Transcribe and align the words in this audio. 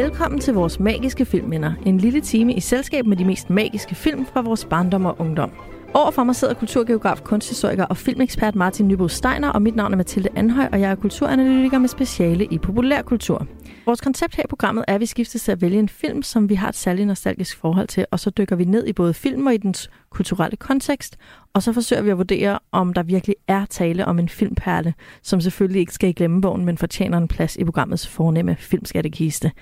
Velkommen 0.00 0.40
til 0.40 0.54
vores 0.54 0.80
magiske 0.80 1.24
filmminder. 1.24 1.72
En 1.86 1.98
lille 1.98 2.20
time 2.20 2.54
i 2.54 2.60
selskab 2.60 3.06
med 3.06 3.16
de 3.16 3.24
mest 3.24 3.50
magiske 3.50 3.94
film 3.94 4.26
fra 4.26 4.40
vores 4.40 4.64
barndom 4.64 5.04
og 5.04 5.16
ungdom. 5.18 5.52
Overfor 5.94 6.24
mig 6.24 6.36
sidder 6.36 6.54
kulturgeograf, 6.54 7.20
kunsthistoriker 7.24 7.84
og 7.84 7.96
filmekspert 7.96 8.54
Martin 8.54 8.88
Nybo 8.88 9.08
Steiner, 9.08 9.48
og 9.48 9.62
mit 9.62 9.76
navn 9.76 9.92
er 9.92 9.96
Mathilde 9.96 10.28
Anhøj, 10.36 10.68
og 10.72 10.80
jeg 10.80 10.90
er 10.90 10.94
kulturanalytiker 10.94 11.78
med 11.78 11.88
speciale 11.88 12.44
i 12.44 12.58
populærkultur. 12.58 13.46
Vores 13.86 14.00
koncept 14.00 14.34
her 14.34 14.44
i 14.44 14.46
programmet 14.48 14.84
er, 14.88 14.94
at 14.94 15.00
vi 15.00 15.06
skiftes 15.06 15.42
til 15.42 15.52
at 15.52 15.60
vælge 15.60 15.78
en 15.78 15.88
film, 15.88 16.22
som 16.22 16.48
vi 16.48 16.54
har 16.54 16.68
et 16.68 16.74
særligt 16.74 17.06
nostalgisk 17.06 17.56
forhold 17.56 17.88
til, 17.88 18.06
og 18.10 18.20
så 18.20 18.30
dykker 18.30 18.56
vi 18.56 18.64
ned 18.64 18.86
i 18.86 18.92
både 18.92 19.14
film 19.14 19.46
og 19.46 19.54
i 19.54 19.56
dens 19.56 19.90
kulturelle 20.10 20.56
kontekst, 20.56 21.16
og 21.54 21.62
så 21.62 21.72
forsøger 21.72 22.02
vi 22.02 22.10
at 22.10 22.18
vurdere, 22.18 22.58
om 22.72 22.92
der 22.92 23.02
virkelig 23.02 23.36
er 23.48 23.64
tale 23.64 24.06
om 24.06 24.18
en 24.18 24.28
filmperle, 24.28 24.94
som 25.22 25.40
selvfølgelig 25.40 25.80
ikke 25.80 25.94
skal 25.94 26.08
i 26.08 26.12
glemmebogen, 26.12 26.64
men 26.64 26.78
fortjener 26.78 27.18
en 27.18 27.28
plads 27.28 27.56
i 27.56 27.64
programmets 27.64 28.08
fornemme 28.08 28.56
filmskattekiste. 28.58 29.52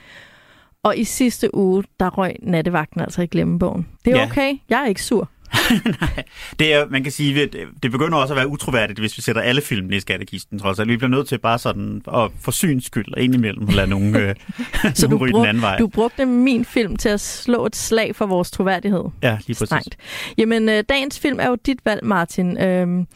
Og 0.84 0.98
i 0.98 1.04
sidste 1.04 1.54
uge, 1.54 1.84
der 2.00 2.10
røg 2.10 2.36
nattevagten 2.42 3.00
altså 3.00 3.22
i 3.22 3.26
glemmebogen. 3.26 3.86
Det 4.04 4.12
er 4.12 4.16
Ja. 4.18 4.26
okay, 4.26 4.54
jeg 4.68 4.82
er 4.82 4.86
ikke 4.86 5.02
sur. 5.02 5.28
Nej, 6.00 6.24
det 6.58 6.74
er, 6.74 6.86
man 6.88 7.02
kan 7.02 7.12
sige, 7.12 7.42
at 7.42 7.56
det 7.82 7.90
begynder 7.90 8.18
også 8.18 8.34
at 8.34 8.38
være 8.38 8.48
utroværdigt, 8.48 8.98
hvis 8.98 9.16
vi 9.16 9.22
sætter 9.22 9.42
alle 9.42 9.60
filmene 9.60 9.96
i 9.96 10.00
skattekisten, 10.00 10.58
trods 10.58 10.78
alt. 10.78 10.88
Vi 10.88 10.96
bliver 10.96 11.10
nødt 11.10 11.28
til 11.28 11.38
bare 11.38 11.58
sådan 11.58 12.02
at 12.14 12.30
for 12.40 12.50
syns 12.50 12.84
skyld 12.84 13.14
og 13.14 13.20
indimellem 13.22 13.66
lade 13.66 13.86
nogen, 13.86 14.16
øh, 14.16 14.34
Så 14.94 15.06
nogen 15.08 15.18
du, 15.18 15.24
ryge 15.24 15.32
den 15.32 15.46
anden 15.46 15.62
vej. 15.62 15.78
du 15.78 15.86
brugte 15.86 16.26
min 16.26 16.64
film 16.64 16.96
til 16.96 17.08
at 17.08 17.20
slå 17.20 17.66
et 17.66 17.76
slag 17.76 18.16
for 18.16 18.26
vores 18.26 18.50
troværdighed. 18.50 19.04
Ja, 19.22 19.30
lige 19.30 19.40
præcis. 19.46 19.66
Strengt. 19.66 19.96
Jamen, 20.38 20.68
øh, 20.68 20.84
dagens 20.88 21.18
film 21.18 21.40
er 21.40 21.46
jo 21.48 21.56
dit 21.66 21.78
valg, 21.84 22.04
Martin. 22.04 22.58
Øhm, 22.58 23.06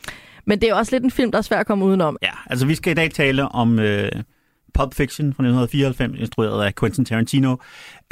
men 0.47 0.61
det 0.61 0.65
er 0.65 0.69
jo 0.71 0.77
også 0.77 0.95
lidt 0.95 1.05
en 1.05 1.11
film, 1.11 1.31
der 1.31 1.39
er 1.39 1.43
svær 1.43 1.59
at 1.59 1.67
komme 1.67 1.85
udenom. 1.85 2.17
Ja, 2.23 2.33
altså 2.47 2.67
vi 2.67 2.75
skal 2.75 2.91
i 2.91 2.95
dag 2.95 3.11
tale 3.11 3.49
om 3.49 3.79
øh, 3.79 4.11
Pulp 4.75 4.95
Fiction 4.95 5.27
fra 5.27 5.43
1994, 5.43 6.21
instrueret 6.21 6.65
af 6.65 6.75
Quentin 6.75 7.05
Tarantino. 7.05 7.57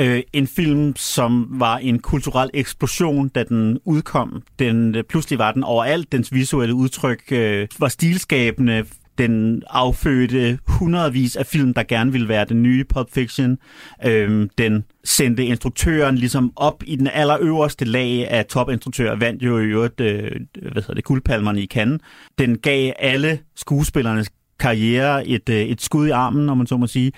Øh, 0.00 0.22
en 0.32 0.46
film, 0.46 0.96
som 0.96 1.46
var 1.50 1.78
en 1.78 1.98
kulturel 1.98 2.50
eksplosion, 2.54 3.28
da 3.28 3.44
den 3.44 3.78
udkom. 3.84 4.42
Den, 4.58 4.94
øh, 4.94 5.04
pludselig 5.04 5.38
var 5.38 5.52
den 5.52 5.64
overalt. 5.64 6.12
Dens 6.12 6.32
visuelle 6.32 6.74
udtryk 6.74 7.32
øh, 7.32 7.68
var 7.78 7.88
stilskabende. 7.88 8.84
Den 9.18 9.62
affødte 9.70 10.58
hundredvis 10.66 11.36
af 11.36 11.46
film, 11.46 11.74
der 11.74 11.82
gerne 11.82 12.12
ville 12.12 12.28
være 12.28 12.44
den 12.44 12.62
nye 12.62 12.84
Pulp 12.84 13.12
Fiction. 13.12 13.58
Øh, 14.04 14.48
den 14.58 14.84
sendte 15.04 15.44
instruktøren 15.44 16.16
ligesom 16.16 16.52
op 16.56 16.82
i 16.86 16.96
den 16.96 17.06
allerøverste 17.06 17.84
lag 17.84 18.28
af 18.30 18.46
topinstruktører, 18.46 19.16
vandt 19.16 19.42
jo 19.42 19.58
i 19.58 19.64
øvrigt 19.64 20.00
øh, 20.00 20.30
hvad 20.62 20.82
hedder 20.82 20.94
det, 20.94 21.04
guldpalmerne 21.04 21.62
i 21.62 21.66
Cannes. 21.66 22.00
Den 22.38 22.58
gav 22.58 22.92
alle 22.98 23.38
skuespillerne 23.56 24.24
karriere 24.60 25.28
et, 25.28 25.48
øh, 25.48 25.56
et 25.56 25.80
skud 25.80 26.06
i 26.06 26.10
armen, 26.10 26.48
om 26.48 26.56
man 26.56 26.66
så 26.66 26.76
må 26.76 26.86
sige, 26.86 27.12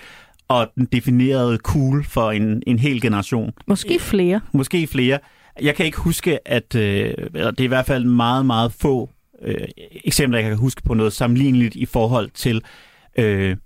og 0.47 0.71
den 0.75 0.85
definerede 0.85 1.57
cool 1.57 2.03
for 2.03 2.31
en, 2.31 2.63
en 2.67 2.79
hel 2.79 3.01
generation. 3.01 3.51
Måske 3.67 3.99
flere. 3.99 4.41
Måske 4.51 4.87
flere. 4.87 5.19
Jeg 5.61 5.75
kan 5.75 5.85
ikke 5.85 5.97
huske, 5.97 6.47
at 6.47 6.75
øh, 6.75 7.13
det 7.33 7.59
er 7.59 7.63
i 7.63 7.67
hvert 7.67 7.85
fald 7.85 8.05
meget, 8.05 8.45
meget 8.45 8.73
få 8.73 9.09
øh, 9.41 9.67
eksempler, 10.05 10.39
jeg 10.39 10.49
kan 10.49 10.57
huske 10.57 10.83
på 10.83 10.93
noget 10.93 11.13
sammenligneligt 11.13 11.75
i 11.75 11.85
forhold 11.85 12.29
til 12.29 12.61
øh, 13.17 13.57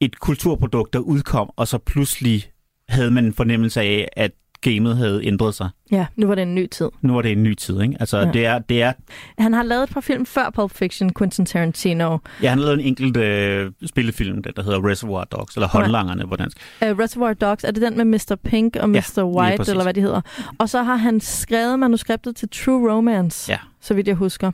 et 0.00 0.20
kulturprodukt, 0.20 0.92
der 0.92 0.98
udkom, 0.98 1.50
og 1.56 1.68
så 1.68 1.78
pludselig 1.78 2.44
havde 2.88 3.10
man 3.10 3.24
en 3.24 3.32
fornemmelse 3.32 3.80
af, 3.80 4.08
at 4.16 4.32
gamet 4.60 4.96
havde 4.96 5.26
ændret 5.26 5.54
sig. 5.54 5.68
Ja, 5.92 6.06
nu 6.16 6.26
var 6.26 6.34
det 6.34 6.42
en 6.42 6.54
ny 6.54 6.66
tid. 6.68 6.88
Nu 7.02 7.14
var 7.14 7.22
det 7.22 7.32
en 7.32 7.42
ny 7.42 7.54
tid, 7.54 7.80
ikke? 7.82 7.96
Altså, 8.00 8.18
Ja. 8.18 8.24
ja. 8.26 8.32
det, 8.32 8.46
er, 8.46 8.58
det 8.58 8.82
er... 8.82 8.92
Han 9.38 9.52
har 9.52 9.62
lavet 9.62 9.82
et 9.82 9.90
par 9.90 10.00
film 10.00 10.26
før 10.26 10.50
Pulp 10.54 10.70
Fiction, 10.72 11.14
Quentin 11.18 11.46
Tarantino. 11.46 12.18
Ja, 12.42 12.48
han 12.48 12.58
har 12.58 12.64
lavet 12.64 12.80
en 12.80 12.86
enkelt 12.86 13.16
øh, 13.16 13.72
spillefilm, 13.86 14.42
der, 14.42 14.50
der 14.52 14.62
hedder 14.62 14.88
Reservoir 14.88 15.24
Dogs, 15.24 15.54
eller 15.56 15.68
Håndlangerne 15.68 16.26
på 16.28 16.36
dansk. 16.36 16.56
Uh, 16.82 16.88
Reservoir 16.98 17.32
Dogs, 17.32 17.64
er 17.64 17.70
det 17.70 17.82
den 17.82 17.96
med 17.96 18.04
Mr. 18.04 18.36
Pink 18.44 18.76
og 18.76 18.90
Ja, 18.94 19.00
Mr. 19.18 19.22
White, 19.24 19.56
præcis. 19.56 19.70
eller 19.70 19.82
hvad 19.84 19.94
de 19.94 20.00
hedder? 20.00 20.20
Og 20.58 20.68
så 20.68 20.82
har 20.82 20.96
han 20.96 21.20
skrevet 21.20 21.78
manuskriptet 21.78 22.36
til 22.36 22.48
True 22.48 22.92
Romance, 22.92 23.52
Ja. 23.52 23.58
så 23.80 23.94
vidt 23.94 24.08
jeg 24.08 24.16
husker. 24.16 24.52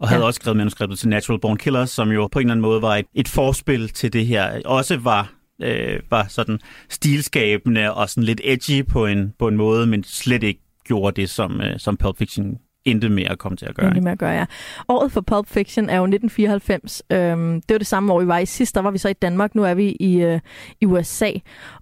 Og 0.00 0.08
havde 0.08 0.20
Ja. 0.22 0.26
også 0.26 0.38
skrevet 0.42 0.56
manuskriptet 0.56 0.98
til 0.98 1.08
Natural 1.08 1.40
Born 1.40 1.56
Killers, 1.56 1.90
som 1.90 2.10
jo 2.10 2.26
på 2.26 2.38
en 2.38 2.46
eller 2.46 2.52
anden 2.52 2.62
måde 2.62 2.82
var 2.82 2.96
et, 2.96 3.06
et 3.14 3.28
forspil 3.28 3.88
til 3.88 4.12
det 4.12 4.26
her. 4.26 4.60
Også 4.64 4.96
var, 4.96 5.30
øh, 5.62 6.00
var 6.10 6.26
sådan 6.28 6.58
stilskabende 6.88 7.94
og 7.94 8.10
sådan 8.10 8.24
lidt 8.24 8.40
edgy 8.44 8.86
på 8.86 9.06
en, 9.06 9.32
på 9.38 9.48
en 9.48 9.56
måde, 9.56 9.86
men 9.86 10.04
slet 10.04 10.42
ikke 10.42 10.60
gjorde 10.84 11.20
det, 11.20 11.30
som, 11.30 11.60
øh, 11.60 11.78
som 11.78 11.96
Pulp 11.96 12.18
Fiction 12.18 12.58
endte 12.86 13.08
med 13.08 13.24
at 13.24 13.38
komme 13.38 13.56
til 13.56 13.66
at 13.66 13.74
gøre. 13.74 13.90
Ikke? 13.90 14.00
med 14.00 14.12
at 14.12 14.18
gøre, 14.18 14.30
ja. 14.30 14.44
Året 14.88 15.12
for 15.12 15.20
Pulp 15.20 15.48
Fiction 15.48 15.88
er 15.88 15.96
jo 15.96 16.04
1994. 16.04 17.02
Øhm, 17.12 17.62
det 17.62 17.74
var 17.74 17.78
det 17.78 17.86
samme 17.86 18.12
år, 18.12 18.20
vi 18.20 18.26
var 18.26 18.38
i 18.38 18.46
sidst. 18.46 18.74
Der 18.74 18.80
var 18.80 18.90
vi 18.90 18.98
så 18.98 19.08
i 19.08 19.12
Danmark. 19.12 19.54
Nu 19.54 19.64
er 19.64 19.74
vi 19.74 19.96
i, 20.00 20.22
øh, 20.22 20.40
i 20.80 20.86
USA. 20.86 21.30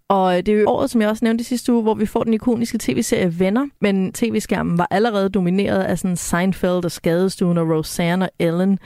Og 0.08 0.32
øh, 0.32 0.46
det 0.46 0.48
er 0.48 0.60
jo 0.60 0.68
året, 0.68 0.90
som 0.90 1.00
jeg 1.00 1.10
også 1.10 1.24
nævnte 1.24 1.42
i 1.42 1.44
sidste 1.44 1.72
uge, 1.72 1.82
hvor 1.82 1.94
vi 1.94 2.06
får 2.06 2.24
den 2.24 2.34
ikoniske 2.34 2.78
tv-serie 2.80 3.38
Venner. 3.38 3.66
Men 3.80 4.12
tv-skærmen 4.12 4.78
var 4.78 4.88
allerede 4.90 5.28
domineret 5.28 5.82
af 5.82 5.98
sådan 5.98 6.16
Seinfeld 6.16 6.84
og 6.84 6.92
Skadestuen 6.92 7.58
og 7.58 7.70
Roseanne 7.70 8.24
og 8.24 8.30
Ellen. 8.38 8.78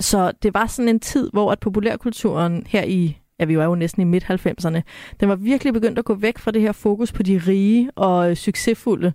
Så 0.00 0.32
det 0.42 0.54
var 0.54 0.66
sådan 0.66 0.88
en 0.88 1.00
tid, 1.00 1.30
hvor 1.32 1.52
at 1.52 1.60
populærkulturen 1.60 2.66
her 2.66 2.84
i 2.84 3.18
ja, 3.40 3.44
vi 3.44 3.58
var 3.58 3.64
jo 3.64 3.74
næsten 3.74 4.02
i 4.02 4.04
midt-90'erne, 4.04 4.80
den 5.20 5.28
var 5.28 5.34
virkelig 5.36 5.72
begyndt 5.72 5.98
at 5.98 6.04
gå 6.04 6.14
væk 6.14 6.38
fra 6.38 6.50
det 6.50 6.62
her 6.62 6.72
fokus 6.72 7.12
på 7.12 7.22
de 7.22 7.40
rige 7.46 7.90
og 7.96 8.30
øh, 8.30 8.36
succesfulde, 8.36 9.12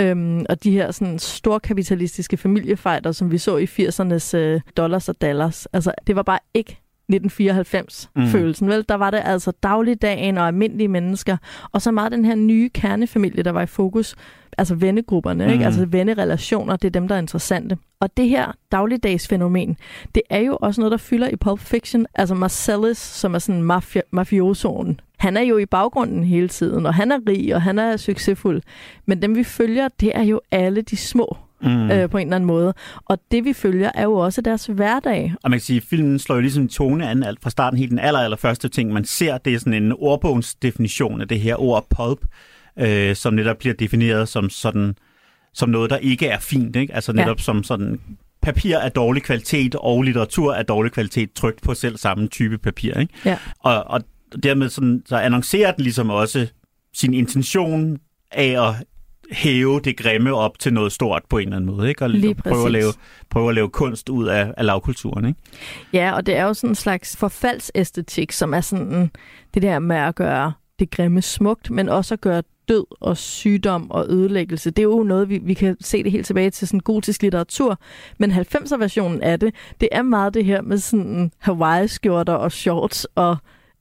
øhm, 0.00 0.46
og 0.48 0.64
de 0.64 0.70
her 0.70 0.90
sådan 0.90 1.18
storkapitalistiske 1.18 2.36
familiefejder, 2.36 3.12
som 3.12 3.32
vi 3.32 3.38
så 3.38 3.56
i 3.56 3.64
80'ernes 3.64 4.36
øh, 4.36 4.60
dollars 4.76 5.08
og 5.08 5.20
dollars. 5.20 5.66
Altså, 5.66 5.92
det 6.06 6.16
var 6.16 6.22
bare 6.22 6.38
ikke 6.54 6.80
1994-følelsen, 7.14 8.66
mm. 8.66 8.72
vel? 8.72 8.84
Der 8.88 8.94
var 8.94 9.10
det 9.10 9.20
altså 9.24 9.52
dagligdagen 9.62 10.38
og 10.38 10.46
almindelige 10.46 10.88
mennesker, 10.88 11.36
og 11.72 11.82
så 11.82 11.90
meget 11.90 12.12
den 12.12 12.24
her 12.24 12.34
nye 12.34 12.68
kernefamilie, 12.68 13.42
der 13.42 13.50
var 13.50 13.62
i 13.62 13.66
fokus. 13.66 14.14
Altså 14.58 14.74
vennegrupperne, 14.74 15.44
mm. 15.44 15.50
ikke? 15.50 15.58
Mhm. 15.58 15.66
Altså 15.66 15.86
vennerelationer, 15.86 16.76
det 16.76 16.88
er 16.88 16.90
dem, 17.00 17.08
der 17.08 17.14
er 17.14 17.18
interessante. 17.18 17.78
Og 18.00 18.16
det 18.16 18.28
her 18.28 18.52
dagligdagsfænomen, 18.72 19.76
det 20.14 20.22
er 20.30 20.38
jo 20.38 20.58
også 20.60 20.80
noget, 20.80 20.90
der 20.90 20.96
fylder 20.98 21.28
i 21.28 21.36
Pulp 21.36 21.60
Fiction. 21.60 22.06
Altså 22.14 22.34
Marcellus, 22.34 22.96
som 22.96 23.34
er 23.34 23.38
sådan 23.38 23.70
mafia- 23.70 24.08
mafiosoen. 24.10 25.00
Han 25.18 25.36
er 25.36 25.40
jo 25.40 25.58
i 25.58 25.66
baggrunden 25.66 26.24
hele 26.24 26.48
tiden, 26.48 26.86
og 26.86 26.94
han 26.94 27.12
er 27.12 27.18
rig, 27.28 27.54
og 27.54 27.62
han 27.62 27.78
er 27.78 27.96
succesfuld. 27.96 28.62
Men 29.06 29.22
dem, 29.22 29.36
vi 29.36 29.44
følger, 29.44 29.88
det 30.00 30.12
er 30.14 30.22
jo 30.22 30.40
alle 30.50 30.82
de 30.82 30.96
små 30.96 31.36
Mm. 31.62 31.90
øh, 31.90 32.10
på 32.10 32.18
en 32.18 32.26
eller 32.26 32.36
anden 32.36 32.46
måde. 32.46 32.74
Og 33.04 33.18
det, 33.30 33.44
vi 33.44 33.52
følger, 33.52 33.90
er 33.94 34.02
jo 34.02 34.14
også 34.14 34.40
deres 34.40 34.66
hverdag. 34.66 35.34
Og 35.42 35.50
man 35.50 35.58
kan 35.58 35.64
sige, 35.64 35.76
at 35.76 35.82
filmen 35.82 36.18
slår 36.18 36.36
jo 36.36 36.40
ligesom 36.40 36.68
tone 36.68 37.08
an 37.08 37.22
alt 37.22 37.42
fra 37.42 37.50
starten. 37.50 37.78
Helt 37.78 37.90
den 37.90 37.98
aller, 37.98 38.20
aller 38.20 38.36
første 38.36 38.68
ting, 38.68 38.92
man 38.92 39.04
ser, 39.04 39.38
det 39.38 39.54
er 39.54 39.58
sådan 39.58 39.82
en 39.82 39.92
ordbogsdefinition 39.98 41.20
af 41.20 41.28
det 41.28 41.40
her 41.40 41.60
ord 41.60 41.86
pulp, 41.90 42.20
øh, 42.78 43.16
som 43.16 43.34
netop 43.34 43.58
bliver 43.58 43.74
defineret 43.74 44.28
som 44.28 44.50
sådan 44.50 44.94
som 45.54 45.68
noget, 45.68 45.90
der 45.90 45.96
ikke 45.96 46.26
er 46.26 46.38
fint. 46.38 46.76
Ikke? 46.76 46.94
Altså 46.94 47.12
netop 47.12 47.38
ja. 47.38 47.42
som 47.42 47.64
sådan 47.64 48.00
papir 48.42 48.78
af 48.78 48.92
dårlig 48.92 49.22
kvalitet 49.22 49.74
og 49.74 50.02
litteratur 50.02 50.54
af 50.54 50.66
dårlig 50.66 50.92
kvalitet 50.92 51.32
trykt 51.32 51.62
på 51.62 51.74
selv 51.74 51.96
samme 51.96 52.28
type 52.28 52.58
papir. 52.58 52.98
Ikke? 52.98 53.14
Ja. 53.24 53.38
Og, 53.58 53.84
og 53.84 54.00
dermed 54.42 54.68
sådan, 54.68 55.02
så 55.06 55.16
annoncerer 55.16 55.72
den 55.72 55.82
ligesom 55.82 56.10
også 56.10 56.46
sin 56.94 57.14
intention 57.14 57.98
af 58.32 58.68
at 58.68 58.74
hæve 59.30 59.80
det 59.80 59.96
grimme 59.96 60.34
op 60.34 60.58
til 60.58 60.72
noget 60.72 60.92
stort 60.92 61.22
på 61.28 61.38
en 61.38 61.42
eller 61.42 61.56
anden 61.56 61.76
måde, 61.76 61.88
ikke? 61.88 62.04
Og 62.04 62.10
Lige 62.10 62.34
prøve 62.34 62.66
at, 62.66 62.72
lave, 62.72 62.92
prøve 63.30 63.48
at 63.48 63.54
lave 63.54 63.68
kunst 63.68 64.08
ud 64.08 64.26
af, 64.26 64.54
af 64.56 64.66
lavkulturen, 64.66 65.24
ikke? 65.24 65.40
Ja, 65.92 66.12
og 66.12 66.26
det 66.26 66.36
er 66.36 66.44
jo 66.44 66.54
sådan 66.54 66.70
en 66.70 66.74
slags 66.74 67.16
forfaldsæstetik, 67.16 68.32
som 68.32 68.54
er 68.54 68.60
sådan 68.60 69.10
det 69.54 69.62
der 69.62 69.78
med 69.78 69.96
at 69.96 70.14
gøre 70.14 70.52
det 70.78 70.90
grimme 70.90 71.22
smukt, 71.22 71.70
men 71.70 71.88
også 71.88 72.14
at 72.14 72.20
gøre 72.20 72.42
død 72.68 72.84
og 73.00 73.16
sygdom 73.16 73.90
og 73.90 74.06
ødelæggelse. 74.08 74.70
Det 74.70 74.78
er 74.78 74.82
jo 74.82 75.02
noget, 75.02 75.28
vi, 75.28 75.38
vi 75.38 75.54
kan 75.54 75.76
se 75.80 76.02
det 76.02 76.12
helt 76.12 76.26
tilbage 76.26 76.50
til 76.50 76.68
sådan 76.68 76.80
gotisk 76.80 77.22
litteratur. 77.22 77.78
Men 78.18 78.32
90'er-versionen 78.32 79.22
af 79.22 79.40
det, 79.40 79.54
det 79.80 79.88
er 79.92 80.02
meget 80.02 80.34
det 80.34 80.44
her 80.44 80.62
med 80.62 80.78
sådan 80.78 81.32
Hawaii-skjorter 81.38 82.32
og 82.32 82.52
shorts 82.52 83.06
og 83.14 83.36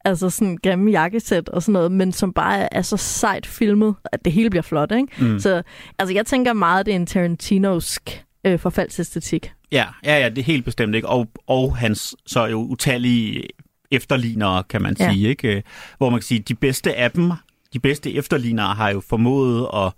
altså 0.09 0.29
sådan 0.29 0.57
grimme 0.63 0.91
jakkesæt 0.91 1.49
og 1.49 1.63
sådan 1.63 1.73
noget, 1.73 1.91
men 1.91 2.11
som 2.11 2.33
bare 2.33 2.73
er 2.73 2.81
så 2.81 2.97
sejt 2.97 3.45
filmet, 3.45 3.95
at 4.05 4.25
det 4.25 4.33
hele 4.33 4.49
bliver 4.49 4.63
flot, 4.63 4.91
ikke? 4.91 5.07
Mm. 5.25 5.39
Så 5.39 5.61
altså, 5.99 6.13
jeg 6.13 6.25
tænker 6.25 6.53
meget, 6.53 6.85
det 6.85 6.91
er 6.91 6.95
en 6.95 7.05
Tarantinosk 7.05 8.23
øh, 8.45 8.59
forfaldsæstetik. 8.59 9.51
Ja, 9.71 9.85
ja, 10.05 10.19
ja, 10.19 10.29
det 10.29 10.37
er 10.37 10.43
helt 10.43 10.65
bestemt 10.65 10.95
ikke. 10.95 11.07
Og, 11.07 11.27
og 11.47 11.77
hans 11.77 12.15
så 12.25 12.45
jo 12.45 12.59
utallige 12.61 13.43
efterlignere, 13.91 14.63
kan 14.63 14.81
man 14.81 14.95
Ja. 14.99 15.11
sige, 15.11 15.27
ikke? 15.29 15.55
Øh, 15.55 15.61
Hvor 15.97 16.09
man 16.09 16.19
kan 16.19 16.25
sige, 16.25 16.39
de 16.39 16.55
bedste 16.55 16.95
af 16.95 17.11
dem, 17.11 17.31
de 17.73 17.79
bedste 17.79 18.13
efterlignere 18.13 18.73
har 18.75 18.89
jo 18.89 19.01
formået 19.09 19.67
at, 19.73 19.93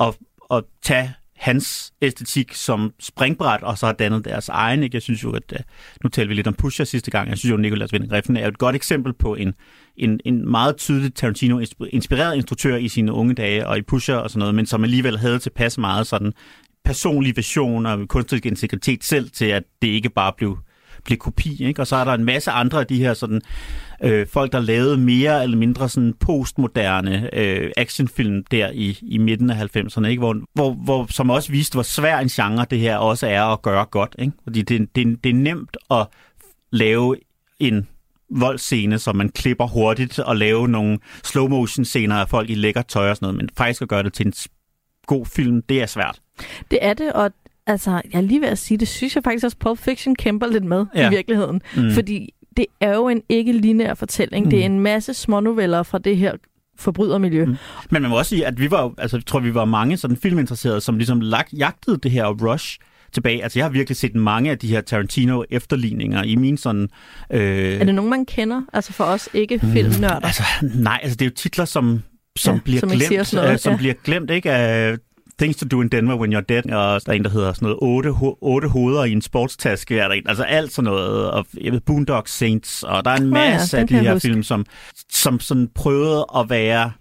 at, 0.00 0.14
at 0.50 0.64
tage 0.82 1.14
hans 1.42 1.92
æstetik 2.02 2.54
som 2.54 2.92
springbræt, 3.00 3.62
og 3.62 3.78
så 3.78 3.86
har 3.86 3.92
dannet 3.92 4.24
deres 4.24 4.48
egen. 4.48 4.82
Ikke? 4.82 4.94
Jeg 4.94 5.02
synes 5.02 5.24
jo, 5.24 5.32
at 5.32 5.52
øh, 5.52 5.58
nu 6.04 6.08
talte 6.08 6.28
vi 6.28 6.34
lidt 6.34 6.46
om 6.46 6.54
Pusher 6.54 6.84
sidste 6.84 7.10
gang. 7.10 7.28
Jeg 7.28 7.38
synes 7.38 7.50
jo, 7.50 7.54
at 7.54 7.60
Nicolas 7.60 7.92
Winding 7.92 8.12
Refn 8.12 8.36
er 8.36 8.48
et 8.48 8.58
godt 8.58 8.76
eksempel 8.76 9.12
på 9.12 9.34
en, 9.34 9.54
en, 9.96 10.20
en 10.24 10.50
meget 10.50 10.76
tydelig 10.76 11.14
Tarantino-inspireret 11.14 12.36
instruktør 12.36 12.76
i 12.76 12.88
sine 12.88 13.12
unge 13.12 13.34
dage, 13.34 13.66
og 13.66 13.78
i 13.78 13.82
Pusher 13.82 14.14
og 14.14 14.30
sådan 14.30 14.38
noget, 14.38 14.54
men 14.54 14.66
som 14.66 14.84
alligevel 14.84 15.18
havde 15.18 15.38
tilpas 15.38 15.78
meget 15.78 16.06
sådan 16.06 16.32
personlig 16.84 17.36
vision 17.36 17.86
og 17.86 18.08
kunstnerisk 18.08 18.46
integritet 18.46 19.04
selv 19.04 19.30
til, 19.30 19.44
at 19.44 19.62
det 19.82 19.88
ikke 19.88 20.10
bare 20.10 20.32
blev 20.36 20.58
blev 21.04 21.18
kopi. 21.18 21.64
Ikke? 21.64 21.82
Og 21.82 21.86
så 21.86 21.96
er 21.96 22.04
der 22.04 22.12
en 22.12 22.24
masse 22.24 22.50
andre 22.50 22.80
af 22.80 22.86
de 22.86 22.98
her 22.98 23.14
sådan, 23.14 23.40
øh, 24.02 24.26
folk, 24.26 24.52
der 24.52 24.60
lavede 24.60 24.98
mere 24.98 25.42
eller 25.42 25.56
mindre 25.56 25.88
sådan 25.88 26.14
postmoderne 26.20 27.30
øh, 27.32 27.70
actionfilm 27.76 28.44
der 28.44 28.70
i, 28.74 28.98
i 29.02 29.18
midten 29.18 29.50
af 29.50 29.76
90'erne, 29.76 30.06
ikke? 30.06 30.20
Hvor, 30.20 30.36
hvor, 30.54 30.72
hvor, 30.72 31.06
som 31.10 31.30
også 31.30 31.52
viste, 31.52 31.74
hvor 31.74 31.82
svær 31.82 32.18
en 32.18 32.28
genre 32.28 32.66
det 32.70 32.78
her 32.78 32.96
også 32.96 33.26
er 33.26 33.42
at 33.42 33.62
gøre 33.62 33.84
godt. 33.84 34.16
Ikke? 34.18 34.32
Fordi 34.44 34.62
det, 34.62 34.96
det, 34.96 35.24
det 35.24 35.30
er 35.30 35.34
nemt 35.34 35.76
at 35.90 36.06
lave 36.72 37.16
en 37.60 37.88
voldscene, 38.30 38.98
som 38.98 39.16
man 39.16 39.28
klipper 39.28 39.66
hurtigt 39.66 40.18
og 40.18 40.36
lave 40.36 40.68
nogle 40.68 40.98
slow 41.24 41.48
motion 41.48 41.84
scener 41.84 42.16
af 42.16 42.28
folk 42.28 42.50
i 42.50 42.54
lækker 42.54 42.82
tøj 42.82 43.10
og 43.10 43.16
sådan 43.16 43.26
noget, 43.26 43.36
men 43.36 43.48
faktisk 43.56 43.82
at 43.82 43.88
gøre 43.88 44.02
det 44.02 44.12
til 44.12 44.26
en 44.26 44.32
god 45.06 45.26
film, 45.26 45.62
det 45.62 45.82
er 45.82 45.86
svært. 45.86 46.20
Det 46.70 46.78
er 46.82 46.94
det, 46.94 47.12
og 47.12 47.30
altså, 47.66 47.90
jeg 47.90 48.18
er 48.18 48.20
lige 48.20 48.40
ved 48.40 48.48
at 48.48 48.58
sige, 48.58 48.78
det 48.78 48.88
synes 48.88 49.14
jeg 49.14 49.24
faktisk 49.24 49.44
også, 49.44 49.56
Pulp 49.56 49.78
Fiction 49.78 50.14
kæmper 50.14 50.46
lidt 50.46 50.64
med 50.64 50.86
ja. 50.94 51.06
i 51.06 51.10
virkeligheden. 51.10 51.62
Mm. 51.76 51.90
Fordi 51.90 52.34
det 52.56 52.66
er 52.80 52.94
jo 52.94 53.08
en 53.08 53.22
ikke-lineær 53.28 53.94
fortælling. 53.94 54.44
Mm. 54.44 54.50
Det 54.50 54.60
er 54.60 54.66
en 54.66 54.80
masse 54.80 55.14
smånoveller 55.14 55.82
fra 55.82 55.98
det 55.98 56.16
her 56.16 56.32
forbrydermiljø. 56.78 57.44
Mm. 57.44 57.56
Men 57.90 58.02
man 58.02 58.10
må 58.10 58.18
også 58.18 58.28
sige, 58.28 58.46
at 58.46 58.60
vi 58.60 58.70
var, 58.70 58.94
altså, 58.98 59.16
jeg 59.16 59.26
tror, 59.26 59.40
vi 59.40 59.54
var 59.54 59.64
mange 59.64 59.96
sådan 59.96 60.16
filminteresserede, 60.16 60.80
som 60.80 60.96
ligesom 60.96 61.20
lagt, 61.20 61.52
jagtede 61.52 61.96
det 61.96 62.10
her 62.10 62.26
rush 62.26 62.78
tilbage. 63.12 63.42
Altså, 63.42 63.58
jeg 63.58 63.64
har 63.64 63.70
virkelig 63.70 63.96
set 63.96 64.14
mange 64.14 64.50
af 64.50 64.58
de 64.58 64.66
her 64.66 64.80
Tarantino-efterligninger 64.80 66.22
i 66.22 66.36
min 66.36 66.56
sådan... 66.56 66.88
Øh... 67.32 67.80
Er 67.80 67.84
det 67.84 67.94
nogen, 67.94 68.10
man 68.10 68.26
kender? 68.26 68.62
Altså 68.72 68.92
for 68.92 69.04
os 69.04 69.28
ikke 69.34 69.60
mm, 69.62 69.72
filmnørder? 69.72 70.18
Mm, 70.18 70.24
altså, 70.24 70.42
nej, 70.74 71.00
altså 71.02 71.16
det 71.16 71.24
er 71.24 71.30
jo 71.30 71.34
titler, 71.34 71.64
som, 71.64 72.02
som 72.36 72.54
ja, 72.54 72.60
bliver 72.64 72.80
som 72.80 72.88
glemt, 72.90 73.32
noget, 73.32 73.52
øh, 73.52 73.58
som 73.58 73.72
ja. 73.72 73.76
bliver 73.76 73.94
glemt, 74.04 74.30
ikke? 74.30 74.50
Af 74.50 74.96
Things 75.42 75.56
to 75.56 75.66
do 75.68 75.80
in 75.80 75.88
Denver 75.88 76.16
when 76.16 76.32
you're 76.32 76.40
dead, 76.48 76.62
og 76.72 77.06
der 77.06 77.12
er 77.12 77.16
en, 77.16 77.24
der 77.24 77.30
hedder 77.30 77.52
sådan 77.52 77.66
noget 77.66 77.78
otte, 77.82 78.10
ho- 78.10 78.38
otte 78.40 78.68
hoveder 78.68 79.04
i 79.04 79.12
en 79.12 79.22
sportstaske, 79.22 79.98
er 79.98 80.08
der 80.08 80.14
en, 80.14 80.28
altså 80.28 80.42
alt 80.42 80.72
sådan 80.72 80.90
noget, 80.90 81.30
og 81.30 81.46
jeg 81.60 81.72
ved, 81.72 81.80
Boondock 81.80 82.28
Saints, 82.28 82.82
og 82.82 83.04
der 83.04 83.10
er 83.10 83.16
en 83.16 83.30
masse 83.30 83.76
oh, 83.76 83.78
ja, 83.78 83.82
af 83.82 83.88
de 83.88 83.94
her 83.94 84.12
huske. 84.12 84.28
film, 84.28 84.42
som, 84.42 84.66
som 85.10 85.40
sådan 85.40 85.68
prøvede 85.74 86.26
at 86.36 86.50
være 86.50 86.92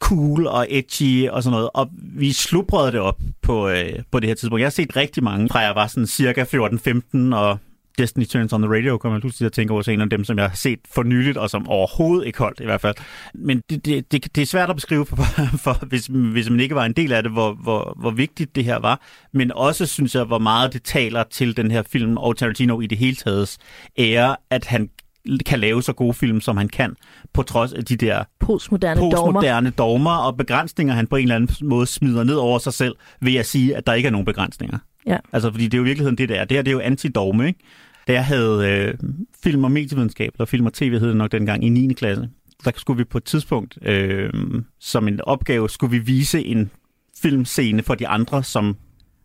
cool 0.00 0.46
og 0.46 0.66
edgy 0.70 1.28
og 1.28 1.42
sådan 1.42 1.54
noget, 1.54 1.70
og 1.74 1.88
vi 2.16 2.32
slubrede 2.32 2.92
det 2.92 3.00
op 3.00 3.18
på, 3.42 3.68
øh, 3.68 3.92
på 4.12 4.20
det 4.20 4.28
her 4.28 4.34
tidspunkt. 4.34 4.60
Jeg 4.60 4.66
har 4.66 4.70
set 4.70 4.96
rigtig 4.96 5.24
mange, 5.24 5.48
fra 5.48 5.58
jeg 5.58 5.74
var 5.74 5.86
sådan 5.86 6.06
cirka 6.06 6.44
14-15, 6.44 7.34
og 7.34 7.58
Destiny 8.00 8.24
Turns 8.24 8.52
on 8.52 8.62
the 8.62 8.72
Radio 8.72 8.98
kommer 8.98 9.16
jeg 9.16 9.20
pludselig 9.20 9.38
til 9.38 9.44
at 9.44 9.52
tænke 9.52 9.72
over 9.72 9.88
en 9.88 10.00
af 10.00 10.10
dem, 10.10 10.24
som 10.24 10.38
jeg 10.38 10.48
har 10.48 10.56
set 10.56 10.78
for 10.94 11.02
nyligt, 11.02 11.36
og 11.36 11.50
som 11.50 11.68
overhovedet 11.68 12.26
ikke 12.26 12.38
holdt 12.38 12.60
i 12.60 12.64
hvert 12.64 12.80
fald. 12.80 12.94
Men 13.34 13.62
det, 13.70 13.84
det, 13.84 14.12
det, 14.12 14.36
det 14.36 14.42
er 14.42 14.46
svært 14.46 14.70
at 14.70 14.76
beskrive, 14.76 15.06
for, 15.06 15.16
for, 15.64 15.86
hvis, 15.86 16.06
hvis 16.06 16.50
man 16.50 16.60
ikke 16.60 16.74
var 16.74 16.84
en 16.84 16.92
del 16.92 17.12
af 17.12 17.22
det, 17.22 17.32
hvor, 17.32 17.52
hvor, 17.52 17.96
hvor 18.00 18.10
vigtigt 18.10 18.56
det 18.56 18.64
her 18.64 18.78
var. 18.78 19.00
Men 19.32 19.52
også 19.52 19.86
synes 19.86 20.14
jeg, 20.14 20.24
hvor 20.24 20.38
meget 20.38 20.72
det 20.72 20.82
taler 20.82 21.24
til 21.30 21.56
den 21.56 21.70
her 21.70 21.82
film, 21.82 22.16
og 22.16 22.36
Tarantino 22.36 22.80
i 22.80 22.86
det 22.86 22.98
hele 22.98 23.16
taget 23.16 23.56
ære, 23.98 24.36
at 24.50 24.64
han 24.64 24.90
kan 25.46 25.60
lave 25.60 25.82
så 25.82 25.92
gode 25.92 26.14
film, 26.14 26.40
som 26.40 26.56
han 26.56 26.68
kan, 26.68 26.94
på 27.32 27.42
trods 27.42 27.72
af 27.72 27.84
de 27.84 27.96
der 27.96 28.24
postmoderne, 28.40 29.00
postmoderne 29.00 29.70
dogmer. 29.70 29.70
dogmer 29.70 30.16
og 30.16 30.36
begrænsninger, 30.36 30.94
han 30.94 31.06
på 31.06 31.16
en 31.16 31.22
eller 31.22 31.36
anden 31.36 31.68
måde 31.68 31.86
smider 31.86 32.24
ned 32.24 32.34
over 32.34 32.58
sig 32.58 32.72
selv, 32.72 32.94
ved 33.20 33.34
at 33.34 33.46
sige, 33.46 33.76
at 33.76 33.86
der 33.86 33.92
ikke 33.92 34.06
er 34.06 34.10
nogen 34.10 34.24
begrænsninger. 34.24 34.78
Ja. 35.06 35.16
Altså, 35.32 35.50
fordi 35.50 35.64
det 35.64 35.74
er 35.74 35.78
jo 35.78 35.84
i 35.84 35.86
virkeligheden 35.86 36.18
det, 36.18 36.28
der. 36.28 36.44
Det 36.44 36.56
her 36.56 36.62
det 36.62 36.70
er 36.70 36.72
jo 36.72 36.80
antidogme, 36.80 37.46
ikke? 37.46 37.60
Da 38.08 38.12
jeg 38.12 38.24
havde 38.24 38.68
øh, 38.68 38.94
film- 39.42 39.64
og 39.64 39.72
medievidenskab, 39.72 40.32
eller 40.34 40.46
film 40.46 40.66
og 40.66 40.72
tv 40.72 40.98
hed 40.98 41.08
det 41.08 41.16
nok 41.16 41.32
dengang, 41.32 41.64
i 41.64 41.68
9. 41.68 41.92
klasse, 41.92 42.28
der 42.64 42.70
skulle 42.76 42.96
vi 42.96 43.04
på 43.04 43.18
et 43.18 43.24
tidspunkt, 43.24 43.78
øh, 43.82 44.32
som 44.80 45.08
en 45.08 45.20
opgave, 45.20 45.70
skulle 45.70 45.90
vi 45.90 45.98
vise 45.98 46.44
en 46.44 46.70
filmscene 47.22 47.82
for 47.82 47.94
de 47.94 48.08
andre, 48.08 48.44
som 48.44 48.76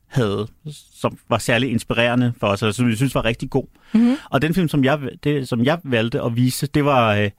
havde, 0.07 0.47
som 0.93 1.17
var 1.29 1.37
særlig 1.37 1.71
inspirerende 1.71 2.33
for 2.39 2.47
os, 2.47 2.63
og 2.63 2.73
som 2.73 2.87
vi 2.87 2.95
synes 2.95 3.15
var 3.15 3.25
rigtig 3.25 3.49
god. 3.49 3.65
Mm-hmm. 3.93 4.15
Og 4.29 4.41
den 4.41 4.53
film, 4.53 4.67
som 4.67 4.83
jeg, 4.83 4.99
det, 5.23 5.47
som 5.47 5.63
jeg 5.63 5.79
valgte 5.83 6.21
at 6.21 6.35
vise, 6.35 6.67
det 6.67 6.85
var, 6.85 7.15
øh, 7.15 7.29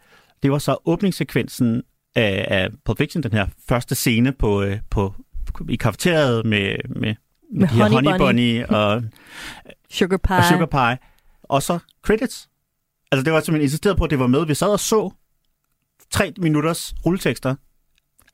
det 0.43 0.51
var 0.51 0.59
så 0.59 0.77
åbningssekvensen 0.85 1.83
af, 2.15 2.47
af 2.49 2.69
Pulp 2.85 2.99
Fiction, 2.99 3.23
den 3.23 3.33
her 3.33 3.47
første 3.69 3.95
scene 3.95 4.33
på, 4.33 4.63
øh, 4.63 4.79
på, 4.91 5.15
i 5.69 5.77
kafeteriet 5.77 6.47
med, 6.47 6.77
med, 6.89 7.01
med, 7.01 7.15
med 7.51 7.69
de 7.69 7.83
Honey, 7.83 7.95
honey 7.95 8.19
Bunny 8.19 8.65
og 8.79 9.03
Sugar 9.91 10.17
Pie. 10.17 10.37
Og 10.37 10.45
Sugar 10.45 10.67
Pie. 10.67 10.99
Og 11.49 11.63
så 11.63 11.79
credits. 12.03 12.49
Altså 13.13 13.25
det 13.25 13.33
var 13.33 13.41
simpelthen 13.41 13.65
insisteret 13.65 13.97
på, 13.97 14.05
at 14.05 14.11
det 14.11 14.19
var 14.19 14.27
med. 14.27 14.47
Vi 14.47 14.55
sad 14.55 14.69
og 14.69 14.81
så 14.81 15.11
tre 16.11 16.33
minutters 16.39 16.95
rulletekster 17.07 17.55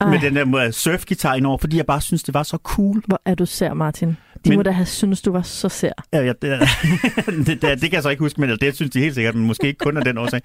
ej. 0.00 0.10
med 0.10 0.20
den 0.20 0.52
der 0.52 0.70
surfgitar 0.70 1.34
indover, 1.34 1.58
fordi 1.58 1.76
jeg 1.76 1.86
bare 1.86 2.00
synes, 2.00 2.22
det 2.22 2.34
var 2.34 2.42
så 2.42 2.58
cool. 2.62 3.02
Hvor 3.06 3.22
er 3.24 3.34
du 3.34 3.46
sær, 3.46 3.74
Martin. 3.74 4.08
De 4.44 4.48
men, 4.48 4.56
må 4.56 4.62
da 4.62 4.70
have 4.70 4.86
syntes, 4.86 5.22
du 5.22 5.32
var 5.32 5.42
så 5.42 5.68
sær. 5.68 5.92
Ja, 6.12 6.20
ja 6.20 6.32
det, 6.42 6.42
det, 7.46 7.62
det, 7.62 7.62
det, 7.62 7.80
kan 7.80 7.92
jeg 7.92 8.02
så 8.02 8.08
ikke 8.08 8.20
huske, 8.20 8.40
men 8.40 8.58
det 8.58 8.74
synes 8.74 8.90
de 8.90 9.00
helt 9.00 9.14
sikkert, 9.14 9.34
men 9.34 9.46
måske 9.46 9.66
ikke 9.66 9.78
kun 9.78 9.96
af 9.96 10.04
den 10.04 10.18
årsag. 10.18 10.40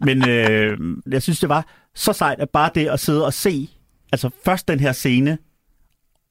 Men 0.00 0.28
øh, 0.28 0.78
jeg 1.10 1.22
synes, 1.22 1.40
det 1.40 1.48
var 1.48 1.66
så 1.94 2.12
sejt, 2.12 2.40
at 2.40 2.50
bare 2.50 2.70
det 2.74 2.88
at 2.88 3.00
sidde 3.00 3.26
og 3.26 3.32
se, 3.32 3.68
altså 4.12 4.30
først 4.44 4.68
den 4.68 4.80
her 4.80 4.92
scene, 4.92 5.38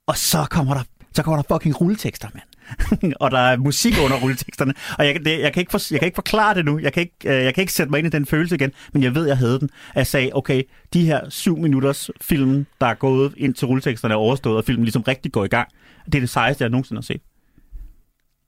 og 0.07 0.17
så 0.17 0.45
kommer 0.49 0.73
der, 0.73 0.83
så 1.13 1.23
kommer 1.23 1.41
der 1.41 1.55
fucking 1.55 1.81
rulletekster, 1.81 2.27
mand. 2.33 2.50
og 3.21 3.31
der 3.31 3.39
er 3.39 3.57
musik 3.57 3.93
under 4.03 4.17
rulleteksterne. 4.17 4.73
Og 4.97 5.05
jeg, 5.05 5.25
det, 5.25 5.39
jeg, 5.39 5.53
kan 5.53 5.61
ikke 5.61 5.71
for, 5.71 5.93
jeg 5.93 5.99
kan 5.99 6.05
ikke 6.05 6.15
forklare 6.15 6.55
det 6.55 6.65
nu. 6.65 6.79
Jeg 6.79 6.93
kan 6.93 7.01
ikke, 7.01 7.15
øh, 7.37 7.43
jeg 7.43 7.53
kan 7.53 7.61
ikke 7.61 7.73
sætte 7.73 7.89
mig 7.89 7.97
ind 7.97 8.07
i 8.07 8.09
den 8.09 8.25
følelse 8.25 8.55
igen. 8.55 8.71
Men 8.93 9.03
jeg 9.03 9.15
ved, 9.15 9.27
jeg 9.27 9.37
havde 9.37 9.59
den. 9.59 9.69
Jeg 9.95 10.07
sagde, 10.07 10.29
okay, 10.33 10.63
de 10.93 11.05
her 11.05 11.29
syv 11.29 11.57
minutters 11.57 12.09
film, 12.21 12.65
der 12.81 12.87
er 12.87 12.93
gået 12.93 13.33
ind 13.37 13.53
til 13.53 13.67
rulleteksterne 13.67 14.13
er 14.13 14.17
overstået, 14.17 14.57
og 14.57 14.65
filmen 14.65 14.83
ligesom 14.83 15.01
rigtig 15.01 15.31
går 15.31 15.45
i 15.45 15.47
gang. 15.47 15.69
Det 16.05 16.15
er 16.15 16.19
det 16.19 16.29
sejeste, 16.29 16.63
jeg 16.63 16.69
nogensinde 16.69 16.97
har 16.97 17.03
set. 17.03 17.21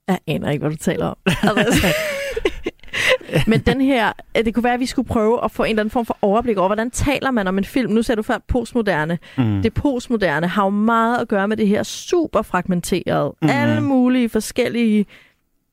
Jeg 0.08 0.18
aner 0.26 0.50
ikke, 0.50 0.62
hvad 0.62 0.70
du 0.70 0.76
taler 0.76 1.06
om. 1.06 1.16
Altså, 1.58 1.86
Men 3.46 3.60
den 3.60 3.80
her, 3.80 4.12
øh, 4.36 4.44
det 4.44 4.54
kunne 4.54 4.64
være, 4.64 4.74
at 4.74 4.80
vi 4.80 4.86
skulle 4.86 5.08
prøve 5.08 5.44
at 5.44 5.50
få 5.50 5.62
en 5.62 5.70
eller 5.70 5.82
anden 5.82 5.90
form 5.90 6.06
for 6.06 6.18
overblik 6.22 6.56
over, 6.56 6.68
hvordan 6.68 6.90
taler 6.90 7.30
man 7.30 7.46
om 7.46 7.58
en 7.58 7.64
film. 7.64 7.92
Nu 7.92 8.02
ser 8.02 8.14
du 8.14 8.22
før 8.22 8.38
postmoderne. 8.48 9.18
Mm. 9.38 9.62
Det 9.62 9.74
postmoderne 9.74 10.46
har 10.46 10.64
jo 10.64 10.70
meget 10.70 11.18
at 11.18 11.28
gøre 11.28 11.48
med 11.48 11.56
det 11.56 11.68
her 11.68 11.82
super 11.82 12.42
fragmenteret. 12.42 13.32
Mm. 13.42 13.48
Alle 13.50 13.80
mulige 13.80 14.28
forskellige 14.28 15.06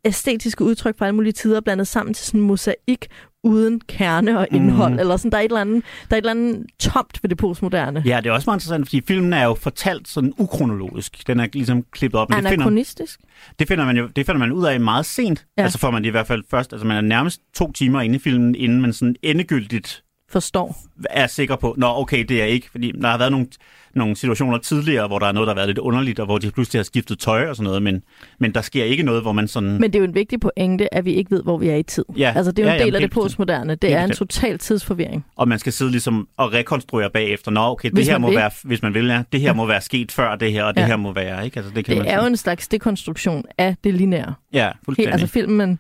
æstetiske 0.06 0.64
udtryk 0.64 0.98
fra 0.98 1.06
alle 1.06 1.16
mulige 1.16 1.34
tider 1.34 1.62
blandet 1.62 1.88
sammen 1.88 2.14
til 2.14 2.26
sådan 2.26 2.40
en 2.40 2.48
mosaik 2.48 3.08
uden 3.44 3.80
kerne 3.80 4.40
og 4.40 4.48
indhold. 4.52 4.94
Mm. 4.94 5.00
Eller 5.00 5.18
sådan, 5.18 5.32
der, 5.32 5.38
er 5.38 5.42
et 5.42 5.46
eller 5.46 5.62
andet, 5.62 5.84
der 6.10 6.16
er 6.16 6.18
et 6.18 6.22
eller 6.22 6.32
andet 6.32 6.66
tomt 6.80 7.20
ved 7.22 7.30
det 7.30 7.38
postmoderne. 7.38 8.04
Ja, 8.06 8.18
det 8.18 8.30
er 8.30 8.34
også 8.34 8.50
meget 8.50 8.58
interessant, 8.58 8.88
fordi 8.88 9.02
filmen 9.08 9.34
er 9.34 9.44
jo 9.44 9.54
fortalt 9.54 10.08
sådan 10.08 10.34
ukronologisk. 10.38 11.28
Den 11.28 11.40
er 11.40 11.48
ligesom 11.54 11.84
klippet 11.92 12.20
op. 12.20 12.30
Men 12.30 12.46
Anachronistisk? 12.46 13.20
Det 13.20 13.28
finder, 13.28 13.58
det 13.60 13.68
finder, 13.68 13.86
man 13.86 13.98
jo 13.98 14.08
det 14.08 14.26
finder 14.26 14.40
man 14.40 14.52
ud 14.52 14.66
af 14.66 14.80
meget 14.80 15.06
sent. 15.06 15.46
Ja. 15.58 15.64
Altså 15.64 15.78
får 15.78 15.92
man 15.92 16.02
det 16.02 16.08
i 16.08 16.12
hvert 16.12 16.28
fald 16.28 16.44
først. 16.50 16.74
Altså 16.74 16.88
man 16.88 16.98
er 16.98 17.02
nærmest 17.02 17.42
to 17.54 17.72
timer 17.72 18.02
inde 18.02 18.16
i 18.16 18.20
filmen, 18.20 18.56
inden 18.56 18.82
man 18.82 18.94
sådan 18.94 19.16
endegyldigt 19.22 20.04
forstår. 20.30 20.78
Er 21.10 21.28
sikker 21.28 21.56
på, 21.56 21.76
nå 21.78 21.88
okay, 21.88 22.24
det 22.24 22.42
er 22.42 22.46
ikke. 22.46 22.70
Fordi 22.72 22.92
der 22.92 23.08
har 23.08 23.18
været 23.18 23.32
nogle 23.32 23.48
nogle 23.96 24.16
situationer 24.16 24.58
tidligere, 24.58 25.08
hvor 25.08 25.20
der 25.20 25.26
er 25.28 25.32
noget, 25.32 25.48
der 25.48 25.54
har 25.54 25.56
været 25.56 25.70
lidt 25.70 25.78
underligt, 25.78 26.20
og 26.20 26.26
hvor 26.26 26.38
de 26.38 26.52
pludselig 26.52 26.80
har 26.80 26.84
skiftet 26.84 27.20
tøj 27.20 27.50
og 27.50 27.56
sådan 27.56 27.68
noget, 27.68 27.84
men, 27.84 28.04
men 28.40 28.54
der 28.54 28.62
sker 28.62 28.84
ikke 28.84 29.04
noget, 29.04 29.22
hvor 29.22 29.32
man 29.32 29.48
sådan... 29.48 29.70
Men 29.70 29.84
det 29.84 29.96
er 29.96 30.00
jo 30.00 30.06
en 30.06 30.16
vigtig 30.16 30.40
pointe, 30.40 30.94
at 30.94 31.06
vi 31.06 31.14
ikke 31.14 31.32
ved, 31.32 31.44
hvor 31.44 31.58
vi 31.58 31.70
er 31.70 31.76
i 31.76 31.84
tid. 31.84 32.06
Ja. 32.18 32.34
Altså, 32.36 32.52
det 32.52 32.60
er 32.60 32.64
jo 32.64 32.70
ja, 32.70 32.76
en 32.76 32.82
del 32.86 32.94
ja, 32.94 32.96
af 32.96 33.02
det 33.02 33.12
postmoderne. 33.12 33.76
Det 33.76 33.94
er 33.94 34.04
en 34.04 34.12
total 34.12 34.60
tidsforvirring. 34.60 35.26
Og 35.36 35.48
man 35.48 35.60
skal 35.60 35.74
sidde 35.74 35.92
ligesom 35.92 36.28
og 36.38 36.54
rekonstruere 36.54 37.10
bagefter, 37.10 37.52
nå 37.52 37.62
okay, 37.62 37.90
det 37.90 37.98
hvis 37.98 38.08
her 38.08 38.18
må 38.18 38.28
vil. 38.28 38.38
være, 38.38 38.52
hvis 38.64 38.82
man 38.82 38.94
vil, 38.94 39.06
ja, 39.06 39.24
det 39.32 39.40
her 39.40 39.48
ja. 39.48 39.54
må 39.54 39.66
være 39.66 39.82
sket 39.82 40.12
før 40.12 40.36
det 40.36 40.52
her, 40.52 40.64
og 40.64 40.76
det 40.76 40.82
ja. 40.82 40.88
her 40.88 40.96
må 40.96 41.14
være, 41.14 41.46
ikke? 41.46 41.58
Altså, 41.58 41.72
det 41.76 41.86
kan 41.86 41.96
det 41.96 41.98
man 41.98 42.08
er 42.08 42.12
sige. 42.18 42.22
jo 42.22 42.28
en 42.28 42.38
slags 42.38 42.68
dekonstruktion 42.68 43.46
af 43.58 43.76
det 43.84 43.94
lineære. 43.94 44.34
Ja, 44.54 44.70
fuldstændig. 44.86 45.12
Helt, 45.12 45.22
altså 45.22 45.34
filmen 45.34 45.80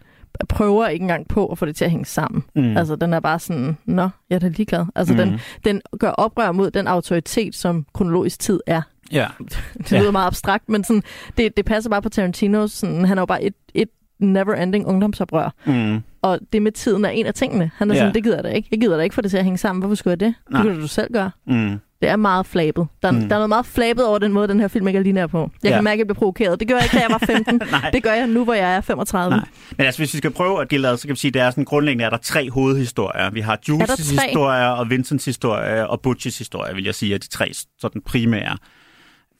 prøver 0.50 0.88
ikke 0.88 1.04
engang 1.04 1.28
på 1.28 1.48
at 1.48 1.58
få 1.58 1.66
det 1.66 1.76
til 1.76 1.86
at 1.86 1.92
hænge 1.92 2.06
sammen. 2.06 2.44
Mm. 2.56 2.78
Altså, 2.78 2.96
den 2.96 3.14
er 3.14 3.20
bare 3.20 3.40
sådan, 3.40 3.78
nå, 3.86 4.10
jeg 4.30 4.36
er 4.36 4.40
da 4.40 4.48
ligeglad. 4.48 4.86
Altså, 4.96 5.14
mm. 5.14 5.20
den, 5.20 5.40
den 5.66 5.82
gør 6.00 6.10
oprør 6.10 6.52
mod 6.52 6.72
den 6.72 6.88
autoritet, 6.88 7.56
som 7.56 7.86
kronologisk 7.94 8.40
tid 8.40 8.60
er. 8.68 8.82
Ja. 9.12 9.28
det 9.78 9.92
lyder 9.92 10.04
ja. 10.04 10.12
meget 10.12 10.28
abstrakt, 10.28 10.70
men 10.70 10.84
sådan, 10.84 11.04
det, 11.38 11.58
det 11.58 11.66
passer 11.66 11.90
bare 11.90 12.02
på 12.02 12.10
Tarantino. 12.10 12.68
Sådan, 12.68 13.06
han 13.06 13.18
er 13.18 13.22
jo 13.22 13.26
bare 13.26 13.44
et, 13.44 13.54
et 13.74 13.90
never-ending 14.20 14.86
ungdomsoprør. 14.86 15.54
Mm. 15.66 16.04
Og 16.22 16.40
det 16.54 16.62
med 16.62 16.72
tiden 16.72 17.06
er 17.06 17.10
en 17.10 17.26
af 17.26 17.34
tingene. 17.34 17.72
Han 17.76 17.92
er 17.92 17.96
sådan, 17.96 18.14
det 18.14 18.24
gider 18.24 18.36
jeg 18.38 18.44
da 18.44 18.50
ikke. 18.50 18.68
Jeg 18.72 18.80
gider 18.80 18.98
da 18.98 19.04
ikke 19.04 19.16
få 19.16 19.22
det 19.22 19.32
til 19.32 19.38
at 19.38 19.44
hænge 19.44 19.58
sammen. 19.58 19.82
Hvorfor 19.82 19.96
skulle 19.96 20.12
jeg 20.12 20.20
det? 20.20 20.36
Det 20.52 20.64
kan 20.64 20.80
du 20.80 20.88
selv 20.88 21.14
gøre. 21.14 21.32
Mm. 21.48 21.80
Det 22.02 22.10
er 22.10 22.16
meget 22.16 22.46
flabet. 22.46 22.88
Der, 23.02 23.12
mm. 23.12 23.20
der 23.20 23.26
er 23.26 23.40
noget 23.40 23.50
meget 23.50 23.66
flabet 23.66 24.06
over 24.06 24.18
den 24.20 24.34
måde, 24.34 24.48
den 24.48 24.60
her 24.60 24.68
film 24.68 24.88
ikke 24.88 25.00
er 25.00 25.04
linær 25.04 25.28
på. 25.28 25.52
Jeg 25.64 25.70
ja. 25.70 25.76
kan 25.78 25.84
mærke, 25.84 25.94
at 25.94 25.98
jeg 25.98 26.08
bliver 26.08 26.20
provokeret. 26.20 26.60
Det 26.60 26.68
gør 26.68 26.76
jeg 26.76 26.84
ikke, 26.84 26.98
da 26.98 27.02
jeg 27.02 27.10
var 27.12 27.18
15. 27.26 27.62
det 27.94 28.04
gør 28.04 28.14
jeg 28.14 28.28
nu, 28.28 28.44
hvor 28.44 28.54
jeg 28.54 28.76
er 28.76 28.82
35. 28.82 29.36
Nej. 29.36 29.46
Men 29.78 29.86
altså, 29.86 30.00
hvis 30.00 30.14
vi 30.14 30.18
skal 30.18 30.32
prøve 30.32 30.62
at 30.62 30.72
dele 30.72 30.88
ad, 30.88 30.98
så 30.98 31.08
kan 31.08 31.14
vi 31.14 31.20
sige, 31.20 31.30
at 31.30 31.34
det 31.34 31.42
er 31.42 31.50
sådan 31.50 31.66
grundlæggende, 31.66 32.06
at 32.06 32.12
der 32.12 32.18
er 32.18 32.22
tre 32.22 32.50
hovedhistorier. 32.50 33.30
Vi 33.30 33.40
har 33.40 33.60
Jules' 33.70 34.28
historie, 34.28 34.74
og 34.74 34.90
Vincents 34.90 35.26
historie, 35.26 35.88
og 35.88 36.00
Butch's 36.08 36.38
historie, 36.38 36.76
vil 36.76 36.84
jeg 36.84 36.96
sige, 36.96 37.14
er 37.14 37.18
de 37.18 37.28
tre 37.28 37.52
sådan 37.80 38.02
primære 38.06 38.58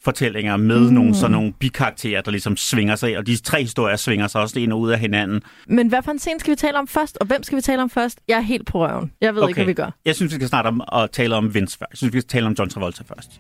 fortællinger 0.04 0.58
med 0.58 0.80
mm. 0.80 0.94
nogle, 0.94 1.16
sådan 1.16 1.32
nogle 1.32 1.54
bikarakterer, 1.60 2.22
der 2.22 2.32
ligesom 2.32 2.58
svinger 2.58 2.96
sig, 2.96 3.18
og 3.18 3.28
de 3.28 3.38
tre 3.38 3.62
historier 3.62 3.96
svinger 3.96 4.28
sig 4.28 4.42
også 4.42 4.60
ind 4.60 4.74
og 4.74 4.80
ud 4.80 4.90
af 4.90 5.00
hinanden. 5.00 5.42
Men 5.68 5.88
hvad 5.88 6.02
for 6.04 6.12
en 6.12 6.20
scene 6.20 6.40
skal 6.40 6.52
vi 6.52 6.56
tale 6.56 6.80
om 6.80 6.88
først, 6.88 7.18
og 7.22 7.28
hvem 7.28 7.44
skal 7.44 7.56
vi 7.56 7.62
tale 7.62 7.82
om 7.82 7.90
først? 7.90 8.20
Jeg 8.28 8.38
er 8.38 8.42
helt 8.42 8.68
på 8.68 8.88
røven. 8.88 9.12
Jeg 9.22 9.36
ved 9.36 9.42
okay. 9.42 9.50
ikke, 9.50 9.58
hvad 9.58 9.66
vi 9.66 9.74
gør. 9.74 9.92
Jeg 10.06 10.16
synes, 10.16 10.32
vi 10.32 10.36
skal 10.36 10.48
snart 10.48 10.66
om 10.66 10.82
at 10.94 11.12
tale 11.12 11.36
om 11.36 11.54
Vince 11.54 11.78
først. 11.78 11.92
Jeg 11.92 11.98
synes, 11.98 12.14
vi 12.14 12.20
skal 12.20 12.30
tale 12.30 12.46
om 12.46 12.56
John 12.60 12.70
Travolta 12.70 13.04
først. 13.04 13.32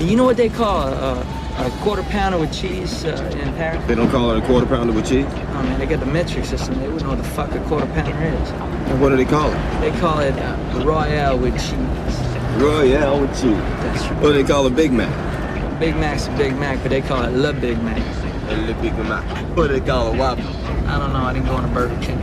You 0.00 0.16
know 0.16 0.24
what 0.24 0.36
they 0.36 0.48
call 0.48 0.88
a, 0.88 1.12
a 1.66 1.70
quarter 1.84 2.02
pounder 2.10 2.38
with 2.40 2.52
cheese 2.52 3.04
uh, 3.04 3.42
in 3.42 3.52
Paris? 3.54 3.80
They 3.86 3.94
don't 3.94 4.10
call 4.10 4.32
it 4.32 4.42
a 4.42 4.46
quarter 4.46 4.66
pounder 4.66 4.94
with 4.94 5.06
cheese? 5.06 5.26
Oh 5.54 5.62
man, 5.62 5.78
they 5.78 5.86
got 5.86 6.00
the 6.00 6.12
metric 6.12 6.44
system. 6.44 6.74
They 6.80 6.88
wouldn't 6.88 7.02
know 7.02 7.14
what 7.14 7.22
the 7.22 7.30
fuck 7.30 7.50
a 7.54 7.60
quarter 7.68 7.86
pounder 7.94 8.16
is. 8.24 8.50
And 8.90 9.00
what 9.00 9.10
do 9.10 9.16
they 9.16 9.30
call 9.36 9.48
it? 9.52 9.58
They 9.80 9.92
call 10.00 10.18
it 10.20 10.34
uh, 10.36 10.84
Royale 10.84 11.38
with 11.38 11.54
cheese. 11.66 12.21
Royale 12.58 13.20
with 13.20 13.34
cheese. 13.40 13.56
That's 13.82 14.06
right. 14.08 14.22
What 14.22 14.32
do 14.32 14.42
they 14.42 14.44
call 14.52 14.66
a 14.66 14.70
Big 14.70 14.92
Mac? 14.92 15.10
Big 15.80 15.96
Mac's 15.96 16.28
a 16.28 16.30
Big 16.36 16.56
Mac, 16.56 16.76
but 16.82 16.90
they 16.90 17.00
call 17.00 17.24
it 17.24 17.32
Le 17.32 17.52
Big 17.52 17.82
Mac. 17.82 18.02
Little 18.50 18.74
Big 18.82 18.92
Mac. 19.08 19.24
What 19.56 19.68
do 19.68 19.78
they 19.78 19.80
call 19.80 20.12
a 20.12 20.16
Whopper? 20.16 20.42
I 20.86 20.98
don't 20.98 21.12
know. 21.12 21.30
I 21.30 21.32
didn't 21.34 21.48
go 21.48 21.54
on 21.54 21.64
a 21.64 21.74
Burger 21.74 22.02
King. 22.02 22.18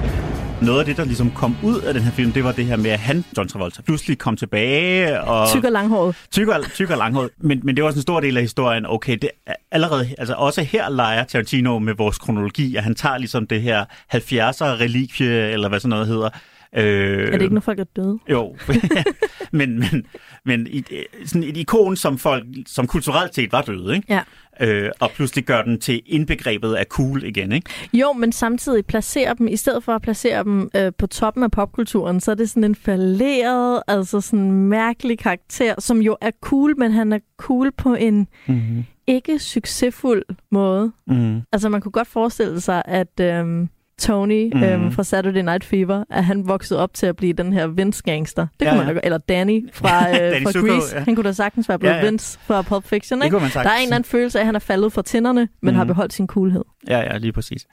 Noget 0.62 0.80
af 0.80 0.86
det, 0.86 0.98
der 0.98 1.06
ligesom 1.06 1.32
kom 1.32 1.56
ud 1.64 1.82
af 1.82 1.94
den 1.94 2.04
her 2.04 2.12
film, 2.12 2.32
det 2.32 2.44
var 2.44 2.52
det 2.52 2.66
her 2.66 2.76
med, 2.78 2.92
at 2.92 3.00
han, 3.00 3.26
John 3.38 3.50
Travolta, 3.50 3.82
pludselig 3.82 4.18
kom 4.18 4.38
tilbage 4.38 5.22
og... 5.22 5.48
Tyk 5.50 5.64
og 5.64 5.72
langhåret. 5.72 6.16
Tykker, 6.32 6.54
tykker 6.74 6.96
langhåret. 6.96 7.30
Men, 7.38 7.62
men 7.64 7.76
det 7.76 7.84
var 7.84 7.88
også 7.88 7.98
en 7.98 8.02
stor 8.02 8.20
del 8.20 8.38
af 8.38 8.44
historien. 8.44 8.86
Okay, 8.86 9.18
det 9.22 9.30
er 9.48 9.54
allerede, 9.72 10.10
altså 10.18 10.34
også 10.34 10.64
her 10.64 10.90
leger 10.90 11.24
Tarantino 11.24 11.80
med 11.80 11.94
vores 11.94 12.18
kronologi, 12.18 12.76
at 12.76 12.84
han 12.84 12.96
tager 12.96 13.18
ligesom 13.18 13.48
det 13.48 13.62
her 13.62 13.86
70'er 14.16 14.82
relikvie, 14.82 15.50
eller 15.50 15.70
hvad 15.70 15.80
sådan 15.80 15.90
noget 15.90 16.08
hedder. 16.08 16.30
Øh, 16.76 16.84
Er 16.84 17.32
det 17.32 17.42
ikke, 17.42 17.54
når 17.54 17.62
folk 17.62 17.80
er 17.80 17.84
døde? 17.84 18.20
Jo, 18.30 18.56
men, 19.52 19.80
men, 19.80 20.06
men 20.46 20.68
i, 20.68 20.84
sådan 21.26 21.44
et 21.44 21.58
ikon, 21.58 21.96
som 21.96 22.18
folk, 22.18 22.44
som 22.68 22.88
kulturelt 22.88 23.36
set 23.36 23.52
var 23.52 23.62
døde, 23.62 23.96
ikke? 23.96 24.08
Ja. 24.10 24.22
Øh, 24.62 24.92
og 25.00 25.12
pludselig 25.16 25.46
gør 25.46 25.62
den 25.62 25.80
til 25.80 26.02
indbegrebet 26.06 26.74
af 26.74 26.86
cool 26.86 27.24
igen, 27.24 27.52
ikke? 27.52 27.70
Jo, 27.94 28.14
men 28.14 28.32
samtidig 28.32 28.86
placerer 28.86 29.34
dem, 29.34 29.48
i 29.48 29.56
stedet 29.56 29.84
for 29.84 29.92
at 29.96 30.02
placere 30.02 30.44
dem 30.44 30.70
øh, 30.76 30.92
på 30.98 31.08
toppen 31.08 31.44
af 31.44 31.52
popkulturen, 31.52 32.20
så 32.20 32.32
er 32.32 32.36
det 32.36 32.50
sådan 32.50 32.64
en 32.64 32.76
falderet, 32.76 33.84
altså 33.88 34.22
sådan 34.22 34.40
en 34.46 34.52
mærkelig 34.70 35.20
karakter, 35.20 35.76
som 35.80 36.02
jo 36.02 36.18
er 36.22 36.32
cool, 36.42 36.78
men 36.80 36.92
han 36.92 37.14
er 37.14 37.20
cool 37.38 37.72
på 37.72 37.94
en 37.94 38.28
Mm-hmm. 38.48 38.86
ikke 39.08 39.40
succesfuld 39.40 40.24
måde. 40.52 40.92
Mm. 41.08 41.42
Altså 41.52 41.70
man 41.70 41.82
kunne 41.82 41.92
godt 41.92 42.08
forestille 42.08 42.62
sig, 42.62 42.82
at 42.86 43.20
øhm, 43.22 43.70
Tony 44.00 44.50
Mhm. 44.54 44.64
øhm, 44.64 44.92
fra 44.92 45.04
Saturday 45.04 45.42
Night 45.42 45.64
Fever, 45.64 46.04
at 46.10 46.26
han 46.26 46.48
voksede 46.48 46.80
op 46.80 46.94
til 46.94 47.06
at 47.06 47.16
blive 47.16 47.34
den 47.34 47.54
her 47.54 47.68
Vince-gangster. 47.68 48.48
Det 48.60 48.66
Ja, 48.66 48.72
kunne 48.72 48.78
man 48.78 48.88
ja. 48.88 48.94
da. 48.94 49.00
Eller 49.04 49.18
Danny 49.18 49.70
fra, 49.74 50.10
øh, 50.10 50.16
Danny 50.20 50.44
fra 50.44 50.52
Zuko, 50.52 50.68
Grease. 50.68 50.96
ja. 50.98 51.04
Han 51.04 51.16
kunne 51.16 51.24
da 51.24 51.32
sagtens 51.32 51.70
være 51.70 51.80
blevet 51.80 51.94
Ja, 51.94 52.00
ja. 52.00 52.06
Vince 52.06 52.40
fra 52.42 52.62
Pulp 52.62 52.86
Fiction. 52.86 53.24
Ikke? 53.24 53.36
Der 53.40 53.44
er 53.44 53.76
en 53.76 53.82
eller 53.84 53.96
anden 53.96 54.04
følelse 54.10 54.38
af, 54.40 54.42
at 54.42 54.46
han 54.46 54.56
er 54.56 54.60
faldet 54.60 54.94
fra 54.94 55.02
tænderne, 55.02 55.40
men 55.62 55.72
Mhm. 55.74 55.78
har 55.78 55.84
beholdt 55.86 56.14
sin 56.14 56.28
coolhed. 56.28 56.64
Ja, 56.88 57.00
ja, 57.00 57.18
lige 57.18 57.32
præcis. 57.32 57.66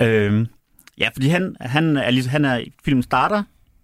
Øhm, 0.00 0.46
ja, 0.98 1.08
fordi 1.14 1.28
han, 1.28 1.56
han, 1.60 1.96
er, 1.96 2.10
ligesom, 2.10 2.30
han 2.30 2.44
er 2.44 2.60
filmen 2.84 3.02
starter, 3.02 3.42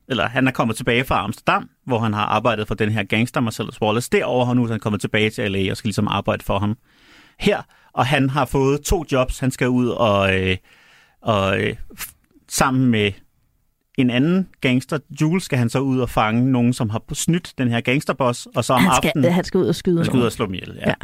eller 0.08 0.28
han 0.28 0.46
er 0.46 0.50
kommet 0.52 0.76
tilbage 0.76 1.04
fra 1.04 1.24
Amsterdam, 1.24 1.68
hvor 1.86 1.98
han 1.98 2.14
har 2.14 2.24
arbejdet 2.24 2.68
for 2.68 2.74
den 2.74 2.90
her 2.90 3.02
gangster, 3.04 3.40
Marcellus 3.40 3.82
Wallace. 3.82 4.08
Derover 4.12 4.44
har 4.44 4.54
nu 4.54 4.66
han 4.66 4.80
kommet 4.80 5.00
tilbage 5.00 5.30
til 5.30 5.52
LA 5.52 5.70
og 5.70 5.76
skal 5.76 5.88
ligesom 5.88 6.08
arbejde 6.08 6.44
for 6.44 6.58
ham 6.58 6.76
her. 7.40 7.62
Og 7.94 8.06
han 8.06 8.30
har 8.30 8.44
fået 8.44 8.80
to 8.80 9.04
jobs. 9.12 9.38
Han 9.38 9.50
skal 9.50 9.68
ud 9.68 9.88
og, 9.88 10.40
øh, 10.40 10.56
og 11.22 11.60
øh, 11.62 11.76
sammen 12.48 12.90
med 12.90 13.12
en 13.98 14.10
anden 14.10 14.48
gangster, 14.60 14.98
Jules, 15.20 15.42
skal 15.42 15.58
han 15.58 15.68
så 15.68 15.78
ud 15.78 16.00
og 16.00 16.10
fange 16.10 16.52
nogen, 16.52 16.72
som 16.72 16.90
har 16.90 17.02
snydt 17.12 17.54
den 17.58 17.68
her 17.68 17.80
gangsterboss, 17.80 18.48
og 18.54 18.64
så 18.64 18.72
om 18.72 18.80
Han 18.82 18.92
skal, 18.96 19.08
aftenen... 19.08 19.32
han 19.32 19.44
skal 19.44 19.58
ud 19.58 19.66
og 19.66 19.74
skyde 19.74 19.96
Han 19.96 20.04
skal 20.04 20.18
ud 20.18 20.24
og 20.24 20.32
slå 20.32 20.46
dem 20.46 20.54
ihjel, 20.54 20.78
ja. 20.86 20.94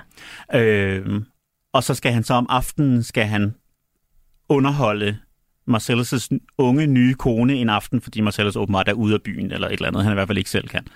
ja. 0.52 0.60
Øhm, 0.60 1.24
og 1.72 1.84
så 1.84 1.94
skal 1.94 2.12
han 2.12 2.24
så 2.24 2.34
om 2.34 2.46
aftenen 2.48 3.02
skal 3.02 3.24
han 3.24 3.54
underholde 4.48 5.18
Marcellus' 5.70 6.28
unge 6.58 6.86
nye 6.86 7.14
kone 7.14 7.54
en 7.54 7.68
aften, 7.68 8.00
fordi 8.00 8.20
Marcellus 8.20 8.56
åbenbart 8.56 8.88
er 8.88 8.92
ude 8.92 9.14
af 9.14 9.22
byen, 9.22 9.52
eller 9.52 9.68
et 9.68 9.72
eller 9.72 9.88
andet, 9.88 10.02
han 10.02 10.12
i 10.12 10.14
hvert 10.14 10.28
fald 10.28 10.38
ikke 10.38 10.50
selv 10.50 10.68
kan. 10.68 10.86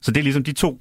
Så 0.00 0.10
det 0.10 0.20
er 0.20 0.22
ligesom 0.22 0.44
de 0.44 0.52
to 0.52 0.80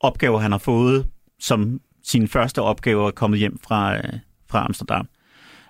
opgaver, 0.00 0.38
han 0.38 0.50
har 0.50 0.58
fået, 0.58 1.06
som 1.40 1.80
sine 2.04 2.28
første 2.28 2.62
opgaver 2.62 3.06
er 3.06 3.10
kommet 3.10 3.38
hjem 3.38 3.58
fra, 3.58 3.96
øh, 3.96 4.12
fra 4.50 4.64
Amsterdam. 4.64 5.08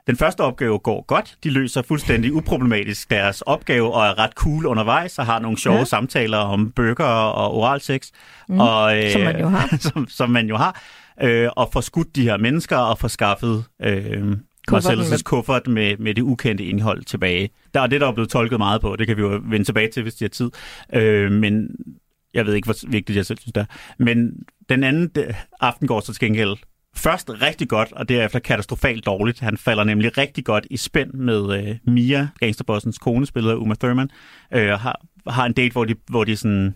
Den 0.07 0.17
første 0.17 0.41
opgave 0.41 0.79
går 0.79 1.05
godt. 1.07 1.37
De 1.45 1.51
løser 1.51 1.83
fuldstændig 1.83 2.33
uproblematisk 2.33 3.11
deres 3.11 3.43
opgave 3.43 3.95
og 3.95 4.07
er 4.07 4.19
ret 4.19 4.31
cool 4.33 4.67
undervejs 4.67 5.19
og 5.19 5.27
har 5.27 5.39
nogle 5.39 5.59
sjove 5.59 5.79
Ja. 5.79 5.85
samtaler 5.85 6.39
om 6.39 6.71
burger 6.73 7.05
og 7.05 7.55
oralsex. 7.55 8.09
Mm, 8.49 8.59
og, 8.61 9.05
øh, 9.05 9.11
som 9.11 9.21
man 9.21 9.41
jo 9.41 9.49
har. 9.49 9.77
som, 9.93 10.09
som 10.09 10.31
man 10.31 10.49
jo 10.49 10.57
har. 10.57 10.83
Øh, 11.23 11.49
og 11.57 11.69
får 11.73 11.81
skudt 11.81 12.17
de 12.17 12.23
her 12.23 12.37
mennesker 12.37 12.77
og 12.77 12.99
får 12.99 13.09
skaffet 13.09 13.65
øh, 13.83 14.33
Marcellus' 14.73 15.11
med- 15.11 15.25
kuffert 15.25 15.67
med, 15.67 15.97
med 15.97 16.15
det 16.15 16.23
ukendte 16.23 16.65
indhold 16.65 17.05
tilbage. 17.05 17.51
Der 17.75 17.81
er 17.81 17.87
det, 17.87 18.01
der 18.01 18.07
er 18.09 18.13
blevet 18.13 18.31
tolket 18.31 18.59
meget 18.59 18.81
på. 18.81 18.97
Det 18.97 19.07
kan 19.07 19.17
vi 19.17 19.23
jo 19.23 19.41
vende 19.45 19.65
tilbage 19.67 19.91
til, 19.91 20.03
hvis 20.03 20.15
de 20.15 20.25
har 20.25 20.29
tid. 20.29 20.51
Øh, 20.95 21.33
men 21.33 21.69
jeg 22.35 22.47
ved 22.47 22.55
ikke, 22.55 22.67
hvor 22.67 22.91
vigtigt 22.91 23.17
jeg 23.17 23.27
selv 23.27 23.39
synes, 23.39 23.53
det 23.53 23.61
er. 23.61 23.67
Men 23.99 24.33
den 24.69 24.85
anden 24.85 25.11
øh, 25.19 25.35
aften 25.61 25.89
går 25.89 26.01
så 26.01 26.13
til 26.13 26.21
gengæld 26.21 26.57
først 26.97 27.31
rigtig 27.31 27.69
godt, 27.69 27.93
og 27.93 28.09
derefter 28.09 28.39
katastrofalt 28.39 29.07
dårligt. 29.07 29.41
Han 29.41 29.57
falder 29.57 29.85
nemlig 29.85 30.19
rigtig 30.19 30.45
godt 30.45 30.67
i 30.71 30.77
spænd 30.77 31.13
med 31.13 31.69
øh, 31.69 31.77
Mia, 31.85 32.29
gangsterbossens 32.41 32.99
kone, 32.99 33.27
spillet 33.27 33.51
af 33.51 33.55
Uma 33.55 33.75
Thurman, 33.75 34.11
øh, 34.55 34.73
og 34.73 34.81
har, 34.81 35.01
har 35.29 35.47
en 35.47 35.53
date, 35.53 35.73
hvor 35.73 35.85
de, 35.85 35.95
hvor 36.11 36.25
de 36.25 36.37
sådan... 36.37 36.75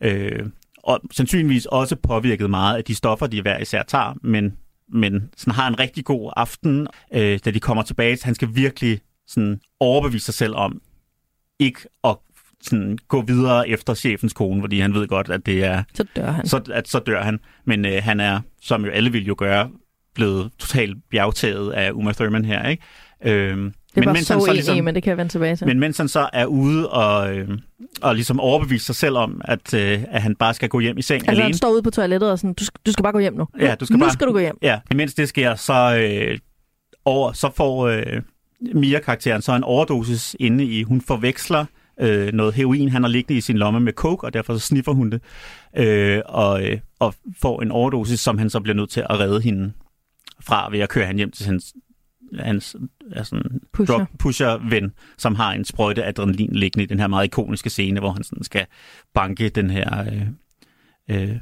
Øh, 0.00 0.46
og 0.82 1.00
sandsynligvis 1.12 1.66
også 1.66 1.96
påvirket 1.96 2.50
meget 2.50 2.76
af 2.76 2.84
de 2.84 2.94
stoffer, 2.94 3.26
de 3.26 3.42
hver 3.42 3.58
især 3.58 3.82
tager, 3.82 4.14
men, 4.22 4.56
men 4.88 5.30
sådan 5.36 5.54
har 5.54 5.68
en 5.68 5.78
rigtig 5.78 6.04
god 6.04 6.32
aften, 6.36 6.86
øh, 7.14 7.38
da 7.44 7.50
de 7.50 7.60
kommer 7.60 7.82
tilbage. 7.82 8.18
Han 8.22 8.34
skal 8.34 8.48
virkelig 8.54 9.00
sådan 9.26 9.60
overbevise 9.80 10.24
sig 10.24 10.34
selv 10.34 10.54
om 10.54 10.80
ikke 11.58 11.80
at 12.04 12.16
sådan, 12.62 12.98
gå 13.08 13.22
videre 13.22 13.68
efter 13.68 13.94
chefens 13.94 14.32
kone, 14.32 14.60
fordi 14.62 14.80
han 14.80 14.94
ved 14.94 15.06
godt, 15.08 15.30
at 15.30 15.46
det 15.46 15.64
er 15.64 15.82
Så 15.94 16.04
dør 16.16 16.30
han. 16.30 16.46
så, 16.46 16.60
at, 16.72 16.88
så 16.88 16.98
dør 16.98 17.22
han. 17.22 17.40
Men 17.64 17.84
øh, 17.84 18.02
han 18.02 18.20
er, 18.20 18.40
som 18.62 18.84
jo 18.84 18.90
alle 18.90 19.12
vil 19.12 19.26
jo 19.26 19.34
gøre, 19.38 19.70
blevet 20.14 20.50
totalt 20.58 20.96
bjergtaget 21.10 21.72
af 21.72 21.90
Uma 21.92 22.12
Thurman 22.12 22.44
her, 22.44 22.68
ikke? 22.68 22.82
Øhm, 23.24 23.72
det 23.94 24.06
var 24.06 24.12
mens 24.12 24.26
så 24.26 24.34
han 24.34 24.42
enig, 24.42 24.54
ligesom, 24.54 24.84
men 24.84 24.94
det 24.94 25.02
kan 25.02 25.10
jeg 25.10 25.16
vende 25.18 25.32
tilbage 25.32 25.56
til. 25.56 25.66
men 25.66 25.80
mens 25.80 25.96
han 25.98 26.08
så 26.08 26.28
er 26.32 26.46
ude 26.46 26.90
og, 26.90 27.36
øh, 27.36 27.48
og 28.02 28.14
ligesom 28.14 28.40
overbevise 28.40 28.86
sig 28.86 28.94
selv 28.94 29.16
om, 29.16 29.40
at, 29.44 29.74
øh, 29.74 30.02
at 30.10 30.22
han 30.22 30.34
bare 30.34 30.54
skal 30.54 30.68
gå 30.68 30.80
hjem 30.80 30.98
i 30.98 31.02
seng 31.02 31.18
altså, 31.20 31.30
alene. 31.30 31.42
han 31.44 31.54
står 31.54 31.70
ude 31.70 31.82
på 31.82 31.90
toilettet 31.90 32.30
og 32.30 32.38
sådan, 32.38 32.54
du, 32.54 32.64
skal- 32.64 32.80
du 32.86 32.92
skal 32.92 33.02
bare 33.02 33.12
gå 33.12 33.18
hjem 33.18 33.34
nu. 33.34 33.46
Ja, 33.60 33.74
du 33.74 33.84
skal 33.84 33.94
nu 33.94 34.00
bare- 34.04 34.12
skal 34.12 34.26
du 34.26 34.32
gå 34.32 34.38
hjem. 34.38 34.58
Ja, 34.62 34.80
imens 34.90 35.14
det 35.14 35.28
sker, 35.28 35.54
så, 35.54 35.98
øh, 35.98 36.38
over, 37.04 37.32
så 37.32 37.50
får 37.56 37.86
øh, 37.88 38.22
Mia-karakteren 38.74 39.42
så 39.42 39.52
en 39.56 39.64
overdosis 39.64 40.36
inde 40.40 40.64
i, 40.64 40.82
hun 40.82 41.00
forveksler 41.00 41.64
øh, 42.00 42.32
noget 42.32 42.54
heroin, 42.54 42.88
han 42.88 43.02
har 43.02 43.10
liggende 43.10 43.38
i 43.38 43.40
sin 43.40 43.58
lomme 43.58 43.80
med 43.80 43.92
coke, 43.92 44.24
og 44.26 44.34
derfor 44.34 44.54
så 44.54 44.60
sniffer 44.60 44.92
hun 44.92 45.10
det, 45.10 45.22
øh, 45.76 46.20
og, 46.24 46.64
øh, 46.64 46.78
og 46.98 47.14
får 47.42 47.62
en 47.62 47.70
overdosis, 47.70 48.20
som 48.20 48.38
han 48.38 48.50
så 48.50 48.60
bliver 48.60 48.76
nødt 48.76 48.90
til 48.90 49.00
at 49.00 49.20
redde 49.20 49.40
hende 49.40 49.72
fra 50.40 50.70
ved 50.70 50.78
at 50.80 50.88
køre 50.88 51.06
han 51.06 51.16
hjem 51.16 51.30
til 51.30 51.46
hans, 51.46 51.74
hans 52.38 52.76
sådan 53.22 53.60
Pusher. 53.72 53.96
drug 53.96 54.06
pusher-ven, 54.18 54.92
som 55.18 55.34
har 55.34 55.52
en 55.52 55.64
sprøjte 55.64 56.04
adrenalin 56.04 56.52
liggende 56.52 56.84
i 56.84 56.86
den 56.86 56.98
her 56.98 57.06
meget 57.06 57.24
ikoniske 57.24 57.70
scene, 57.70 58.00
hvor 58.00 58.10
han 58.10 58.22
sådan 58.22 58.44
skal 58.44 58.66
banke 59.14 59.48
den 59.48 59.70
her 59.70 60.04
øh, 60.12 60.26
øh, 61.10 61.36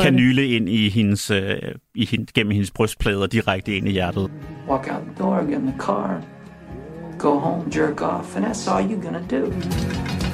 kanyle 0.00 0.46
ind 0.46 0.68
i 0.68 0.88
hendes, 0.88 1.30
øh, 1.30 1.58
i 1.94 2.06
hende, 2.06 2.26
gennem 2.34 2.50
hendes 2.50 2.70
brystplader 2.70 3.26
direkte 3.26 3.76
ind 3.76 3.88
i 3.88 3.90
hjertet. 3.90 4.30
Walk 4.68 4.88
out 4.92 5.02
the 5.02 5.14
door, 5.18 5.40
get 5.40 5.58
in 5.58 5.66
the 5.66 5.78
car, 5.78 6.22
go 7.18 7.38
home, 7.38 7.68
jerk 7.68 8.00
off, 8.00 8.36
and 8.36 8.44
that's 8.44 8.68
all 8.68 8.80
you're 8.80 8.98
gonna 8.98 9.20
do. 9.22 10.27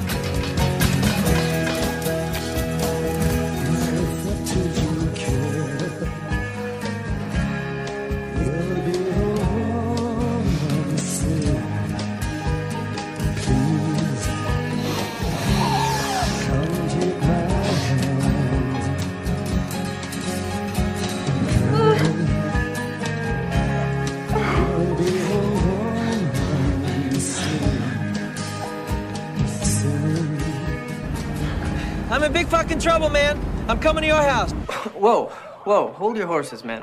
Big 32.35 32.47
fucking 32.47 32.79
trouble, 32.79 33.09
man. 33.09 33.39
I'm 33.69 33.79
coming 33.79 34.01
to 34.01 34.07
your 34.07 34.21
house. 34.21 34.51
Whoa, 35.03 35.27
whoa, 35.63 35.93
hold 35.93 36.17
your 36.17 36.27
horses, 36.27 36.65
man. 36.65 36.81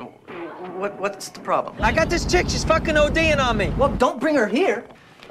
What, 0.79 0.99
what's 0.99 1.29
the 1.29 1.41
problem? 1.41 1.75
I 1.79 1.91
got 1.91 2.09
this 2.09 2.25
chick. 2.25 2.49
She's 2.49 2.63
fucking 2.63 2.95
ODing 2.95 3.37
on 3.37 3.55
me. 3.55 3.69
Well, 3.77 3.89
don't 3.89 4.19
bring 4.19 4.33
her 4.33 4.47
here. 4.47 4.83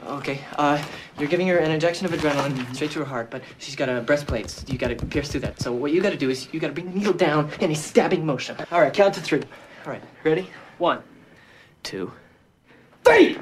Okay, 0.07 0.39
uh, 0.59 0.81
you're 1.19 1.29
giving 1.29 1.49
her 1.49 1.59
an 1.59 1.73
injection 1.73 2.07
of 2.07 2.13
adrenaline 2.13 2.73
straight 2.73 2.93
to 2.93 3.01
her 3.01 3.05
heart, 3.05 3.33
but 3.33 3.43
she's 3.59 3.75
got 3.75 3.89
a 3.89 4.01
breastplate. 4.01 4.65
You 4.69 4.79
gotta 4.79 4.95
pierce 4.95 5.29
through 5.29 5.41
that. 5.41 5.61
So 5.61 5.73
what 5.73 5.91
you 5.91 6.01
gotta 6.01 6.17
do 6.17 6.31
is 6.31 6.49
you 6.53 6.61
gotta 6.61 6.73
bring 6.73 6.93
the 6.93 6.99
needle 6.99 7.15
down 7.15 7.51
in 7.59 7.73
a 7.73 7.75
stabbing 7.75 8.25
motion. 8.25 8.57
All 8.71 8.81
right, 8.81 8.95
count 8.95 9.15
to 9.15 9.21
three. 9.21 9.43
All 9.85 9.93
right, 9.93 10.03
ready? 10.23 10.49
One, 10.79 11.01
two, 11.83 12.13
three! 13.05 13.39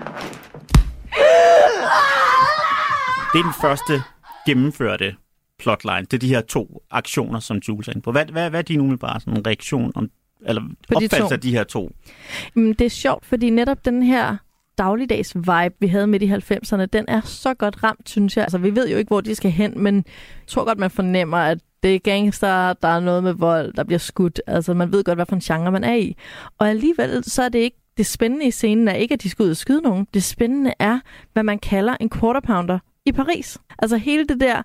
Det 3.32 3.38
er 3.38 3.42
den 3.42 3.54
første 3.60 4.02
gennemførte 4.46 5.16
plotline. 5.60 6.00
Det 6.00 6.12
er 6.12 6.18
de 6.18 6.28
her 6.28 6.40
to 6.40 6.82
aktioner, 6.90 7.40
som 7.40 7.60
Jules 7.68 7.88
er 7.88 7.92
inde 7.92 8.02
på. 8.02 8.12
Hvad, 8.12 8.26
hvad, 8.26 8.50
hvad 8.50 8.60
er 8.60 8.62
din 8.62 8.80
umiddelbare 8.80 9.20
sådan, 9.20 9.46
reaktion 9.46 9.92
om, 9.94 10.10
eller 10.46 10.62
de 10.62 10.76
opfattelse 10.94 11.18
to? 11.18 11.34
af 11.34 11.40
de 11.40 11.50
her 11.50 11.64
to? 11.64 11.90
Jamen, 12.56 12.72
det 12.72 12.84
er 12.84 12.90
sjovt, 12.90 13.26
fordi 13.26 13.50
netop 13.50 13.84
den 13.84 14.02
her 14.02 14.36
dagligdags 14.78 15.36
vibe, 15.36 15.74
vi 15.80 15.86
havde 15.86 16.06
midt 16.06 16.22
i 16.22 16.32
90'erne, 16.32 16.84
den 16.84 17.04
er 17.08 17.20
så 17.20 17.54
godt 17.54 17.84
ramt, 17.84 18.08
synes 18.08 18.36
jeg. 18.36 18.44
Altså, 18.44 18.58
vi 18.58 18.74
ved 18.74 18.88
jo 18.88 18.96
ikke, 18.96 19.08
hvor 19.08 19.20
de 19.20 19.34
skal 19.34 19.50
hen, 19.50 19.82
men 19.82 19.94
jeg 19.96 20.46
tror 20.46 20.64
godt, 20.64 20.78
man 20.78 20.90
fornemmer, 20.90 21.38
at 21.38 21.58
det 21.82 21.94
er 21.94 21.98
gangster, 21.98 22.72
der 22.72 22.88
er 22.88 23.00
noget 23.00 23.24
med 23.24 23.32
vold, 23.32 23.72
der 23.72 23.84
bliver 23.84 23.98
skudt. 23.98 24.40
Altså, 24.46 24.74
man 24.74 24.92
ved 24.92 25.04
godt, 25.04 25.18
hvad 25.18 25.26
for 25.26 25.34
en 25.34 25.40
genre 25.40 25.72
man 25.72 25.84
er 25.84 25.94
i. 25.94 26.16
Og 26.58 26.68
alligevel, 26.68 27.24
så 27.24 27.42
er 27.42 27.48
det 27.48 27.58
ikke 27.58 27.76
det 27.96 28.06
spændende 28.06 28.46
i 28.46 28.50
scenen 28.50 28.88
er 28.88 28.94
ikke, 28.94 29.14
at 29.14 29.22
de 29.22 29.30
skal 29.30 29.42
ud 29.42 29.50
og 29.50 29.56
skyde 29.56 29.82
nogen. 29.82 30.06
Det 30.14 30.24
spændende 30.24 30.74
er, 30.78 31.00
hvad 31.32 31.42
man 31.42 31.58
kalder 31.58 31.96
en 32.00 32.10
quarter 32.10 32.40
pounder 32.40 32.78
i 33.06 33.12
Paris. 33.12 33.58
Altså 33.78 33.96
hele 33.96 34.26
det 34.26 34.40
der 34.40 34.62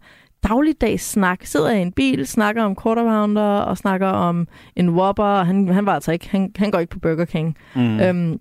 dagligdags 0.48 1.04
snak. 1.04 1.46
Sidder 1.46 1.72
i 1.72 1.82
en 1.82 1.92
bil, 1.92 2.28
snakker 2.28 2.64
om 2.64 2.76
quarter 2.84 3.04
pounder 3.04 3.42
og 3.42 3.78
snakker 3.78 4.08
om 4.08 4.48
en 4.76 4.90
Whopper. 4.90 5.24
og 5.24 5.46
Han, 5.46 5.68
han 5.68 5.86
var 5.86 5.94
altså 5.94 6.12
ikke, 6.12 6.30
han, 6.30 6.52
han 6.56 6.72
går 6.72 6.80
ikke 6.80 6.92
på 6.92 7.00
Burger 7.00 7.26
King. 7.26 7.58
Mm. 7.76 8.00
Øhm, 8.00 8.40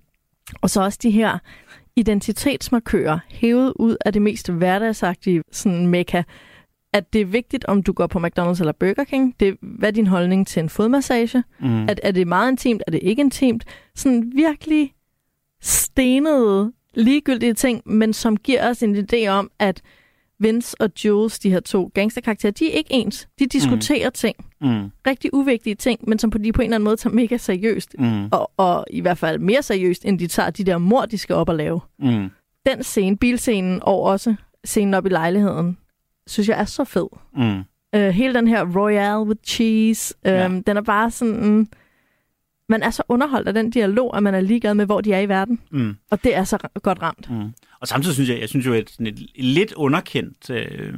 og 0.60 0.70
så 0.70 0.82
også 0.82 0.98
de 1.02 1.10
her 1.10 1.38
identitetsmarkører 1.96 3.18
hævet 3.30 3.72
ud 3.76 3.96
af 4.06 4.12
det 4.12 4.22
mest 4.22 4.50
hverdagsagtige 4.50 5.42
sådan 5.52 5.86
mekka, 5.86 6.22
at 6.92 7.12
det 7.12 7.20
er 7.20 7.24
vigtigt, 7.24 7.64
om 7.64 7.82
du 7.82 7.92
går 7.92 8.06
på 8.06 8.18
McDonald's 8.18 8.60
eller 8.60 8.72
Burger 8.72 9.04
King. 9.04 9.34
Det 9.40 9.48
er, 9.48 9.52
hvad 9.60 9.88
er 9.88 9.92
din 9.92 10.06
holdning 10.06 10.46
til 10.46 10.60
en 10.60 10.68
fodmassage? 10.68 11.44
Mm. 11.60 11.84
Er, 11.84 11.94
er 12.02 12.10
det 12.10 12.26
meget 12.26 12.50
intimt? 12.50 12.82
Er 12.86 12.90
det 12.90 13.00
ikke 13.02 13.20
intimt? 13.20 13.64
Sådan 13.94 14.32
virkelig 14.34 14.92
stenede, 15.62 16.72
ligegyldige 16.94 17.54
ting, 17.54 17.82
men 17.84 18.12
som 18.12 18.36
giver 18.36 18.70
os 18.70 18.82
en 18.82 18.96
idé 18.96 19.26
om, 19.28 19.50
at 19.58 19.82
Vince 20.38 20.76
og 20.80 20.90
Jules, 21.04 21.38
de 21.38 21.50
her 21.50 21.60
to 21.60 21.90
gangsterkarakterer, 21.94 22.52
de 22.52 22.72
er 22.72 22.76
ikke 22.76 22.92
ens. 22.92 23.28
De 23.38 23.46
diskuterer 23.46 24.08
mm. 24.08 24.12
ting. 24.12 24.36
Mm. 24.60 24.90
Rigtig 25.06 25.34
uvigtige 25.34 25.74
ting, 25.74 26.00
men 26.08 26.18
som 26.18 26.30
på 26.30 26.38
de 26.38 26.52
på 26.52 26.62
en 26.62 26.64
eller 26.64 26.74
anden 26.74 26.84
måde 26.84 26.96
tager 26.96 27.14
mega 27.14 27.36
seriøst. 27.36 27.94
Mm. 27.98 28.26
Og, 28.32 28.50
og 28.56 28.84
i 28.90 29.00
hvert 29.00 29.18
fald 29.18 29.38
mere 29.38 29.62
seriøst, 29.62 30.04
end 30.04 30.18
de 30.18 30.26
tager 30.26 30.50
de 30.50 30.64
der 30.64 30.78
mor, 30.78 31.04
de 31.06 31.18
skal 31.18 31.36
op 31.36 31.48
og 31.48 31.54
lave. 31.54 31.80
Mm. 31.98 32.30
Den 32.66 32.82
scene, 32.82 33.16
bilscenen 33.16 33.78
og 33.82 34.02
også 34.02 34.34
scenen 34.64 34.94
op 34.94 35.06
i 35.06 35.08
lejligheden, 35.08 35.78
synes 36.26 36.48
jeg 36.48 36.60
er 36.60 36.64
så 36.64 36.84
fed. 36.84 37.06
Mm. 37.36 37.62
Uh, 37.96 38.00
hele 38.08 38.34
den 38.34 38.48
her 38.48 38.76
Royale 38.76 39.22
with 39.22 39.40
cheese, 39.46 40.14
um, 40.24 40.30
Ja. 40.30 40.42
ja. 40.42 40.60
den 40.66 40.76
er 40.76 40.82
bare 40.82 41.10
sådan... 41.10 41.68
Man 42.68 42.82
er 42.82 42.90
så 42.90 43.02
underholdt 43.08 43.48
af 43.48 43.54
den 43.54 43.70
dialog, 43.70 44.16
at 44.16 44.22
man 44.22 44.34
er 44.34 44.40
ligeglad 44.40 44.74
med, 44.74 44.86
hvor 44.86 45.00
de 45.00 45.12
er 45.12 45.20
i 45.20 45.28
verden. 45.28 45.60
Mm. 45.70 45.96
Og 46.10 46.24
det 46.24 46.34
er 46.34 46.44
så 46.44 46.58
godt 46.82 47.02
ramt. 47.02 47.30
Mm. 47.30 47.52
Og 47.80 47.88
samtidig 47.88 48.14
synes 48.14 48.30
jeg, 48.30 48.40
jeg 48.40 48.48
synes 48.48 48.66
jo, 48.66 48.72
at 48.74 48.96
et, 49.00 49.20
et 49.34 49.44
lidt 49.44 49.72
underkendt 49.72 50.50
øh, 50.50 50.94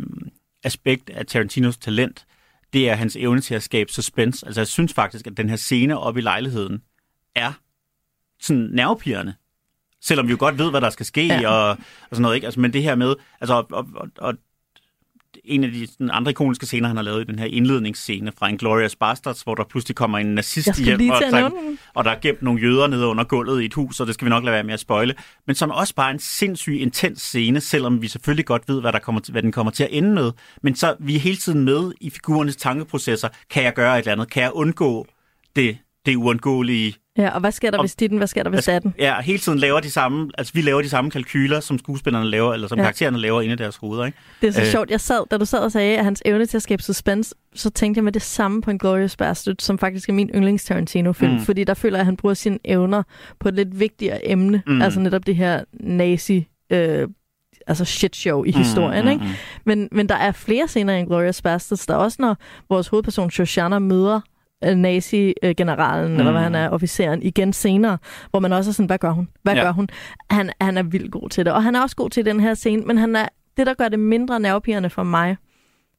aspekt 0.65 1.11
af 1.11 1.27
Tarantinos 1.27 1.77
talent, 1.79 2.27
det 2.73 2.91
er 2.91 2.95
hans 2.95 3.17
evne 3.17 3.41
til 3.41 3.55
at 3.55 3.63
skabe 3.63 3.93
suspense. 3.93 4.47
Altså 4.47 4.61
jeg 4.61 4.69
synes 4.69 4.93
faktisk, 4.95 5.27
at 5.27 5.37
den 5.37 5.49
her 5.49 5.57
scene 5.57 5.99
oppe 5.99 6.21
i 6.21 6.23
lejligheden 6.23 6.83
er 7.35 7.53
sådan 8.41 8.69
nervepirrende. 8.73 9.35
Selvom 10.03 10.27
vi 10.27 10.31
jo 10.31 10.37
godt 10.41 10.59
ved, 10.59 10.71
hvad 10.71 10.81
der 10.81 10.91
skal 10.91 11.07
ske 11.07 11.27
Ja. 11.27 11.49
og, 11.51 11.71
og 11.71 11.77
sådan 12.11 12.23
noget. 12.23 12.35
Ikke? 12.35 12.47
Altså, 12.47 12.61
men 12.61 12.73
det 12.73 12.83
her 12.83 12.95
med, 12.95 13.15
altså, 13.41 13.55
og, 13.55 13.87
og, 13.95 14.09
og 14.19 14.35
en 15.47 15.65
af 15.65 15.71
de 15.71 15.87
sådan, 15.87 16.11
andre 16.13 16.31
ikoniske 16.31 16.67
scener, 16.67 16.89
han 16.89 16.97
har 16.97 17.05
lavet 17.05 17.21
i 17.21 17.25
den 17.25 17.39
her 17.39 17.47
indledningsscene 17.47 18.33
fra 18.39 18.49
Inglourious 18.49 18.97
Bastards, 18.97 19.43
hvor 19.43 19.55
der 19.55 19.65
pludselig 19.65 19.97
kommer 19.97 20.19
en 20.19 20.27
nazist 20.35 20.69
hjem, 20.85 20.99
og, 21.11 21.21
der- 21.33 21.51
og 21.95 22.05
der 22.05 22.11
er 22.11 22.19
gemt 22.23 22.43
nogle 22.43 22.61
jøder 22.61 22.87
nede 22.87 23.07
under 23.07 23.25
gulvet 23.25 23.63
i 23.63 23.65
et 23.65 23.75
hus, 23.75 24.01
og 24.01 24.07
det 24.07 24.15
skal 24.15 24.25
vi 24.25 24.29
nok 24.31 24.45
lade 24.45 24.55
være 24.55 24.65
med 24.65 24.75
at 24.75 24.81
spoile. 24.81 25.15
Men 25.47 25.57
som 25.57 25.71
også 25.71 25.95
bare 25.95 26.09
er 26.11 26.15
en 26.15 26.19
sindssygt 26.21 26.81
intens 26.81 27.23
scene, 27.23 27.61
selvom 27.61 28.03
vi 28.03 28.09
selvfølgelig 28.09 28.47
godt 28.47 28.63
ved, 28.69 28.81
hvad, 28.81 28.93
der 28.93 28.99
kommer 28.99 29.21
til, 29.21 29.33
hvad 29.33 29.43
den 29.43 29.53
kommer 29.53 29.73
til 29.73 29.85
at 29.85 29.91
ende 29.93 30.15
med. 30.15 30.33
Men 30.63 30.75
så 30.77 30.97
vi 31.01 31.17
er 31.17 31.21
hele 31.21 31.37
tiden 31.37 31.65
med 31.65 31.93
i 32.01 32.11
figurernes 32.11 32.57
tankeprocesser. 32.57 33.29
Kan 33.51 33.63
jeg 33.65 33.75
gøre 33.75 33.95
et 33.95 33.99
eller 33.99 34.13
andet? 34.13 34.31
Kan 34.31 34.43
jeg 34.43 34.53
undgå 34.53 35.07
det, 35.57 35.79
det 36.07 36.17
uundgåelige? 36.17 36.95
Ja, 37.19 37.29
og 37.31 37.41
hvad 37.41 37.53
sker 37.53 37.71
der, 37.71 37.79
Og- 37.79 37.83
hvis 37.83 37.95
ditten? 37.95 38.19
Hvad 38.19 38.27
sker 38.27 38.43
der, 38.43 38.51
hvis 38.51 38.65
datten? 38.65 38.95
Ja, 38.99 39.21
hele 39.21 39.39
tiden 39.39 39.59
laver 39.59 39.81
de 39.81 39.91
samme, 39.91 40.31
altså 40.39 40.53
vi 40.53 40.61
laver 40.63 40.83
de 40.83 40.89
samme 40.89 41.11
kalkyler, 41.11 41.61
som 41.61 41.79
skuespillerne 41.79 42.27
laver, 42.31 42.55
eller 42.55 42.69
som 42.69 42.79
Ja. 42.79 42.85
karaktererne 42.85 43.19
laver 43.19 43.41
inde 43.43 43.53
i 43.53 43.57
deres 43.57 43.77
hoveder, 43.77 44.05
ikke? 44.05 44.19
Det 44.41 44.49
er 44.49 44.53
så 44.53 44.61
Øh. 44.61 44.67
sjovt. 44.67 44.91
Jeg 44.91 45.01
sad, 45.01 45.21
da 45.31 45.39
du 45.39 45.45
sad 45.45 45.59
og 45.59 45.73
sagde, 45.73 45.99
at 45.99 46.05
hans 46.05 46.23
evne 46.25 46.47
til 46.47 46.57
at 46.57 46.63
skabe 46.63 46.83
suspense, 46.83 47.35
så 47.55 47.71
tænkte 47.71 47.99
jeg 47.99 48.05
med 48.05 48.13
det 48.13 48.23
samme 48.23 48.63
på 48.63 48.71
en 48.71 48.79
Glorious 48.79 49.17
Bastard, 49.17 49.55
som 49.59 49.79
faktisk 49.79 50.09
er 50.09 50.13
min 50.13 50.31
yndlings 50.35 50.65
Tarantino-film. 50.65 51.31
Mm. 51.33 51.37
Mm. 51.39 51.45
Fordi 51.45 51.65
der 51.65 51.75
føler 51.75 51.97
jeg, 51.97 52.01
at 52.01 52.07
han 52.07 52.17
bruger 52.17 52.35
sine 52.35 52.59
evner 52.65 53.03
på 53.41 53.49
et 53.49 53.55
lidt 53.55 53.81
vigtigere 53.81 54.29
emne. 54.31 54.63
Mm. 54.67 54.73
Mm. 54.73 54.83
Altså 54.83 55.01
netop 55.01 55.27
det 55.27 55.37
her 55.37 55.65
nazi... 55.73 56.49
Øh, 56.71 57.09
altså 57.67 57.85
shit 57.85 58.17
show 58.17 58.45
i 58.45 58.51
historien, 58.53 59.05
Mm, 59.05 59.11
ikke? 59.11 59.23
mm, 59.25 59.29
mm. 59.31 59.35
Men, 59.65 59.89
men 59.93 60.09
der 60.09 60.15
er 60.15 60.33
flere 60.33 60.69
scener 60.69 60.97
i 60.97 61.03
Glorious 61.05 61.43
Bastards. 61.43 61.87
Der 61.87 61.95
er 61.95 61.99
også, 61.99 62.17
når 62.21 62.37
vores 62.69 62.89
hovedperson 62.89 63.31
Shoshana 63.31 63.79
møder 63.79 64.21
nazi-generalen, 64.77 66.13
mm. 66.13 66.19
eller 66.19 66.33
hvad 66.33 66.41
han 66.43 66.55
er, 66.55 66.69
officeren, 66.69 67.23
igen 67.23 67.53
senere, 67.53 67.99
hvor 68.31 68.41
man 68.41 68.53
også 68.53 68.71
er 68.71 68.73
sådan, 68.73 68.87
hvad 68.87 68.99
gør 68.99 69.11
hun? 69.11 69.29
Hvad 69.43 69.55
Ja. 69.55 69.63
gør 69.63 69.71
hun? 69.73 69.89
Han, 70.31 70.51
han 70.61 70.79
er 70.79 70.83
vildt 70.83 71.11
god 71.13 71.29
til 71.31 71.45
det. 71.45 71.53
Og 71.53 71.63
han 71.63 71.77
er 71.77 71.83
også 71.83 71.97
god 71.97 72.11
til 72.11 72.25
den 72.25 72.41
her 72.41 72.55
scene, 72.55 72.83
men 72.83 72.99
han 72.99 73.17
er, 73.17 73.29
det, 73.57 73.67
der 73.67 73.75
gør 73.75 73.89
det 73.89 73.99
mindre 73.99 74.41
nervepirrende 74.41 74.91
for 74.91 75.03
mig, 75.03 75.37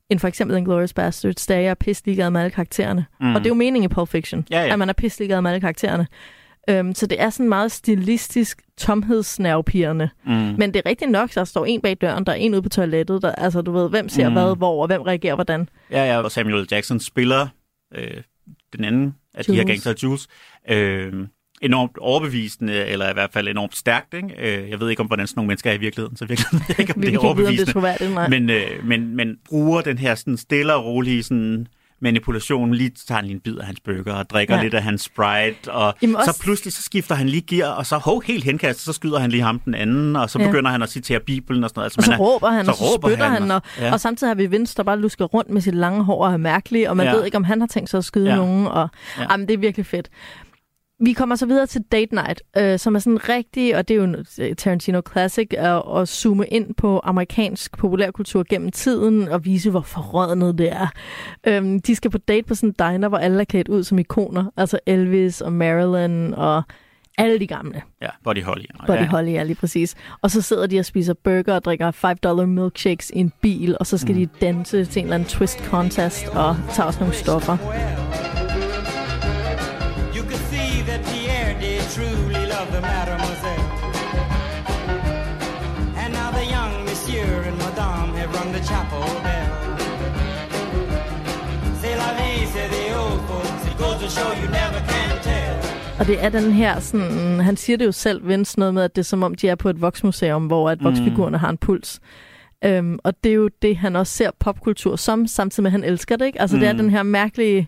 end 0.10 0.20
for 0.20 0.28
eksempel 0.28 0.64
Glorious 0.66 0.94
Bastards, 0.94 1.48
da 1.48 1.56
jeg 1.56 1.66
er 1.70 1.74
pisselig 1.74 2.32
med 2.32 2.42
alle 2.42 2.52
karaktererne. 2.52 3.06
Mm. 3.20 3.28
Mm. 3.28 3.36
Og 3.36 3.42
det 3.42 3.46
er 3.46 3.50
jo 3.50 3.56
meningen 3.56 3.92
i 3.92 3.94
Pulp 3.94 4.10
Fiction, 4.10 4.46
Ja, 4.52 4.62
ja. 4.64 4.74
at 4.74 4.80
man 4.80 4.90
er 4.90 4.94
pisselig 4.94 5.44
med 5.44 5.52
alle 5.52 5.62
karaktererne. 5.62 6.08
Um, 6.80 6.94
så 6.96 7.08
det 7.08 7.22
er 7.22 7.30
sådan 7.30 7.50
meget 7.50 7.72
stilistisk 7.72 8.62
tomhedsnervepirrende. 8.78 10.10
Mm. 10.26 10.32
Men 10.34 10.62
det 10.74 10.76
er 10.86 10.90
rigtigt 10.90 11.12
nok, 11.12 11.32
så 11.32 11.40
der 11.40 11.44
står 11.46 11.66
en 11.66 11.82
bag 11.82 11.98
døren, 12.02 12.26
der 12.26 12.32
er 12.32 12.36
en 12.36 12.54
ude 12.54 12.62
på 12.62 12.70
toilettet. 12.70 13.22
Der, 13.22 13.32
altså, 13.32 13.62
du 13.62 13.72
ved, 13.72 13.90
hvem 13.90 14.10
ser 14.10 14.24
Mm. 14.30 14.34
mm. 14.36 14.42
hvad, 14.42 14.56
hvor, 14.58 14.82
og 14.82 14.88
hvem 14.88 15.02
reagerer 15.02 15.36
hvordan. 15.36 15.70
Ja, 15.92 16.06
ja, 16.06 16.22
og 16.22 16.32
Samuel. 16.32 16.68
Jackson 16.72 17.00
spiller 17.00 17.48
øh, 17.96 18.22
den 18.74 18.86
anden 18.86 19.16
af 19.34 19.46
de 19.46 19.52
her 19.52 19.62
Jules. 19.62 19.84
gangster, 19.84 20.08
Jules, 20.08 20.28
øh, 20.70 21.28
enormt 21.62 21.98
overbevisende, 21.98 22.86
eller 22.86 23.10
i 23.10 23.14
hvert 23.14 23.34
fald 23.34 23.48
enormt 23.48 23.76
stærkt. 23.76 24.14
Ikke? 24.14 24.62
Øh, 24.64 24.70
jeg 24.70 24.80
ved 24.80 24.90
ikke, 24.90 25.00
om 25.00 25.08
hvordan 25.08 25.28
sådan 25.28 25.40
nogle 25.40 25.48
mennesker 25.48 25.70
er 25.70 25.76
i 25.76 25.78
virkeligheden, 25.78 26.18
så 26.18 26.26
virkelig 26.26 26.48
ved 26.52 26.62
jeg 26.70 26.80
ikke, 26.80 26.94
om 26.96 27.02
Vi 27.02 27.08
det 27.08 27.08
er 27.08 27.12
ikke 27.12 27.22
vide, 27.22 27.30
om 27.30 27.38
det 27.38 27.46
er 27.46 27.80
overbevisende. 27.80 28.30
Men, 28.30 28.50
øh, 28.50 28.88
men, 28.88 29.16
men 29.16 29.38
bruger 29.46 29.82
den 29.82 29.98
her 29.98 30.16
sådan 30.16 30.38
stille 30.38 30.74
og 30.74 30.86
rolige 30.86 31.24
sådan 31.24 31.68
manipulation, 32.02 32.74
lige 32.74 32.90
tager 33.08 33.16
han 33.18 33.26
lige 33.26 33.34
en 33.36 33.40
bid 33.40 33.58
af 33.58 33.66
hans 33.66 33.80
burger 33.80 34.14
og 34.14 34.30
drikker 34.30 34.56
ja. 34.56 34.62
Lidt 34.64 34.74
af 34.74 34.84
hans 34.84 35.02
Sprite, 35.02 35.72
og 35.72 35.94
Jamen 36.02 36.16
også... 36.16 36.32
så 36.32 36.42
pludselig 36.42 36.74
så 36.74 36.82
skifter 36.82 37.16
han 37.16 37.30
lige 37.30 37.42
gear, 37.42 37.70
og 37.72 37.86
så 37.86 37.98
hov, 37.98 38.24
helt 38.26 38.44
henkastet, 38.44 38.86
så 38.86 38.94
skyder 38.94 39.20
han 39.20 39.30
lige 39.30 39.44
ham 39.44 39.60
den 39.60 39.76
anden, 39.76 40.16
og 40.16 40.30
så 40.30 40.40
Ja. 40.40 40.46
begynder 40.46 40.72
han 40.72 40.82
at 40.82 40.90
citere 40.90 41.20
Bibelen 41.20 41.64
og 41.64 41.70
sådan 41.70 41.80
noget. 41.80 41.86
Altså, 41.86 42.00
Og 42.00 42.04
så 42.04 42.12
man 42.12 42.20
er- 42.20 42.24
råber 42.24 42.50
han, 42.50 42.66
så 42.66 42.72
og 42.72 42.78
så 42.78 42.84
råber 42.84 43.08
spytter 43.08 43.26
han, 43.30 43.42
han, 43.42 43.52
og, 43.52 43.62
ja. 43.80 43.94
og 43.94 44.00
samtidig 44.00 44.30
har 44.30 44.36
vi 44.36 44.46
Vince, 44.46 44.76
der 44.78 44.84
bare 44.84 45.00
lusker 45.00 45.26
rundt 45.26 45.50
med 45.50 45.62
sit 45.62 45.76
lange 45.76 46.04
hår 46.04 46.26
og 46.26 46.34
er 46.34 46.38
mærkelig, 46.38 46.90
og 46.90 46.98
man 46.98 47.06
Ja. 47.06 47.14
ved 47.14 47.26
ikke, 47.26 47.38
om 47.38 47.44
han 47.44 47.60
har 47.60 47.68
tænkt 47.68 47.90
sig 47.90 47.98
at 47.98 48.06
skyde 48.06 48.30
Ja. 48.30 48.36
nogen. 48.36 48.68
Og, 48.68 48.90
ja. 49.20 49.26
Jamen, 49.32 49.48
det 49.48 49.54
er 49.54 49.58
virkelig 49.58 49.86
fedt. 49.86 50.10
Vi 51.00 51.14
kommer 51.14 51.36
så 51.36 51.46
videre 51.46 51.66
til 51.66 51.82
Date 51.92 52.16
Night, 52.16 52.42
øh, 52.58 52.80
som 52.80 52.96
er 52.96 53.00
sådan 53.00 53.30
rigtig, 53.30 53.76
og 53.76 53.88
det 53.88 53.94
er 53.94 53.98
jo 53.98 54.04
en 54.04 54.16
øh, 54.40 54.56
Tarantino 54.56 55.02
Classic, 55.12 55.48
at, 55.52 55.84
at 55.96 56.08
zoome 56.08 56.48
ind 56.48 56.76
på 56.76 57.02
amerikansk 57.04 57.78
populærkultur 57.78 58.46
gennem 58.50 58.72
tiden 58.72 59.28
og 59.28 59.46
vise, 59.46 59.70
hvor 59.70 59.82
forrådnet 59.82 60.58
det 60.58 60.72
er. 60.72 60.88
Øhm, 61.48 61.82
de 61.82 61.96
skal 61.96 62.12
på 62.12 62.18
date 62.18 62.48
på 62.48 62.56
sådan 62.56 62.70
en 62.70 62.94
diner, 62.94 63.08
hvor 63.08 63.18
alle 63.18 63.40
er 63.40 63.46
klædt 63.46 63.68
ud 63.68 63.84
som 63.84 64.00
ikoner. 64.00 64.52
Altså 64.58 64.80
Elvis 64.86 65.42
og 65.42 65.54
Marilyn 65.54 66.34
og 66.34 66.64
alle 67.18 67.40
de 67.40 67.48
gamle. 67.48 67.82
Ja, 68.02 68.10
Buddy 68.24 68.44
Holly. 68.44 68.66
Buddy 68.88 68.98
ja. 68.98 69.06
Holly, 69.06 69.32
ja, 69.32 69.44
lige 69.44 69.56
præcis. 69.56 69.96
Og 70.22 70.32
så 70.32 70.42
sidder 70.42 70.68
de 70.68 70.80
og 70.80 70.86
spiser 70.86 71.14
burger 71.14 71.56
og 71.56 71.64
drikker 71.64 71.92
5 71.92 72.50
milkshakes 72.50 73.12
i 73.16 73.20
en 73.20 73.34
bil, 73.42 73.78
og 73.80 73.88
så 73.88 73.98
skal 73.98 74.16
mm. 74.16 74.22
de 74.22 74.30
danse 74.42 74.86
til 74.86 75.00
en 75.00 75.06
eller 75.06 75.16
anden 75.16 75.30
twist 75.30 75.60
contest 75.66 76.28
og 76.28 76.56
tager 76.74 76.88
også 76.88 77.00
nogle 77.00 77.16
stoffer. 77.16 77.58
Og 96.00 96.08
det 96.08 96.24
er 96.24 96.30
den 96.30 96.52
her, 96.52 96.80
sådan, 96.80 97.40
han 97.40 97.58
siger 97.58 97.78
det 97.78 97.86
jo 97.86 97.92
selv, 97.92 98.28
Vince, 98.28 98.60
noget 98.60 98.74
med, 98.74 98.84
at 98.84 98.96
det 98.96 99.02
er 99.02 99.06
som 99.06 99.24
om, 99.24 99.36
de 99.36 99.48
er 99.50 99.56
på 99.56 99.70
et 99.70 99.82
voksmuseum, 99.82 100.46
hvor 100.46 100.70
at 100.70 100.84
voksfigurerne 100.84 101.38
har 101.38 101.50
en 101.50 101.58
puls. 101.58 102.00
Um, 102.68 103.00
og 103.04 103.14
det 103.24 103.30
er 103.30 103.34
jo 103.34 103.50
det, 103.62 103.78
han 103.78 103.96
også 103.96 104.14
ser 104.14 104.32
popkultur 104.40 104.96
som, 104.96 105.28
samtidig 105.28 105.64
med, 105.64 105.68
at 105.70 105.72
han 105.72 105.84
elsker 105.84 106.16
det. 106.16 106.26
Ikke? 106.26 106.42
Altså 106.42 106.56
mm. 106.56 106.60
det 106.60 106.70
er 106.70 106.74
Mm. 106.74 106.78
den 106.80 106.90
her 106.90 107.04
mærkelige, 107.04 107.68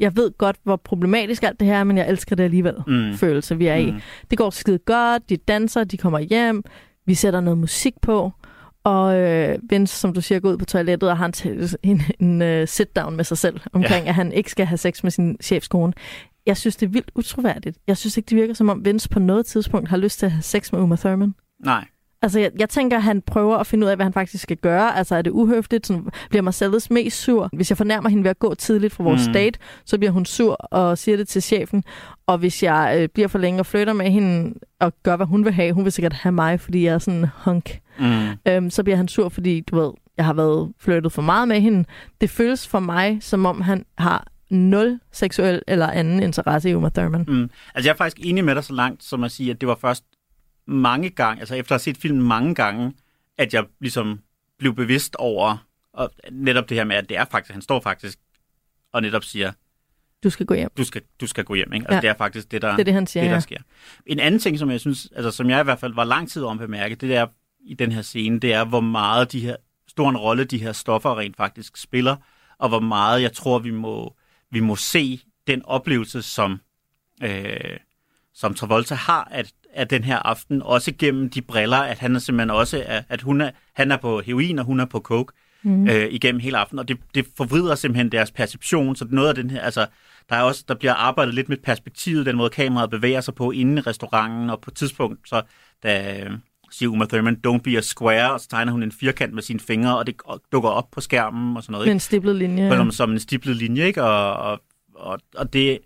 jeg 0.00 0.16
ved 0.16 0.30
godt, 0.38 0.56
hvor 0.64 0.76
problematisk 0.76 1.42
alt 1.42 1.60
det 1.60 1.68
her 1.68 1.76
er, 1.78 1.84
men 1.84 1.98
jeg 1.98 2.08
elsker 2.08 2.36
det 2.36 2.44
alligevel, 2.44 2.74
Mm. 2.86 2.92
mm. 2.92 3.14
følelse, 3.14 3.58
vi 3.58 3.66
er 3.66 3.78
mm. 3.80 3.86
i. 3.86 3.90
Mm. 3.90 4.00
Det 4.30 4.38
går 4.38 4.50
skide 4.50 4.78
godt, 4.78 5.28
de 5.30 5.36
danser, 5.36 5.84
de 5.84 5.96
kommer 5.96 6.18
hjem, 6.18 6.64
vi 7.06 7.14
sætter 7.14 7.40
noget 7.40 7.58
musik 7.58 7.94
på, 8.02 8.32
og 8.84 9.16
øh, 9.16 9.58
Vince, 9.70 9.96
som 9.96 10.14
du 10.14 10.20
siger, 10.20 10.40
går 10.40 10.50
ud 10.50 10.56
på 10.56 10.64
toilettet 10.64 11.10
og 11.10 11.18
har 11.18 11.26
en, 11.44 11.70
en, 11.82 12.02
en 12.20 12.42
uh, 12.42 12.68
sit-down 12.68 13.16
med 13.16 13.24
sig 13.24 13.38
selv 13.38 13.60
omkring, 13.72 14.04
ja. 14.04 14.08
at 14.08 14.14
han 14.14 14.32
ikke 14.32 14.50
skal 14.50 14.66
have 14.66 14.78
sex 14.78 15.02
med 15.02 15.10
sin 15.10 15.36
chefskone. 15.42 15.92
Jeg 16.46 16.56
synes, 16.56 16.76
det 16.76 16.86
er 16.86 16.90
vildt 16.90 17.10
utroværdigt. 17.14 17.78
Jeg 17.86 17.96
synes 17.96 18.16
ikke, 18.16 18.28
det 18.28 18.36
virker 18.36 18.54
som 18.54 18.68
om 18.68 18.84
Vince 18.84 19.08
på 19.08 19.18
noget 19.18 19.46
tidspunkt 19.46 19.88
har 19.88 19.96
lyst 19.96 20.18
til 20.18 20.26
at 20.26 20.32
have 20.32 20.42
sex 20.42 20.72
med 20.72 20.80
Uma 20.80 20.96
Thurman. 20.96 21.34
Nej. 21.64 21.84
Altså, 22.22 22.40
jeg, 22.40 22.50
jeg 22.58 22.68
tænker, 22.68 22.96
at 22.96 23.02
han 23.02 23.22
prøver 23.22 23.56
at 23.56 23.66
finde 23.66 23.84
ud 23.86 23.90
af, 23.90 23.96
hvad 23.96 24.04
han 24.06 24.12
faktisk 24.12 24.42
skal 24.42 24.56
gøre. 24.56 24.96
Altså, 24.96 25.14
er 25.16 25.22
det 25.22 25.30
uhøfligt? 25.30 25.86
Sådan, 25.86 26.06
bliver 26.30 26.42
Marcellus 26.42 26.90
mest 26.90 27.20
sur? 27.22 27.48
Hvis 27.52 27.70
jeg 27.70 27.76
fornærmer 27.78 28.08
hende 28.08 28.24
ved 28.24 28.30
at 28.30 28.38
gå 28.38 28.54
tidligt 28.54 28.92
fra 28.92 29.04
vores 29.04 29.26
Mm. 29.26 29.32
date, 29.32 29.58
så 29.84 29.98
bliver 29.98 30.10
hun 30.10 30.24
sur 30.24 30.52
og 30.54 30.98
siger 30.98 31.16
det 31.16 31.28
til 31.28 31.42
chefen. 31.42 31.84
Og 32.26 32.38
hvis 32.38 32.62
jeg 32.62 32.96
øh, 32.98 33.08
bliver 33.08 33.28
for 33.28 33.38
længe 33.38 33.60
og 33.60 33.66
flytter 33.66 33.92
med 33.92 34.10
hende 34.10 34.54
og 34.80 34.92
gør, 35.02 35.16
hvad 35.16 35.26
hun 35.26 35.44
vil 35.44 35.52
have, 35.52 35.72
hun 35.72 35.84
vil 35.84 35.92
sikkert 35.92 36.12
have 36.12 36.32
mig, 36.32 36.60
fordi 36.60 36.84
jeg 36.84 36.94
er 36.94 36.98
sådan 36.98 37.20
en 37.20 37.28
hunk. 37.44 37.78
Mm. 37.98 38.22
Øhm, 38.48 38.70
så 38.70 38.82
bliver 38.82 38.96
han 38.96 39.08
sur, 39.08 39.28
fordi, 39.28 39.60
du 39.60 39.80
ved, 39.80 39.90
jeg 40.16 40.24
har 40.24 40.32
været 40.34 40.72
flyttet 40.80 41.12
for 41.12 41.22
meget 41.22 41.48
med 41.48 41.60
hende. 41.60 41.84
Det 42.20 42.30
føles 42.30 42.68
for 42.68 42.80
mig, 42.80 43.18
som 43.20 43.46
om 43.46 43.60
han 43.60 43.84
har 43.98 44.26
nul 44.50 45.00
seksuel 45.12 45.62
eller 45.68 45.86
anden 45.90 46.22
interesse 46.22 46.70
i 46.70 46.74
Uma 46.74 46.88
Thurman. 46.88 47.24
Mm. 47.28 47.42
Altså, 47.74 47.88
jeg 47.88 47.92
er 47.92 47.96
faktisk 47.96 48.26
enig 48.26 48.44
med 48.44 48.54
dig 48.54 48.64
så 48.64 48.72
langt, 48.72 49.04
som 49.04 49.24
at 49.24 49.30
sige, 49.32 49.50
at 49.50 49.60
det 49.60 49.68
var 49.68 49.78
først 49.80 50.04
mange 50.66 51.10
gange, 51.10 51.40
altså 51.40 51.54
efter 51.54 51.74
at 51.74 51.80
have 51.80 51.94
set 51.94 51.96
filmen 51.96 52.22
mange 52.22 52.54
gange, 52.54 52.92
at 53.38 53.54
jeg 53.54 53.64
ligesom 53.80 54.20
blev 54.58 54.74
bevidst 54.74 55.16
over 55.16 55.66
og 55.92 56.10
netop 56.32 56.68
det 56.68 56.76
her 56.76 56.84
med, 56.84 56.96
at 56.96 57.08
det 57.08 57.16
er 57.16 57.24
faktisk, 57.30 57.52
han 57.52 57.62
står 57.62 57.80
faktisk 57.80 58.18
og 58.92 59.02
netop 59.02 59.24
siger, 59.24 59.52
Du 60.22 60.30
skal 60.30 60.46
gå 60.46 60.54
hjem. 60.54 60.70
du 60.76 60.84
skal, 60.84 61.02
du 61.20 61.26
skal 61.26 61.44
gå 61.44 61.54
hjem. 61.54 61.72
Ikke? 61.72 61.86
Altså, 61.86 61.94
Ja. 61.94 62.00
det 62.00 62.08
er 62.10 62.14
faktisk 62.18 62.50
det, 62.50 62.62
der, 62.62 62.70
Det 62.70 62.80
er 62.80 62.84
det, 62.84 62.94
han 62.94 63.06
siger, 63.06 63.22
det, 63.22 63.28
der 63.30 63.36
ja. 63.36 63.40
sker. 63.40 63.58
En 64.06 64.18
anden 64.18 64.40
ting, 64.40 64.58
som 64.58 64.70
jeg 64.70 64.80
synes, 64.80 65.08
altså 65.16 65.30
som 65.30 65.50
jeg 65.50 65.60
i 65.60 65.64
hvert 65.64 65.78
fald 65.80 65.94
var 65.94 66.04
lang 66.04 66.30
tid 66.30 66.44
om 66.44 66.58
at 66.58 66.60
bemærke, 66.68 66.94
det 66.94 67.14
er 67.16 67.26
i 67.60 67.74
den 67.74 67.92
her 67.92 68.02
scene, 68.02 68.40
det 68.40 68.52
er, 68.52 68.64
hvor 68.64 68.80
meget 68.80 69.32
de 69.32 69.40
her, 69.40 69.56
stor 69.88 70.10
en 70.10 70.16
rolle 70.16 70.44
de 70.44 70.58
her 70.58 70.72
stoffer 70.72 71.18
rent 71.18 71.36
faktisk 71.36 71.76
spiller, 71.76 72.16
og 72.58 72.68
hvor 72.68 72.80
meget 72.80 73.22
jeg 73.22 73.32
tror, 73.32 73.58
vi 73.58 73.70
må, 73.70 74.16
vi 74.50 74.60
må 74.60 74.76
se 74.76 75.20
den 75.46 75.64
oplevelse, 75.64 76.22
som, 76.22 76.60
øh, 77.22 77.76
som 78.34 78.54
Travolta 78.54 78.94
har 78.94 79.28
at, 79.30 79.52
at 79.74 79.90
den 79.90 80.04
her 80.04 80.16
aften, 80.16 80.62
også 80.62 80.92
gennem 80.98 81.30
de 81.30 81.42
briller, 81.42 81.76
at 81.76 81.98
han 81.98 82.14
er 82.14 82.18
simpelthen 82.18 82.50
også, 82.50 82.82
er, 82.86 83.02
at 83.08 83.22
hun 83.22 83.40
er, 83.40 83.50
han 83.72 83.92
er 83.92 83.96
på 83.96 84.20
heroin, 84.20 84.58
og 84.58 84.64
hun 84.64 84.80
er 84.80 84.84
på 84.84 85.00
coke 85.00 85.32
mm. 85.62 85.88
øh, 85.88 86.06
igennem 86.10 86.40
hele 86.40 86.58
aftenen, 86.58 86.78
og 86.78 86.88
det, 86.88 86.98
det 87.14 87.26
forvrider 87.36 87.74
simpelthen 87.74 88.12
deres 88.12 88.30
perception, 88.30 88.96
så 88.96 89.06
noget 89.10 89.28
af 89.28 89.34
den 89.34 89.50
her, 89.50 89.60
altså, 89.60 89.86
der 90.28 90.36
er 90.36 90.42
også, 90.42 90.64
der 90.68 90.74
bliver 90.74 90.94
arbejdet 90.94 91.34
lidt 91.34 91.48
med 91.48 91.56
perspektivet, 91.56 92.26
den 92.26 92.36
måde 92.36 92.50
kameraet 92.50 92.90
bevæger 92.90 93.20
sig 93.20 93.34
på 93.34 93.50
inde 93.50 93.78
i 93.78 93.80
restauranten, 93.80 94.50
og 94.50 94.60
på 94.60 94.70
et 94.70 94.74
tidspunkt, 94.76 95.28
så 95.28 95.42
da 95.82 96.20
øh, 96.20 96.30
siger 96.70 96.88
Uma 96.88 97.06
Thurman, 97.06 97.40
don't 97.46 97.58
be 97.58 97.78
a 97.78 97.80
square, 97.80 98.32
og 98.32 98.40
så 98.40 98.48
tegner 98.48 98.72
hun 98.72 98.82
en 98.82 98.92
firkant 98.92 99.34
med 99.34 99.42
sine 99.42 99.60
fingre, 99.60 99.98
og 99.98 100.06
det 100.06 100.14
dukker 100.52 100.70
op 100.70 100.90
på 100.90 101.00
skærmen 101.00 101.56
og 101.56 101.62
sådan 101.62 101.72
noget. 101.72 101.84
Med 101.84 101.86
Ikke? 101.86 101.94
en 101.94 102.00
stiblet 102.00 102.36
linje. 102.36 102.76
Som, 102.76 102.90
som 102.90 103.12
en 103.12 103.20
stiplet 103.20 103.56
linje, 103.56 103.84
ikke? 103.84 104.02
Og, 104.02 104.36
og, 104.36 104.60
og, 104.94 105.20
og 105.36 105.52
det 105.52 105.78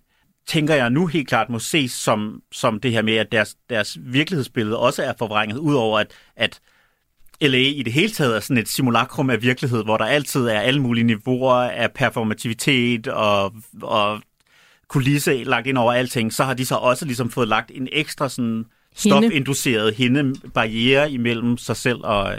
tænker 0.47 0.75
jeg 0.75 0.91
nu 0.91 1.07
helt 1.07 1.29
klart 1.29 1.51
må 1.51 1.59
ses 1.59 1.93
som, 1.93 2.43
som 2.53 2.81
det 2.81 2.93
her 2.93 3.03
med, 3.03 3.17
at 3.17 3.33
deres, 3.33 3.57
deres 3.71 3.99
virkelighedsbillede 4.01 4.79
også 4.79 5.03
er 5.03 5.13
forvrænget, 5.19 5.59
udover 5.59 5.99
at, 5.99 6.13
at 6.37 6.61
LA 7.41 7.59
i 7.59 7.83
det 7.83 7.93
hele 7.93 8.13
taget 8.13 8.37
er 8.37 8.41
sådan 8.41 8.59
et 8.59 8.69
simulakrum 8.69 9.31
af 9.31 9.43
virkelighed, 9.43 9.85
hvor 9.85 9.97
der 9.97 10.05
altid 10.05 10.47
er 10.47 10.61
alle 10.61 10.83
mulige 10.83 11.05
niveauer 11.05 11.55
af 11.55 11.93
performativitet 11.93 13.09
og, 13.09 13.55
og 13.83 14.21
kulisse 14.89 15.45
lagt 15.45 15.67
ind 15.67 15.79
over 15.79 15.93
alting, 15.93 16.33
så 16.33 16.45
har 16.45 16.55
de 16.55 16.67
så 16.67 16.75
også 16.75 17.05
ligesom 17.05 17.31
fået 17.31 17.49
lagt 17.49 17.71
en 17.75 17.89
ekstra 17.93 18.29
sådan 18.29 18.65
stofinduceret 18.95 19.95
hende 19.95 20.35
barriere 20.55 21.11
imellem 21.11 21.59
sig 21.59 21.77
selv 21.77 21.99
og, 22.05 22.35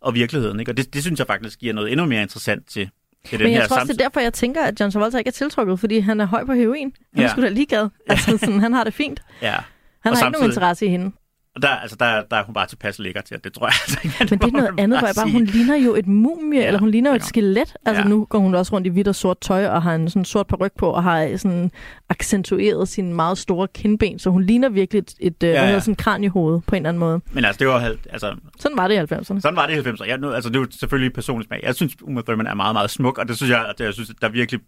og 0.00 0.14
virkeligheden. 0.14 0.60
Ikke? 0.60 0.72
Og 0.72 0.76
det, 0.76 0.94
det 0.94 1.02
synes 1.02 1.18
jeg 1.18 1.26
faktisk 1.26 1.58
giver 1.58 1.74
noget 1.74 1.92
endnu 1.92 2.06
mere 2.06 2.22
interessant 2.22 2.68
til, 2.68 2.90
til 3.26 3.38
den 3.38 3.44
Men 3.44 3.52
jeg 3.52 3.60
her 3.60 3.68
tror 3.68 3.76
også, 3.76 3.92
det 3.92 4.00
er 4.00 4.04
derfor, 4.04 4.20
jeg 4.20 4.32
tænker, 4.32 4.62
at 4.62 4.80
John 4.80 4.90
Travolta 4.92 5.18
ikke 5.18 5.28
er 5.28 5.32
tiltrukket, 5.32 5.80
fordi 5.80 5.98
han 5.98 6.20
er 6.20 6.26
høj 6.26 6.44
på 6.44 6.52
heroin. 6.52 6.92
Han 7.14 7.22
Ja. 7.24 7.28
skulle 7.30 7.48
da 7.48 7.52
ligeglad. 7.54 7.88
Altså, 8.08 8.38
sådan, 8.44 8.60
han 8.60 8.72
har 8.72 8.84
det 8.84 8.94
fint. 8.94 9.22
Ja. 9.42 9.50
Han 9.50 9.56
Og 9.56 9.62
har 10.04 10.10
ikke 10.10 10.18
samtidig- 10.18 10.32
nogen 10.40 10.50
interesse 10.50 10.86
i 10.86 10.88
hende. 10.88 11.12
Og 11.56 11.62
der, 11.62 11.68
altså, 11.68 11.96
der, 12.00 12.22
der 12.30 12.36
er 12.36 12.44
hun 12.44 12.54
bare 12.54 12.66
tilpas 12.66 12.98
lækker 12.98 13.20
til, 13.20 13.34
at 13.34 13.44
det 13.44 13.52
tror 13.52 13.66
jeg 13.66 13.74
altså 13.86 13.98
ikke. 14.04 14.16
Men 14.20 14.28
det 14.38 14.42
er 14.48 14.52
noget 14.52 14.80
andet, 14.80 14.98
hvor 14.98 15.06
jeg 15.08 15.14
bare, 15.16 15.30
hun 15.30 15.44
ligner 15.44 15.76
jo 15.76 15.94
et 15.94 16.06
mumie, 16.06 16.60
Ja, 16.60 16.66
eller 16.66 16.80
hun 16.80 16.90
ligner 16.90 17.10
jo 17.10 17.16
et 17.16 17.24
skelet. 17.24 17.74
Altså 17.86 18.02
Ja. 18.02 18.08
nu 18.08 18.24
går 18.24 18.38
hun 18.38 18.54
også 18.54 18.72
rundt 18.72 18.86
i 18.86 18.90
hvidt 18.90 19.08
og 19.08 19.14
sort 19.14 19.40
tøj, 19.40 19.66
og 19.66 19.82
har 19.82 19.94
en 19.94 20.10
sådan 20.10 20.24
sort 20.24 20.46
paryk 20.46 20.72
på, 20.78 20.90
og 20.90 21.02
har 21.02 21.36
sådan 21.36 21.70
accentueret 22.08 22.88
sine 22.88 23.14
meget 23.14 23.38
store 23.38 23.68
kindben, 23.68 24.18
så 24.18 24.30
hun 24.30 24.42
ligner 24.42 24.68
virkelig 24.68 24.98
et, 24.98 25.14
et 25.20 25.34
ja, 25.42 25.46
Ja, 25.48 25.52
ja. 25.54 25.60
ja. 25.60 25.66
Hedder, 25.66 25.80
sådan 25.80 25.94
kraniehoved 25.96 26.60
på 26.66 26.74
en 26.74 26.76
eller 26.76 26.88
anden 26.88 27.00
måde. 27.00 27.20
Men 27.32 27.44
altså, 27.44 27.58
det 27.58 27.68
var 27.68 27.94
altså, 28.10 28.34
Sådan 28.60 28.76
var 28.76 28.88
det 28.88 28.94
i 28.94 29.14
90'erne. 29.14 29.40
sådan 29.40 29.56
var 29.56 29.66
det 29.66 29.86
i 29.86 29.88
90'erne. 29.90 30.08
Jeg, 30.08 30.18
nu, 30.18 30.30
altså, 30.32 30.50
det 30.50 30.56
er 30.56 30.60
jo 30.60 30.66
selvfølgelig 30.70 31.12
personlig 31.12 31.46
smag. 31.46 31.60
Jeg 31.62 31.74
synes, 31.74 32.02
Uma 32.02 32.22
Thurman 32.22 32.46
er 32.46 32.54
meget, 32.54 32.74
meget 32.74 32.90
smuk, 32.90 33.18
og 33.18 33.28
det 33.28 33.36
synes 33.36 33.50
jeg, 33.50 33.66
at 33.68 33.80
jeg 33.80 33.94
synes, 33.94 34.10
der 34.20 34.28
virkelig 34.28 34.60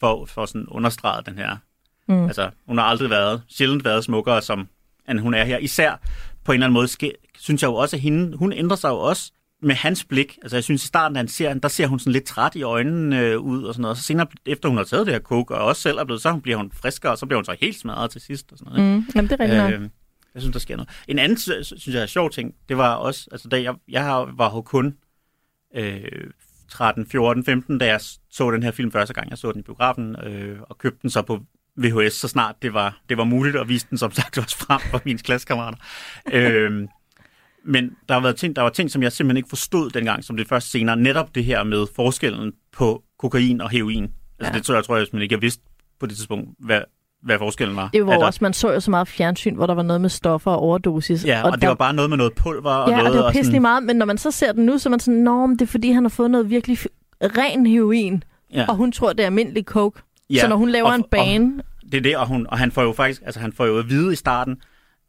for, 0.00 0.24
for 0.26 0.46
sådan 0.46 0.66
understreget 0.68 1.26
den 1.26 1.34
her. 1.38 1.56
Mm. 2.08 2.24
Altså, 2.24 2.50
hun 2.68 2.78
har 2.78 2.84
aldrig 2.84 3.10
været, 3.10 3.42
sjældent 3.48 3.84
været 3.84 4.04
smukkere, 4.04 4.42
som 4.42 4.68
end 5.10 5.20
hun 5.20 5.34
er 5.34 5.44
her. 5.44 5.58
Især 5.58 6.00
på 6.44 6.52
en 6.52 6.56
eller 6.56 6.66
anden 6.66 6.74
måde, 6.74 6.88
ske, 6.88 7.12
synes 7.38 7.62
jeg 7.62 7.68
jo 7.68 7.74
også, 7.74 7.96
at 7.96 8.00
hende, 8.02 8.36
hun 8.36 8.52
ændrer 8.52 8.76
sig 8.76 8.88
jo 8.88 8.98
også 8.98 9.32
med 9.62 9.74
hans 9.74 10.04
blik. 10.04 10.38
Altså, 10.42 10.56
jeg 10.56 10.64
synes, 10.64 10.84
i 10.84 10.86
starten, 10.86 11.14
da 11.14 11.18
han 11.18 11.28
ser 11.28 11.54
der 11.54 11.68
ser 11.68 11.86
hun 11.86 11.98
sådan 11.98 12.12
lidt 12.12 12.24
træt 12.24 12.54
i 12.54 12.62
øjnene 12.62 13.20
øh, 13.20 13.38
ud 13.38 13.62
og 13.62 13.74
sådan 13.74 13.82
noget. 13.82 13.90
Og 13.92 13.96
så 13.96 14.02
senere, 14.02 14.26
efter 14.46 14.68
hun 14.68 14.78
har 14.78 14.84
taget 14.84 15.06
det 15.06 15.14
her 15.14 15.20
coke, 15.20 15.54
og 15.54 15.64
også 15.64 15.82
selv 15.82 15.98
er 15.98 16.04
blevet, 16.04 16.22
så 16.22 16.36
bliver 16.42 16.56
hun 16.56 16.70
friskere, 16.74 17.12
og 17.12 17.18
så 17.18 17.26
bliver 17.26 17.38
hun 17.38 17.44
så 17.44 17.56
helt 17.60 17.76
smadret 17.78 18.10
til 18.10 18.20
sidst 18.20 18.52
og 18.52 18.58
sådan 18.58 18.72
noget. 18.72 18.86
ikke? 18.88 18.98
Mm, 18.98 19.06
jamen, 19.14 19.30
det 19.30 19.40
er 19.40 19.44
rigtigt 19.44 19.62
nok. 19.62 19.72
Øh, 19.72 19.88
jeg 20.34 20.42
synes, 20.42 20.52
der 20.52 20.60
sker 20.60 20.76
noget. 20.76 20.88
En 21.08 21.18
anden, 21.18 21.38
sy- 21.38 21.62
sy- 21.62 21.74
synes 21.76 21.94
jeg, 21.94 22.02
er 22.02 22.06
sjov 22.06 22.30
ting, 22.30 22.54
det 22.68 22.76
var 22.76 22.94
også, 22.94 23.28
altså 23.32 23.48
da 23.48 23.62
jeg, 23.62 23.74
jeg 23.88 24.26
var 24.36 24.54
jo 24.54 24.62
kun 24.62 24.96
øh, 25.74 26.02
13, 26.68 27.06
14, 27.06 27.44
15, 27.44 27.78
da 27.78 27.86
jeg 27.86 28.00
så 28.30 28.50
den 28.50 28.62
her 28.62 28.70
film 28.70 28.92
første 28.92 29.14
gang. 29.14 29.30
Jeg 29.30 29.38
så 29.38 29.52
den 29.52 29.60
i 29.60 29.62
biografen 29.62 30.16
øh, 30.24 30.58
og 30.60 30.78
købte 30.78 30.98
den 31.02 31.10
så 31.10 31.22
på 31.22 31.40
VHS, 31.76 32.12
så 32.12 32.28
snart 32.28 32.54
det 32.62 32.74
var, 32.74 33.00
det 33.08 33.16
var 33.18 33.24
muligt, 33.24 33.56
og 33.56 33.68
viste 33.68 33.90
den 33.90 33.98
som 33.98 34.12
sagt 34.12 34.38
også 34.38 34.56
frem 34.58 34.80
for 34.90 35.00
mine 35.04 35.18
klassekammerater. 35.18 35.78
øh, 36.32 36.88
men 37.64 37.90
der, 38.08 38.14
har 38.14 38.20
været 38.20 38.36
ting, 38.36 38.56
der 38.56 38.62
var 38.62 38.70
ting, 38.70 38.90
som 38.90 39.02
jeg 39.02 39.12
simpelthen 39.12 39.36
ikke 39.36 39.48
forstod 39.48 39.90
dengang, 39.90 40.24
som 40.24 40.36
det 40.36 40.48
først 40.48 40.70
senere. 40.70 40.96
Netop 40.96 41.34
det 41.34 41.44
her 41.44 41.62
med 41.64 41.86
forskellen 41.96 42.52
på 42.72 43.02
kokain 43.18 43.60
og 43.60 43.70
heroin. 43.70 44.02
Altså 44.04 44.52
Ja. 44.52 44.58
det 44.58 44.62
tror 44.66 44.74
jeg, 44.74 44.84
tror 44.84 44.96
jeg, 44.96 45.06
man 45.12 45.22
ikke 45.22 45.32
jeg 45.34 45.42
vidste 45.42 45.62
på 46.00 46.06
det 46.06 46.16
tidspunkt, 46.16 46.48
hvad, 46.58 46.80
hvad 47.22 47.38
forskellen 47.38 47.76
var. 47.76 47.88
Det 47.92 48.06
var 48.06 48.12
der- 48.18 48.26
også, 48.26 48.38
man 48.42 48.52
så 48.52 48.72
jo 48.72 48.80
så 48.80 48.90
meget 48.90 49.08
fjernsyn, 49.08 49.54
hvor 49.54 49.66
der 49.66 49.74
var 49.74 49.82
noget 49.82 50.00
med 50.00 50.08
stoffer 50.10 50.50
og 50.50 50.58
overdosis. 50.58 51.24
Ja, 51.26 51.42
og, 51.44 51.50
og 51.50 51.60
det 51.60 51.68
var 51.68 51.74
bare 51.74 51.94
noget 51.94 52.10
med 52.10 52.16
noget 52.16 52.34
pulver 52.34 52.70
og 52.70 52.90
Ja, 52.90 52.96
noget... 52.96 53.08
og 53.10 53.14
det 53.16 53.24
var 53.24 53.30
pisselig 53.30 53.44
sådan, 53.46 53.62
meget, 53.62 53.82
men 53.82 53.96
når 53.96 54.06
man 54.06 54.18
så 54.18 54.30
ser 54.30 54.52
den 54.52 54.66
nu, 54.66 54.78
så 54.78 54.88
er 54.88 54.90
man 54.90 55.00
sådan, 55.00 55.20
Nå, 55.20 55.46
men 55.46 55.58
det 55.58 55.62
er 55.62 55.70
fordi, 55.70 55.90
han 55.90 56.04
har 56.04 56.08
fået 56.08 56.30
noget 56.30 56.50
virkelig 56.50 56.78
ren 57.22 57.66
heroin, 57.66 58.24
Ja. 58.54 58.66
og 58.68 58.76
hun 58.76 58.92
tror, 58.92 59.12
det 59.12 59.20
er 59.22 59.26
almindelig 59.26 59.64
coke. 59.64 60.00
Ja, 60.30 60.40
Så 60.40 60.48
når 60.48 60.56
hun 60.56 60.70
laver 60.70 60.88
og- 60.88 60.94
en 60.96 61.04
bane, 61.10 61.62
Det 61.92 61.94
er 61.98 62.00
det, 62.02 62.16
og, 62.16 62.26
hun, 62.26 62.46
og 62.48 62.58
han 62.58 62.72
får 62.72 62.82
jo 62.82 62.92
faktisk, 62.92 63.22
altså 63.24 63.40
han 63.40 63.52
får 63.52 63.66
jo 63.66 63.78
at 63.78 63.88
vide 63.88 64.12
i 64.12 64.16
starten, 64.16 64.56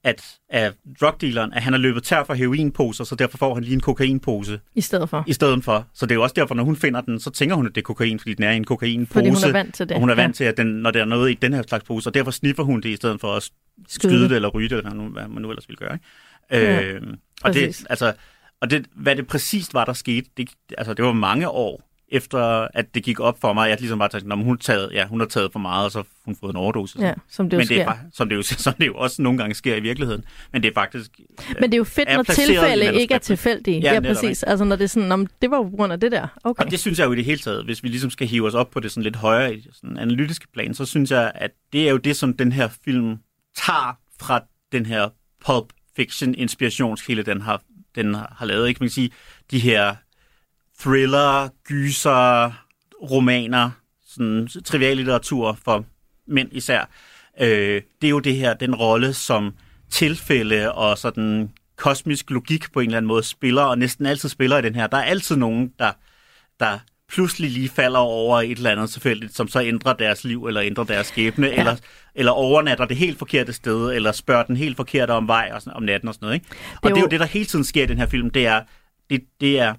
at 0.03 0.23
af 0.49 0.71
drugdealeren, 0.99 1.53
at 1.53 1.61
han 1.63 1.73
er 1.73 1.77
løbet 1.77 2.03
tør 2.03 2.23
for 2.23 2.33
heroinposer, 2.33 3.03
så 3.03 3.15
derfor 3.15 3.37
får 3.37 3.53
han 3.53 3.63
lige 3.63 3.73
en 3.73 3.79
kokainpose 3.79 4.59
i 4.75 4.81
stedet 4.81 5.09
for. 5.09 5.23
i 5.27 5.33
stedet 5.33 5.63
for. 5.63 5.87
Så 5.93 6.05
det 6.05 6.11
er 6.11 6.15
jo 6.15 6.23
også 6.23 6.33
derfor, 6.33 6.55
når 6.55 6.63
hun 6.63 6.75
finder 6.75 7.01
den, 7.01 7.19
så 7.19 7.29
tænker 7.29 7.55
hun, 7.55 7.65
at 7.67 7.75
det 7.75 7.81
er 7.81 7.85
kokain, 7.85 8.19
fordi 8.19 8.33
den 8.33 8.43
er 8.43 8.51
i 8.51 8.55
en 8.55 8.63
kokainpose. 8.63 9.13
Fordi 9.13 9.29
hun 9.29 9.37
er 9.43 9.51
vant 9.51 9.75
til 9.75 9.89
det. 9.89 9.95
Og 9.95 9.99
hun 9.99 10.09
er 10.09 10.15
vant 10.15 10.29
Ja. 10.39 10.43
til, 10.43 10.43
at 10.43 10.57
den, 10.57 10.67
når 10.67 10.91
der 10.91 11.01
er 11.01 11.05
noget 11.05 11.31
i 11.31 11.33
den 11.33 11.53
her 11.53 11.61
slags 11.67 11.83
pose, 11.83 12.09
og 12.09 12.13
derfor 12.13 12.31
sniffer 12.31 12.63
hun 12.63 12.81
det 12.81 12.89
i 12.89 12.95
stedet 12.95 13.21
for 13.21 13.33
at 13.35 13.43
Skyde 13.43 13.53
skyde 13.87 14.21
det. 14.21 14.29
det 14.29 14.35
eller 14.35 14.49
ryge 14.49 14.69
det, 14.69 14.77
eller 14.77 14.89
hvad 14.91 15.01
nu- 15.03 15.09
hvad 15.11 15.27
man 15.27 15.41
nu 15.41 15.49
ellers 15.49 15.67
ville 15.69 15.77
gøre. 15.77 15.93
Ikke? 15.93 16.05
Ja, 16.67 16.81
Øh, 16.83 17.01
og 17.43 17.53
det, 17.53 17.67
præcis. 17.67 17.85
altså, 17.89 18.13
og 18.61 18.69
det, 18.71 18.85
hvad 18.95 19.15
det 19.15 19.27
præcist 19.27 19.73
var, 19.73 19.85
der 19.85 19.93
skete, 19.93 20.29
det, 20.37 20.49
altså, 20.77 20.93
det 20.93 21.05
var 21.05 21.13
mange 21.13 21.49
år 21.49 21.90
efter, 22.11 22.67
at 22.73 22.95
det 22.95 23.03
gik 23.03 23.19
op 23.19 23.41
for 23.41 23.53
mig, 23.53 23.63
at 23.65 23.69
jeg 23.69 23.79
ligesom 23.79 23.99
bare 23.99 24.09
tænkte, 24.09 24.29
"Nå, 24.29 24.35
men 24.35 24.45
hun, 24.45 24.57
taget, 24.57 24.89
ja, 24.93 25.07
hun 25.07 25.19
har 25.19 25.27
taget 25.27 25.51
for 25.51 25.59
meget, 25.59 25.85
og 25.85 25.91
så 25.91 25.97
har 25.99 26.05
hun 26.25 26.35
fået 26.35 26.49
en 26.51 26.55
overdosis. 26.55 27.01
Ja, 27.01 27.13
som 27.29 27.49
det 27.49 27.57
jo 27.57 27.59
men 27.59 27.67
det 27.67 27.77
er, 27.81 27.83
sker. 27.83 27.93
som, 28.13 28.29
det 28.29 28.35
jo, 28.35 28.41
som 28.65 28.73
det 28.73 28.87
jo 28.87 28.95
også 28.95 29.21
nogle 29.21 29.37
gange 29.37 29.55
sker 29.55 29.75
i 29.75 29.79
virkeligheden. 29.79 30.23
Men 30.53 30.63
det 30.63 30.69
er 30.69 30.73
faktisk... 30.73 31.11
Men 31.59 31.63
det 31.63 31.73
er 31.73 31.77
jo 31.77 31.83
fedt, 31.83 32.09
er 32.09 32.15
når 32.15 32.23
tilfælde 32.23 33.01
ikke 33.01 33.13
er 33.13 33.17
tilfældige. 33.19 33.79
Ja, 33.79 33.93
Ja, 33.93 33.99
præcis. 33.99 34.43
Altså 34.43 34.65
når 34.65 34.75
det 34.75 34.83
er 34.83 34.87
sådan, 34.87 35.11
om 35.11 35.27
det 35.41 35.51
var 35.51 35.57
jo 35.57 35.63
på 35.63 35.75
grund 35.75 35.93
af 35.93 35.99
det 35.99 36.11
der. 36.11 36.27
Okay. 36.43 36.65
Og 36.65 36.71
det 36.71 36.79
synes 36.79 36.99
jeg 36.99 37.05
jo 37.05 37.11
i 37.13 37.15
det 37.15 37.25
hele 37.25 37.39
taget, 37.39 37.65
hvis 37.65 37.83
vi 37.83 37.87
ligesom 37.87 38.09
skal 38.09 38.27
hive 38.27 38.47
os 38.47 38.53
op 38.53 38.69
på 38.69 38.79
det 38.79 38.91
sådan 38.91 39.03
lidt 39.03 39.15
højere 39.15 39.55
i 39.55 39.67
sådan 39.73 39.97
analytiske 39.97 40.47
plan, 40.53 40.73
så 40.73 40.85
synes 40.85 41.11
jeg, 41.11 41.31
at 41.35 41.51
det 41.73 41.87
er 41.87 41.91
jo 41.91 41.97
det, 41.97 42.15
som 42.15 42.33
den 42.37 42.51
her 42.51 42.69
film 42.85 43.17
tager 43.57 43.97
fra 44.21 44.41
den 44.71 44.85
her 44.85 45.09
pulp 45.45 45.65
fiction 45.95 46.35
inspirationskilde, 46.35 47.23
den 47.23 47.41
har, 47.41 47.61
den 47.95 48.13
har 48.13 48.45
lavet. 48.45 48.67
Ikke? 48.67 48.79
Man 48.79 48.87
kan 48.87 48.93
sige, 48.93 49.11
de 49.51 49.59
her 49.59 49.95
thriller, 50.81 51.49
gyser, 51.67 52.51
romaner, 53.11 53.69
sådan 54.07 54.47
trivial 54.65 54.97
litteratur 54.97 55.57
for 55.65 55.85
mænd 56.27 56.49
især. 56.51 56.89
Øh, 57.41 57.81
det 58.01 58.07
er 58.07 58.11
jo 58.11 58.19
det 58.19 58.35
her, 58.35 58.53
den 58.53 58.75
rolle, 58.75 59.13
som 59.13 59.53
tilfælde 59.89 60.71
og 60.71 60.97
sådan 60.97 61.49
kosmisk 61.77 62.29
logik 62.29 62.71
på 62.73 62.79
en 62.79 62.85
eller 62.85 62.97
anden 62.97 63.07
måde 63.07 63.23
spiller, 63.23 63.61
og 63.63 63.77
næsten 63.77 64.05
altid 64.05 64.29
spiller 64.29 64.57
i 64.57 64.61
den 64.61 64.75
her. 64.75 64.87
Der 64.87 64.97
er 64.97 65.03
altid 65.03 65.35
nogen, 65.35 65.71
der, 65.79 65.91
der 66.59 66.79
pludselig 67.09 67.51
lige 67.51 67.69
falder 67.69 67.99
over 67.99 68.41
et 68.41 68.51
eller 68.57 68.71
andet 68.71 68.89
tilfældigt, 68.89 69.35
som 69.35 69.47
så 69.47 69.61
ændrer 69.61 69.93
deres 69.93 70.23
liv, 70.23 70.45
eller 70.45 70.61
ændrer 70.61 70.83
deres 70.83 71.07
skæbne, 71.07 71.47
ja. 71.47 71.59
eller, 71.59 71.75
eller 72.15 72.31
overnatter 72.31 72.85
det 72.85 72.97
helt 72.97 73.19
forkerte 73.19 73.53
sted, 73.53 73.93
eller 73.93 74.11
spørger 74.11 74.43
den 74.43 74.57
helt 74.57 74.75
forkerte 74.77 75.11
om 75.11 75.27
vej 75.27 75.51
og 75.53 75.61
sådan, 75.61 75.73
om 75.77 75.83
natten 75.83 76.07
og 76.07 76.13
sådan 76.13 76.25
noget. 76.25 76.35
Ikke? 76.35 76.45
Og 76.81 76.89
det 76.89 76.95
er, 76.97 76.99
jo- 76.99 77.05
jo 77.05 77.09
det, 77.09 77.19
der 77.19 77.25
hele 77.25 77.45
tiden 77.45 77.65
sker 77.65 77.83
i 77.83 77.87
den 77.87 77.97
her 77.97 78.07
film. 78.07 78.29
Det 78.29 78.47
er, 78.47 78.61
det, 79.09 79.21
det 79.41 79.59
er 79.59 79.73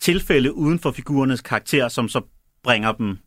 tilfælde 0.00 0.54
uden 0.54 0.78
for 0.78 0.90
figurernes 0.90 1.40
karakter, 1.40 1.88
som 1.88 2.08
så 2.08 2.20
bringer 2.62 2.92
dem 2.92 3.18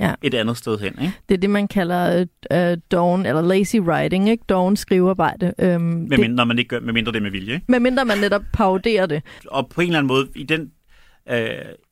Ja. 0.00 0.14
et 0.22 0.34
andet 0.34 0.56
sted 0.56 0.78
hen. 0.78 0.92
Ikke? 1.02 1.12
Det 1.28 1.34
er 1.34 1.38
det, 1.38 1.50
man 1.50 1.68
kalder 1.68 2.26
øh, 2.52 2.76
dawn, 2.90 3.26
eller 3.26 3.42
lazy 3.42 3.76
writing, 3.76 4.28
ikke? 4.28 4.44
Dawn 4.48 4.76
skrivearbejde. 4.76 5.54
Øhm, 5.58 5.82
Med 5.82 6.08
det, 6.10 6.20
mindre, 6.20 6.46
man 6.46 6.58
ikke 6.58 6.68
gør, 6.68 6.80
med 6.80 6.92
mindre 6.92 7.12
det 7.12 7.18
er 7.18 7.22
med 7.22 7.30
vilje. 7.30 7.54
Ikke? 7.54 7.64
medmindre 7.68 8.04
man 8.04 8.18
netop 8.18 8.42
paroderer 8.52 9.06
det. 9.06 9.22
Og 9.46 9.68
på 9.68 9.80
en 9.80 9.86
eller 9.86 9.98
anden 9.98 10.08
måde, 10.08 10.28
i 10.34 10.42
den, 10.42 10.70
øh, 11.30 11.48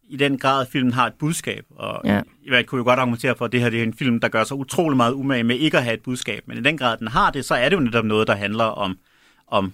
i 0.08 0.16
den 0.16 0.38
grad, 0.38 0.60
at 0.60 0.68
filmen 0.68 0.92
har 0.92 1.06
et 1.06 1.12
budskab, 1.18 1.64
og 1.70 2.00
ja. 2.04 2.20
jeg 2.50 2.66
kunne 2.66 2.78
jo 2.78 2.84
godt 2.84 2.98
argumentere 2.98 3.34
for, 3.36 3.44
at 3.44 3.52
det 3.52 3.60
her 3.60 3.70
det 3.70 3.78
er 3.78 3.82
en 3.82 3.94
film, 3.94 4.20
der 4.20 4.28
gør 4.28 4.44
sig 4.44 4.56
utrolig 4.56 4.96
meget 4.96 5.12
umage 5.12 5.42
med 5.44 5.56
ikke 5.56 5.76
at 5.78 5.84
have 5.84 5.94
et 5.94 6.02
budskab, 6.02 6.42
men 6.46 6.58
i 6.58 6.60
den 6.60 6.78
grad, 6.78 6.96
den 6.96 7.08
har 7.08 7.30
det, 7.30 7.44
så 7.44 7.54
er 7.54 7.68
det 7.68 7.76
jo 7.76 7.80
netop 7.80 8.04
noget, 8.04 8.26
der 8.28 8.34
handler 8.34 8.64
om, 8.64 8.98
om 9.46 9.72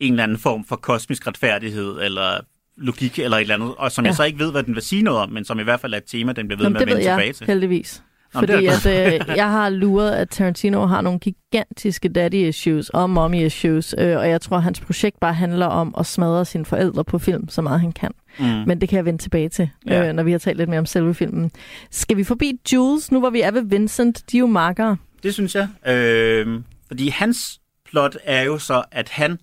en 0.00 0.12
eller 0.12 0.22
anden 0.24 0.38
form 0.38 0.64
for 0.64 0.76
kosmisk 0.76 1.26
retfærdighed, 1.26 1.98
eller 2.02 2.40
logik, 2.80 3.18
eller 3.18 3.36
et 3.36 3.40
eller 3.40 3.54
andet, 3.54 3.74
og 3.78 3.92
som 3.92 4.04
ja. 4.04 4.08
Jeg 4.08 4.16
så 4.16 4.24
ikke 4.24 4.38
ved, 4.38 4.50
hvad 4.50 4.62
den 4.62 4.74
vil 4.74 4.82
sige 4.82 5.02
noget 5.02 5.20
om, 5.20 5.30
men 5.30 5.44
som 5.44 5.60
i 5.60 5.62
hvert 5.62 5.80
fald 5.80 5.92
er 5.92 5.96
et 5.98 6.04
tema, 6.06 6.32
den 6.32 6.48
bliver 6.48 6.58
ved 6.58 6.64
Nå, 6.64 6.70
med 6.70 6.80
at 6.80 6.86
vende 6.86 7.00
tilbage 7.02 7.26
jeg 7.26 7.34
til. 7.34 7.46
heldigvis. 7.46 8.02
Nå, 8.34 8.40
Fordi 8.40 8.66
at, 8.66 8.86
øh, 8.86 9.20
jeg 9.36 9.50
har 9.50 9.68
luret, 9.68 10.10
at 10.10 10.28
Tarantino 10.30 10.86
har 10.86 11.00
nogle 11.00 11.18
gigantiske 11.18 12.08
daddy 12.08 12.34
issues 12.48 12.88
og 12.88 13.10
mommy 13.10 13.46
issues, 13.46 13.94
øh, 13.98 14.16
og 14.16 14.28
jeg 14.28 14.40
tror, 14.40 14.56
at 14.56 14.62
hans 14.62 14.80
projekt 14.80 15.20
bare 15.20 15.34
handler 15.34 15.66
om 15.66 15.94
at 15.98 16.06
smadre 16.06 16.44
sine 16.44 16.64
forældre 16.64 17.04
på 17.04 17.18
film, 17.18 17.48
så 17.48 17.62
meget 17.62 17.80
han 17.80 17.92
kan. 17.92 18.10
Mm. 18.38 18.44
Men 18.46 18.80
det 18.80 18.88
kan 18.88 18.96
jeg 18.96 19.04
vende 19.04 19.22
tilbage 19.22 19.48
til, 19.48 19.70
Ja. 19.86 20.08
øh, 20.08 20.12
når 20.14 20.22
vi 20.22 20.30
har 20.32 20.38
talt 20.38 20.58
lidt 20.58 20.68
mere 20.68 20.78
om 20.78 20.86
selve 20.86 21.14
filmen. 21.14 21.50
Skal 21.90 22.16
vi 22.16 22.24
forbi 22.24 22.60
Jules, 22.72 23.12
nu 23.12 23.18
hvor 23.20 23.30
vi 23.30 23.40
er 23.40 23.50
ved 23.50 23.62
Vincent? 23.62 24.22
De 24.32 24.36
er 24.36 24.40
jo 24.40 24.46
markere. 24.46 24.96
Det 25.22 25.34
synes 25.34 25.54
jeg. 25.54 25.68
Øh, 25.94 26.60
fordi 26.88 27.08
hans 27.08 27.60
plot 27.90 28.16
er 28.24 28.42
jo 28.42 28.58
så, 28.58 28.82
at 28.92 29.08
han, 29.08 29.38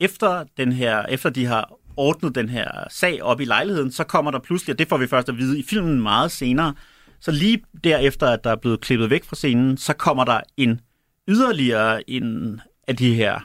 efter, 0.00 0.44
den 0.56 0.72
her, 0.72 1.02
efter 1.02 1.30
de 1.30 1.46
har 1.46 1.72
ordnet 1.98 2.34
den 2.34 2.48
her 2.48 2.68
sag 2.90 3.22
op 3.22 3.40
i 3.40 3.44
lejligheden, 3.44 3.92
så 3.92 4.04
kommer 4.04 4.30
der 4.30 4.38
pludselig, 4.38 4.72
og 4.74 4.78
det 4.78 4.88
får 4.88 4.96
vi 4.96 5.06
først 5.06 5.28
at 5.28 5.38
vide 5.38 5.58
i 5.58 5.64
filmen 5.68 6.00
meget 6.00 6.30
senere, 6.30 6.74
så 7.20 7.30
lige 7.30 7.62
derefter, 7.84 8.26
at 8.26 8.44
der 8.44 8.50
er 8.50 8.56
blevet 8.56 8.80
klippet 8.80 9.10
væk 9.10 9.24
fra 9.24 9.36
scenen, 9.36 9.76
så 9.76 9.92
kommer 9.92 10.24
der 10.24 10.40
en 10.56 10.80
yderligere 11.28 12.10
en 12.10 12.60
af 12.88 12.96
de 12.96 13.14
her 13.14 13.40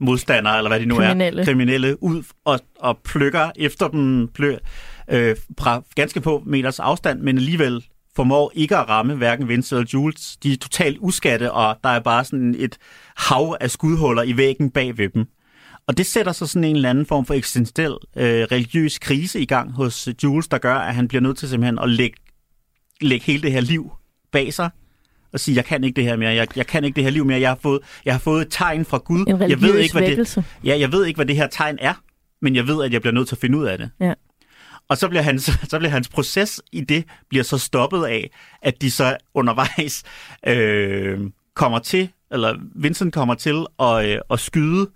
modstandere, 0.00 0.56
eller 0.56 0.68
hvad 0.70 0.80
de 0.80 0.86
nu 0.86 0.96
Kriminelle. 0.96 1.40
er, 1.40 1.44
kriminelle, 1.44 2.02
ud 2.02 2.22
og, 2.44 2.60
og 2.78 2.98
plukker 3.04 3.50
efter 3.56 3.88
dem 3.88 4.28
plø, 4.28 4.56
øh, 5.10 5.36
fra 5.60 5.82
ganske 5.94 6.22
få 6.22 6.42
meters 6.46 6.78
afstand, 6.78 7.20
men 7.20 7.36
alligevel 7.36 7.84
formår 8.16 8.52
ikke 8.54 8.76
at 8.76 8.88
ramme 8.88 9.14
hverken 9.14 9.48
Vincent 9.48 9.78
eller 9.78 9.90
Jules. 9.94 10.36
De 10.42 10.52
er 10.52 10.56
totalt 10.56 10.98
uskatte, 11.00 11.52
og 11.52 11.76
der 11.84 11.90
er 11.90 12.00
bare 12.00 12.24
sådan 12.24 12.54
et 12.58 12.78
hav 13.16 13.56
af 13.60 13.70
skudhuller 13.70 14.22
i 14.22 14.36
væggen 14.36 14.70
bag 14.70 14.98
ved 14.98 15.08
dem. 15.08 15.26
Og 15.90 15.96
det 15.96 16.06
sætter 16.06 16.32
så 16.32 16.46
sådan 16.46 16.64
en 16.64 16.76
eller 16.76 16.90
anden 16.90 17.06
form 17.06 17.26
for 17.26 17.34
eksistentiel 17.34 17.92
øh, 18.16 18.42
religiøs 18.52 18.98
krise 18.98 19.40
i 19.40 19.46
gang 19.46 19.72
hos 19.72 20.08
Jules, 20.22 20.48
der 20.48 20.58
gør, 20.58 20.74
at 20.74 20.94
han 20.94 21.08
bliver 21.08 21.22
nødt 21.22 21.38
til 21.38 21.48
simpelthen 21.48 21.78
at 21.78 21.88
lægge, 21.88 22.16
lægge 23.00 23.26
hele 23.26 23.42
det 23.42 23.52
her 23.52 23.60
liv 23.60 23.92
bag 24.32 24.54
sig 24.54 24.70
og 25.32 25.40
sige, 25.40 25.56
jeg 25.56 25.64
kan 25.64 25.84
ikke 25.84 25.96
det 25.96 26.04
her 26.04 26.16
mere, 26.16 26.30
jeg, 26.30 26.56
jeg 26.56 26.66
kan 26.66 26.84
ikke 26.84 26.96
det 26.96 27.04
her 27.04 27.10
liv 27.10 27.24
mere, 27.24 27.40
jeg 27.40 27.50
har 27.50 27.58
fået, 27.62 27.80
jeg 28.04 28.14
har 28.14 28.18
fået 28.18 28.42
et 28.42 28.48
tegn 28.50 28.84
fra 28.84 28.98
Gud. 28.98 29.26
En 29.26 29.50
jeg 29.50 29.60
ved 29.60 29.78
ikke, 29.78 29.98
hvad 29.98 30.16
det. 30.16 30.44
Ja, 30.64 30.78
jeg 30.78 30.92
ved 30.92 31.06
ikke, 31.06 31.18
hvad 31.18 31.26
det 31.26 31.36
her 31.36 31.46
tegn 31.46 31.78
er, 31.80 31.94
men 32.42 32.56
jeg 32.56 32.66
ved, 32.66 32.84
at 32.84 32.92
jeg 32.92 33.00
bliver 33.00 33.14
nødt 33.14 33.28
til 33.28 33.34
at 33.34 33.40
finde 33.40 33.58
ud 33.58 33.66
af 33.66 33.78
det. 33.78 33.90
Ja. 34.00 34.14
Og 34.88 34.98
så 34.98 35.08
bliver, 35.08 35.22
hans, 35.22 35.42
så 35.70 35.78
bliver 35.78 35.90
hans 35.90 36.08
proces 36.08 36.62
i 36.72 36.80
det 36.80 37.04
bliver 37.28 37.44
så 37.44 37.58
stoppet 37.58 38.04
af, 38.04 38.30
at 38.62 38.82
de 38.82 38.90
så 38.90 39.16
undervejs 39.34 40.02
øh, 40.46 41.20
kommer 41.54 41.78
til, 41.78 42.08
eller 42.32 42.56
Vincent 42.74 43.14
kommer 43.14 43.34
til 43.34 43.66
at, 43.80 44.06
øh, 44.06 44.20
at 44.30 44.40
skyde 44.40 44.90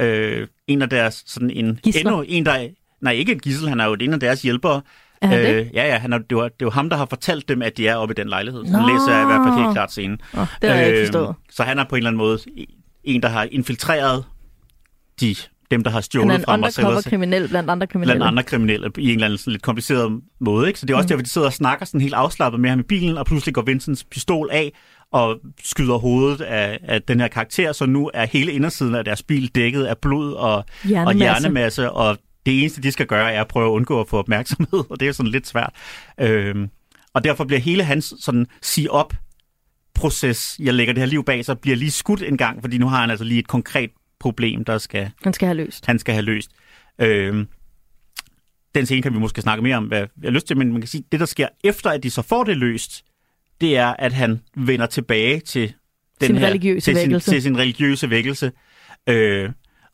øh, 0.00 0.46
en 0.66 0.82
af 0.82 0.88
deres, 0.90 1.22
sådan 1.26 1.50
en, 1.50 1.78
Gidsler? 1.82 2.00
endnu 2.10 2.24
en, 2.28 2.46
der, 2.46 2.52
er- 2.52 2.68
nej 3.02 3.12
ikke 3.12 3.32
en 3.32 3.38
gissel, 3.38 3.68
han 3.68 3.80
er 3.80 3.84
jo 3.86 3.96
en 4.00 4.12
af 4.12 4.20
deres 4.20 4.42
hjælpere. 4.42 4.82
Er 5.22 5.26
han 5.26 5.38
det? 5.38 5.70
ja, 5.74 5.86
ja, 5.86 5.98
han 5.98 6.12
er, 6.12 6.18
det, 6.18 6.36
var, 6.36 6.48
det 6.48 6.64
var 6.64 6.70
ham, 6.70 6.90
der 6.90 6.96
har 6.96 7.06
fortalt 7.06 7.48
dem, 7.48 7.62
at 7.62 7.76
de 7.76 7.88
er 7.88 7.96
oppe 7.96 8.12
i 8.12 8.14
den 8.14 8.28
lejlighed. 8.28 8.66
Så 8.66 8.72
Nå. 8.72 8.78
læser 8.78 9.12
jeg 9.14 9.22
i 9.22 9.26
hvert 9.26 9.40
fald 9.46 9.64
helt 9.64 9.72
klart 9.74 9.90
scenen. 9.90 10.18
Oh, 10.34 10.46
det 10.62 10.70
har 10.70 10.76
jeg 10.76 10.86
ikke 10.86 10.98
Øhm, 11.00 11.06
forstået. 11.06 11.34
Så 11.50 11.62
han 11.62 11.78
er 11.78 11.84
på 11.84 11.94
en 11.94 11.98
eller 11.98 12.08
anden 12.10 12.18
måde 12.18 12.38
en, 13.04 13.22
der 13.22 13.28
har 13.28 13.48
infiltreret 13.50 14.24
de, 15.20 15.34
dem, 15.70 15.82
der 15.84 15.90
har 15.90 15.94
Han 15.96 15.98
er 15.98 16.02
stjålet 16.02 16.42
fra 16.44 16.54
undercover 16.54 16.88
Marcellus 16.88 17.04
kriminel 17.04 17.48
blandt 17.48 17.70
andre 17.70 17.86
kriminelle. 17.86 18.12
blandt 18.18 18.28
andre 18.28 18.42
kriminelle 18.42 18.90
i 18.98 19.04
en 19.04 19.10
eller 19.10 19.24
anden 19.26 19.38
sådan 19.38 19.52
lidt 19.52 19.62
kompliceret 19.62 20.20
måde. 20.40 20.68
Ikke? 20.68 20.80
Så 20.80 20.86
det 20.86 20.92
er 20.92 20.96
også 20.96 21.04
mm. 21.06 21.08
derfor, 21.08 21.22
de 21.22 21.28
sidder 21.28 21.46
og 21.46 21.52
snakker 21.52 21.86
sådan 21.86 22.00
helt 22.00 22.14
afslappet 22.14 22.60
med 22.60 22.70
ham 22.70 22.80
i 22.80 22.82
bilen, 22.82 23.18
og 23.18 23.26
pludselig 23.26 23.54
går 23.54 23.62
Vincents 23.62 24.04
pistol 24.04 24.48
af 24.52 24.72
og 25.12 25.40
skyder 25.62 25.96
hovedet 25.96 26.40
af, 26.40 26.78
af 26.82 27.02
den 27.02 27.20
her 27.20 27.28
karakter, 27.28 27.72
så 27.72 27.86
nu 27.86 28.10
er 28.14 28.26
hele 28.26 28.52
indersiden 28.52 28.94
af 28.94 29.04
deres 29.04 29.22
bil 29.22 29.48
dækket 29.48 29.84
af 29.84 29.98
blod 29.98 30.32
og, 30.32 30.56
og 30.56 30.64
Hjernemasse. 30.84 31.18
hjernemasse, 31.18 31.90
og 31.90 32.18
det 32.46 32.60
eneste, 32.60 32.82
de 32.82 32.92
skal 32.92 33.06
gøre, 33.06 33.32
er 33.32 33.40
at 33.40 33.48
prøve 33.48 33.66
at 33.66 33.70
undgå 33.70 34.00
at 34.00 34.08
få 34.08 34.18
opmærksomhed, 34.18 34.84
og 34.90 35.00
det 35.00 35.08
er 35.08 35.12
sådan 35.12 35.32
lidt 35.32 35.46
svært. 35.46 35.72
Øhm, 36.20 36.68
og 37.14 37.24
derfor 37.24 37.44
bliver 37.44 37.60
hele 37.60 37.84
hans 37.84 38.14
sådan 38.18 38.46
sige 38.62 38.90
op 38.90 39.14
proces, 39.94 40.56
jeg 40.58 40.74
lægger 40.74 40.94
det 40.94 41.00
her 41.00 41.06
liv 41.06 41.24
bag 41.24 41.44
sig, 41.44 41.58
bliver 41.58 41.76
lige 41.76 41.90
skudt 41.90 42.22
en 42.22 42.36
gang, 42.36 42.60
fordi 42.62 42.78
nu 42.78 42.88
har 42.88 43.00
han 43.00 43.10
altså 43.10 43.24
lige 43.24 43.38
et 43.38 43.48
konkret 43.48 43.90
problem, 44.20 44.64
der 44.64 44.78
skal 44.78 45.10
Han 45.24 45.32
skal 45.32 45.46
have 45.46 45.56
løst. 45.56 45.86
han 45.86 45.98
skal 45.98 46.14
have 46.14 46.24
løst. 46.24 46.50
Øhm, 46.98 47.48
den 48.74 48.86
scene 48.86 49.02
kan 49.02 49.14
vi 49.14 49.18
måske 49.18 49.40
snakke 49.40 49.62
mere 49.62 49.76
om, 49.76 49.84
hvad 49.84 49.98
jeg 49.98 50.08
har 50.24 50.30
lyst 50.30 50.46
til, 50.46 50.56
men 50.56 50.72
man 50.72 50.80
kan 50.80 50.88
sige, 50.88 51.04
det 51.12 51.20
der 51.20 51.26
sker 51.26 51.48
efter, 51.64 51.90
at 51.90 52.02
de 52.02 52.10
så 52.10 52.22
får 52.22 52.44
det 52.44 52.56
løst, 52.56 53.04
det 53.60 53.76
er, 53.76 53.86
at 53.98 54.12
han 54.12 54.40
vender 54.56 54.86
tilbage 54.86 55.40
til 55.40 55.72
den 56.20 56.26
Sin 56.26 56.36
her, 56.36 56.46
religiøse 56.46 56.84
til 56.84 56.96
sin, 56.96 57.02
vækkelse. 57.02 57.30
til 57.30 57.42
sin 57.42 57.58
religiøse 57.58 58.10
vækkelse, 58.10 58.52
øh, 59.08 59.50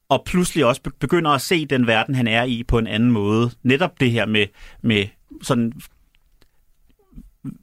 og 0.09 0.23
pludselig 0.27 0.65
også 0.65 0.83
be- 0.83 0.91
begynder 1.01 1.31
at 1.31 1.41
se 1.41 1.67
den 1.67 1.87
verden, 1.87 2.15
han 2.15 2.27
er 2.29 2.43
i, 2.45 2.63
på 2.69 2.79
en 2.79 2.87
anden 2.87 3.11
måde. 3.11 3.51
Netop 3.63 4.01
det 4.01 4.11
her 4.11 4.27
med, 4.27 4.47
med 4.83 5.07
sådan, 5.43 5.73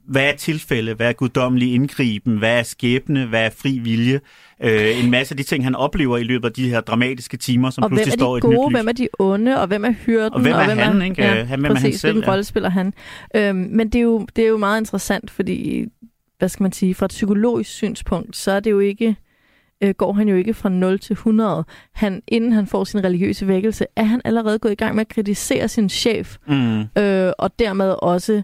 hvad 0.08 0.28
er 0.32 0.36
tilfælde, 0.36 0.94
hvad 0.94 1.08
er 1.08 1.12
guddommelig 1.12 1.74
indgriben, 1.74 2.38
hvad 2.38 2.58
er 2.58 2.62
skæbne, 2.62 3.26
hvad 3.26 3.46
er 3.46 3.50
fri 3.50 3.78
vilje. 3.78 4.20
Øh, 4.62 5.04
en 5.04 5.10
masse 5.10 5.32
af 5.32 5.36
de 5.36 5.42
ting, 5.42 5.64
han 5.64 5.74
oplever 5.74 6.16
i 6.18 6.22
løbet 6.22 6.48
af 6.48 6.52
de 6.52 6.68
her 6.70 6.80
dramatiske 6.80 7.36
timer, 7.36 7.70
som 7.70 7.84
og 7.84 7.90
pludselig 7.90 8.12
er 8.12 8.16
står 8.18 8.36
i 8.36 8.38
et 8.38 8.44
nyt 8.44 8.56
gode, 8.56 8.70
hvem 8.70 8.88
er 8.88 8.92
de 8.92 9.08
onde, 9.18 9.60
og 9.60 9.66
hvem 9.66 9.84
er 9.84 9.90
hyrden? 9.92 10.32
Og 10.34 10.40
hvem 10.40 10.52
er 10.52 10.64
hvem 10.64 10.78
han, 10.78 11.02
ikke? 11.02 11.22
Ja, 11.22 11.44
Hvem 11.44 11.64
er 11.64 11.68
han 11.68 11.76
præcis, 11.76 12.00
selv, 12.00 12.12
hvilken 12.12 12.26
ja. 12.26 12.30
rolle 12.32 12.44
spiller 12.44 12.68
han? 12.70 12.94
Øhm, 13.36 13.56
men 13.56 13.88
det 13.88 13.98
er, 13.98 14.02
jo, 14.02 14.26
det 14.36 14.44
er 14.44 14.48
jo 14.48 14.56
meget 14.56 14.80
interessant, 14.80 15.30
fordi, 15.30 15.84
hvad 16.38 16.48
skal 16.48 16.62
man 16.64 16.72
sige, 16.72 16.94
fra 16.94 17.06
et 17.06 17.10
psykologisk 17.10 17.70
synspunkt, 17.70 18.36
så 18.36 18.50
er 18.52 18.60
det 18.60 18.70
jo 18.70 18.78
ikke, 18.80 19.16
øh, 19.84 19.94
går 19.94 20.12
han 20.12 20.28
jo 20.28 20.36
ikke 20.36 20.54
fra 20.54 20.68
0 20.68 20.98
til 20.98 21.12
100. 21.14 21.64
Han, 21.92 22.22
inden 22.28 22.52
han 22.52 22.66
får 22.66 22.84
sin 22.84 23.04
religiøse 23.04 23.48
vækkelse, 23.48 23.86
er 23.96 24.04
han 24.04 24.20
allerede 24.24 24.58
gået 24.58 24.72
i 24.72 24.76
gang 24.76 24.94
med 24.94 25.00
at 25.00 25.08
kritisere 25.08 25.68
sin 25.68 25.88
chef, 25.88 26.36
Mm. 26.48 26.80
øh, 26.80 27.32
og 27.38 27.58
dermed 27.58 27.94
også 28.02 28.42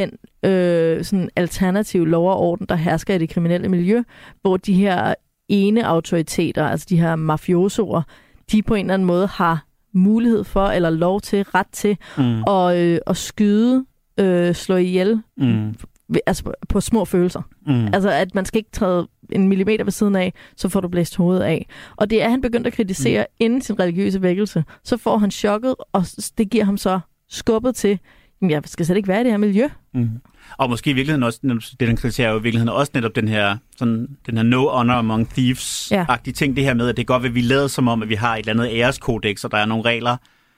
den 0.00 0.10
øh, 0.50 1.04
sådan 1.04 1.30
alternative 1.36 2.08
lov 2.08 2.30
og 2.30 2.36
orden, 2.38 2.66
der 2.68 2.74
hersker 2.74 3.14
i 3.14 3.18
det 3.18 3.30
kriminelle 3.30 3.68
miljø, 3.68 4.02
hvor 4.42 4.56
de 4.56 4.74
her 4.74 5.14
ene 5.48 5.86
autoriteter, 5.86 6.64
altså 6.66 6.86
de 6.90 7.00
her 7.00 7.16
mafiosoer, 7.16 8.02
de 8.52 8.62
på 8.62 8.74
en 8.74 8.84
eller 8.86 8.94
anden 8.94 9.06
måde 9.06 9.26
har 9.26 9.64
mulighed 9.94 10.44
for, 10.44 10.66
eller 10.66 10.90
lov 10.90 11.20
til, 11.20 11.42
ret 11.42 11.66
til, 11.72 11.96
Mm. 12.18 12.42
at, 12.48 12.76
øh, 12.76 12.98
at 13.06 13.16
skyde, 13.16 13.84
øh, 14.20 14.54
slå 14.54 14.76
ihjel, 14.76 15.22
Mm. 15.36 15.74
altså 16.26 16.44
på, 16.44 16.52
på 16.68 16.80
små 16.80 17.04
følelser. 17.04 17.42
Mm. 17.66 17.86
Altså, 17.86 18.10
at 18.10 18.34
man 18.34 18.44
skal 18.44 18.58
ikke 18.58 18.70
træde 18.72 19.08
en 19.32 19.48
millimeter 19.48 19.84
ved 19.84 19.92
siden 19.92 20.16
af, 20.16 20.32
så 20.56 20.68
får 20.68 20.80
du 20.80 20.88
blæst 20.88 21.16
hovedet 21.16 21.42
af. 21.42 21.66
Og 21.96 22.10
det 22.10 22.22
er 22.22 22.28
han 22.28 22.40
begyndt 22.40 22.66
at 22.66 22.72
kritisere 22.72 23.22
mm. 23.30 23.34
inden 23.44 23.60
sin 23.62 23.80
religiøse 23.80 24.22
vækkelse. 24.22 24.64
Så 24.84 24.96
får 24.96 25.18
han 25.18 25.30
chokket, 25.30 25.74
og 25.92 26.04
det 26.38 26.50
giver 26.50 26.64
ham 26.64 26.76
så 26.76 27.00
skubbet 27.30 27.74
til, 27.74 27.88
"Jamen, 27.90 27.98
jeg 28.42 28.62
skal 28.66 28.86
slet 28.86 28.96
ikke 28.96 29.08
være 29.08 29.20
i 29.20 29.24
det 29.24 29.32
her 29.32 29.38
miljø. 29.38 29.68
Mm. 29.94 30.10
Og 30.58 30.70
måske 30.70 30.90
i 30.90 30.92
virkeligheden 30.92 31.22
også, 31.22 31.40
det 31.80 31.88
den 31.88 31.96
kriterie 31.96 32.28
er 32.28 32.32
jo 32.32 32.38
i 32.38 32.42
virkeligheden 32.42 32.74
også 32.74 32.90
netop 32.94 33.16
den 33.16 33.28
her, 33.28 33.56
sådan, 33.76 34.08
den 34.26 34.36
her 34.36 34.42
no 34.44 34.68
honor 34.68 34.94
among 34.94 35.28
thieves-agtige 35.38 36.32
ting, 36.32 36.56
det 36.56 36.64
her 36.64 36.74
med, 36.74 36.88
at 36.88 36.96
det 36.96 37.02
er 37.02 37.06
godt, 37.06 37.24
at 37.26 37.34
vi 37.34 37.40
lader 37.40 37.66
som 37.68 37.88
om, 37.88 38.02
at 38.02 38.08
vi 38.08 38.14
har 38.14 38.34
et 38.34 38.38
eller 38.48 38.52
andet 38.62 38.76
æreskodex, 38.78 39.44
og 39.44 39.50
der 39.50 39.58
er 39.58 39.66
nogle 39.66 39.84
regler. 39.84 40.16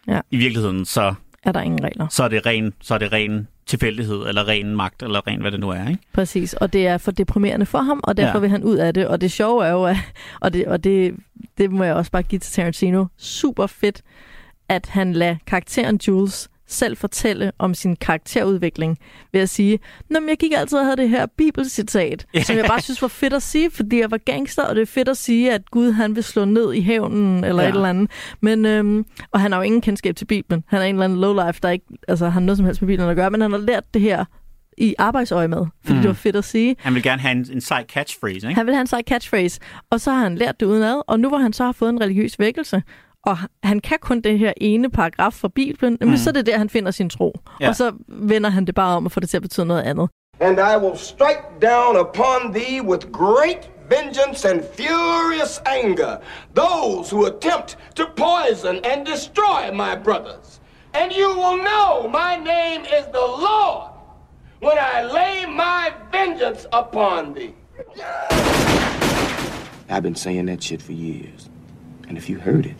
Ja. 0.08 0.20
I 0.30 0.36
virkeligheden, 0.36 0.84
så, 0.84 1.14
Er 1.42 1.52
der 1.52 1.60
ingen 1.60 1.84
regler. 1.84 2.06
så, 2.08 2.24
er 2.24 2.28
det 2.28 2.46
ren, 2.46 2.72
så 2.80 2.94
er 2.94 2.98
det 2.98 3.12
ren 3.12 3.48
tilfældighed, 3.66 4.26
eller 4.28 4.48
ren 4.48 4.76
magt, 4.76 5.02
eller 5.02 5.26
ren 5.26 5.40
hvad 5.40 5.50
det 5.50 5.60
nu 5.60 5.68
er. 5.68 5.88
Ikke? 5.88 6.02
Præcis, 6.12 6.54
og 6.54 6.72
det 6.72 6.86
er 6.86 6.98
for 6.98 7.10
deprimerende 7.10 7.66
for 7.66 7.78
ham, 7.78 8.00
og 8.02 8.16
derfor 8.16 8.28
Ja. 8.28 8.34
ja. 8.34 8.40
vil 8.40 8.50
han 8.50 8.64
ud 8.64 8.76
af 8.76 8.94
det. 8.94 9.06
Og 9.06 9.20
det 9.20 9.32
sjove 9.32 9.64
er 9.66 9.70
jo, 9.70 9.84
at, 9.84 9.96
og, 10.40 10.52
det, 10.52 10.66
og 10.66 10.84
det, 10.84 11.14
det 11.58 11.70
må 11.70 11.84
jeg 11.84 11.94
også 11.94 12.10
bare 12.10 12.22
give 12.22 12.38
til 12.38 12.52
Tarantino, 12.52 13.06
super 13.18 13.66
fedt, 13.66 14.02
at 14.68 14.86
han 14.88 15.12
lader 15.12 15.36
karakteren 15.46 16.00
Jules 16.08 16.48
selv 16.72 16.96
fortælle 16.96 17.52
om 17.58 17.74
sin 17.74 17.96
karakterudvikling 17.96 18.98
ved 19.32 19.40
at 19.40 19.48
sige, 19.48 19.78
Nå, 20.10 20.20
men 20.20 20.28
jeg 20.28 20.36
gik 20.38 20.52
altid 20.56 20.78
og 20.78 20.84
havde 20.84 20.96
det 20.96 21.08
her 21.08 21.26
bibelcitat, 21.38 22.26
Ja. 22.34 22.42
som 22.42 22.56
jeg 22.56 22.64
bare 22.64 22.80
synes 22.80 23.02
var 23.02 23.08
fedt 23.08 23.32
at 23.32 23.42
sige, 23.42 23.70
fordi 23.70 24.00
jeg 24.00 24.10
var 24.10 24.18
gangster, 24.18 24.62
og 24.64 24.74
det 24.74 24.82
er 24.82 24.86
fedt 24.86 25.08
at 25.08 25.16
sige, 25.16 25.52
at 25.52 25.70
Gud 25.70 25.92
han 25.92 26.16
vil 26.16 26.24
slå 26.24 26.44
ned 26.44 26.72
i 26.74 26.80
hævnen, 26.80 27.44
eller 27.44 27.62
Ja. 27.62 27.68
et 27.68 27.74
eller 27.74 27.88
andet. 27.88 28.10
Men, 28.40 28.66
øhm, 28.66 29.04
og 29.30 29.40
han 29.40 29.52
har 29.52 29.58
jo 29.58 29.62
ingen 29.62 29.80
kendskab 29.80 30.16
til 30.16 30.24
Bibelen. 30.24 30.64
Han 30.68 30.80
er 30.80 30.84
en 30.84 30.94
eller 30.94 31.04
anden 31.04 31.20
lowlife, 31.20 31.60
der 31.62 31.70
ikke 31.70 31.84
altså, 32.08 32.28
har 32.28 32.40
noget 32.40 32.56
som 32.56 32.66
helst 32.66 32.82
med 32.82 32.86
Bibelen 32.86 33.10
at 33.10 33.16
gøre, 33.16 33.30
men 33.30 33.40
han 33.40 33.50
har 33.50 33.58
lært 33.58 33.84
det 33.94 34.02
her 34.02 34.24
i 34.78 34.94
arbejdsøje 34.98 35.48
med, 35.48 35.66
fordi 35.84 35.94
mm. 35.96 36.00
det 36.00 36.08
var 36.08 36.14
fedt 36.14 36.36
at 36.36 36.44
sige. 36.44 36.76
Han 36.78 36.94
vil 36.94 37.02
gerne 37.02 37.22
have 37.22 37.32
en, 37.32 37.46
en 37.52 37.60
sej 37.60 37.84
catchphrase, 37.84 38.34
ikke? 38.36 38.54
Han 38.54 38.66
vil 38.66 38.74
have 38.74 38.80
en 38.80 38.86
sej 38.86 39.02
catchphrase, 39.02 39.60
og 39.90 40.00
så 40.00 40.10
har 40.10 40.22
han 40.22 40.34
lært 40.34 40.60
det 40.60 40.66
udenad, 40.66 41.02
og 41.06 41.20
nu 41.20 41.28
hvor 41.28 41.38
han 41.38 41.52
så 41.52 41.64
har 41.64 41.72
fået 41.72 41.90
en 41.90 42.00
religiøs 42.00 42.38
vækkelse, 42.38 42.82
og 43.26 43.38
han 43.62 43.80
kan 43.80 43.98
kun 44.00 44.20
det 44.20 44.38
her 44.38 44.52
ene 44.60 44.90
paragraf 44.90 45.32
fra 45.32 45.48
Bibelen, 45.48 45.98
mm. 46.00 46.08
Mm. 46.08 46.16
så 46.16 46.30
er 46.30 46.32
det 46.32 46.46
der, 46.46 46.58
han 46.58 46.68
finder 46.68 46.90
sin 46.90 47.10
tro. 47.10 47.32
Ja. 47.60 47.68
Og 47.68 47.76
så 47.76 47.92
vender 48.08 48.50
han 48.50 48.64
det 48.64 48.74
bare 48.74 48.96
om 48.96 49.04
og 49.04 49.12
får 49.12 49.20
det 49.20 49.30
til 49.30 49.36
at 49.36 49.42
betyde 49.42 49.66
noget 49.66 49.82
andet. 49.82 50.08
and 50.40 50.58
I 50.58 50.76
will 50.76 50.96
strike 50.96 51.60
down 51.60 51.96
upon 51.96 52.52
thee 52.52 52.80
with 52.80 53.12
great 53.12 53.68
vengeance 53.90 54.44
and 54.46 54.64
furious 54.64 55.60
anger 55.66 56.18
those 56.54 57.10
who 57.10 57.26
attempt 57.26 57.76
to 57.94 58.06
poison 58.06 58.80
and 58.84 59.04
destroy 59.06 59.70
my 59.72 59.94
brothers. 59.96 60.60
And 60.94 61.12
you 61.12 61.28
will 61.28 61.58
know 61.62 62.08
my 62.08 62.36
name 62.36 62.82
is 62.82 63.04
the 63.12 63.26
Lord 63.48 63.90
when 64.60 64.78
I 64.78 65.02
lay 65.02 65.44
my 65.46 65.92
vengeance 66.10 66.66
upon 66.72 67.34
thee. 67.34 67.54
I've 69.90 70.02
been 70.02 70.14
saying 70.14 70.46
that 70.46 70.62
shit 70.62 70.80
for 70.80 70.92
years. 70.92 71.50
And 72.08 72.16
if 72.16 72.28
you 72.30 72.38
heard 72.38 72.66
it, 72.66 72.76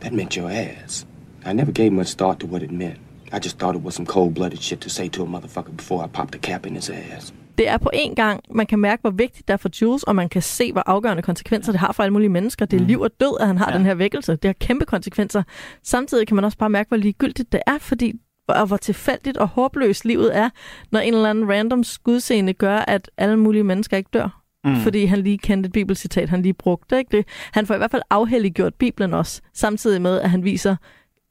that 0.00 0.12
meant 0.12 0.36
your 0.36 0.50
ass. 0.50 1.06
I 1.46 1.52
never 1.52 1.72
gave 1.72 1.92
much 1.92 2.14
thought 2.16 2.40
to 2.40 2.46
what 2.46 2.62
it 2.62 2.70
meant. 2.72 2.96
I 3.32 3.38
just 3.38 3.58
thought 3.58 3.76
it 3.76 3.82
was 3.84 3.94
some 3.94 4.06
cold-blooded 4.06 4.62
shit 4.62 4.80
to 4.80 4.88
say 4.88 5.08
to 5.08 5.22
a 5.22 5.26
motherfucker 5.26 5.76
before 5.76 6.04
I 6.04 6.08
popped 6.08 6.34
a 6.34 6.38
cap 6.38 6.66
in 6.66 6.74
his 6.74 6.90
ass. 6.90 7.34
Det 7.58 7.68
er 7.68 7.78
på 7.78 7.90
en 7.92 8.14
gang, 8.14 8.40
man 8.54 8.66
kan 8.66 8.78
mærke, 8.78 9.00
hvor 9.00 9.10
vigtigt 9.10 9.48
det 9.48 9.52
er 9.52 9.56
for 9.56 9.70
Jules, 9.82 10.02
og 10.02 10.16
man 10.16 10.28
kan 10.28 10.42
se, 10.42 10.72
hvor 10.72 10.82
afgørende 10.86 11.22
konsekvenser 11.22 11.72
det 11.72 11.80
har 11.80 11.92
for 11.92 12.02
alle 12.02 12.12
mulige 12.12 12.28
mennesker. 12.28 12.66
Det 12.66 12.80
er 12.80 12.84
liv 12.84 13.00
og 13.00 13.10
død, 13.20 13.36
at 13.40 13.46
han 13.46 13.58
har 13.58 13.70
Ja. 13.72 13.76
den 13.78 13.86
her 13.86 13.94
vækkelse. 13.94 14.32
Det 14.36 14.48
har 14.48 14.52
kæmpe 14.52 14.84
konsekvenser. 14.84 15.42
Samtidig 15.82 16.26
kan 16.26 16.34
man 16.34 16.44
også 16.44 16.58
bare 16.58 16.70
mærke, 16.70 16.88
hvor 16.88 16.96
ligegyldigt 16.96 17.52
det 17.52 17.60
er, 17.66 17.78
fordi 17.78 18.12
og 18.48 18.66
hvor 18.66 18.76
tilfældigt 18.76 19.36
og 19.36 19.48
håbløst 19.48 20.04
livet 20.04 20.36
er, 20.36 20.50
når 20.92 21.00
en 21.00 21.14
eller 21.14 21.30
anden 21.30 21.50
random 21.52 21.84
skudseende 21.84 22.52
gør, 22.52 22.76
at 22.78 23.10
alle 23.16 23.36
mulige 23.36 23.64
mennesker 23.64 23.96
ikke 23.96 24.10
dør. 24.12 24.39
Mm. 24.64 24.76
Fordi 24.76 25.04
han 25.04 25.20
lige 25.22 25.38
kendte 25.38 25.66
et 25.66 25.72
bibelcitat, 25.72 26.28
han 26.28 26.42
lige 26.42 26.54
brugte. 26.54 26.98
Ikke? 26.98 27.16
Det, 27.16 27.26
han 27.52 27.66
får 27.66 27.74
i 27.74 27.78
hvert 27.78 27.90
fald 27.90 28.02
afhelliggjort 28.10 28.74
Bibelen 28.74 29.14
også, 29.14 29.40
samtidig 29.54 30.02
med, 30.02 30.20
at 30.20 30.30
han 30.30 30.44
viser 30.44 30.76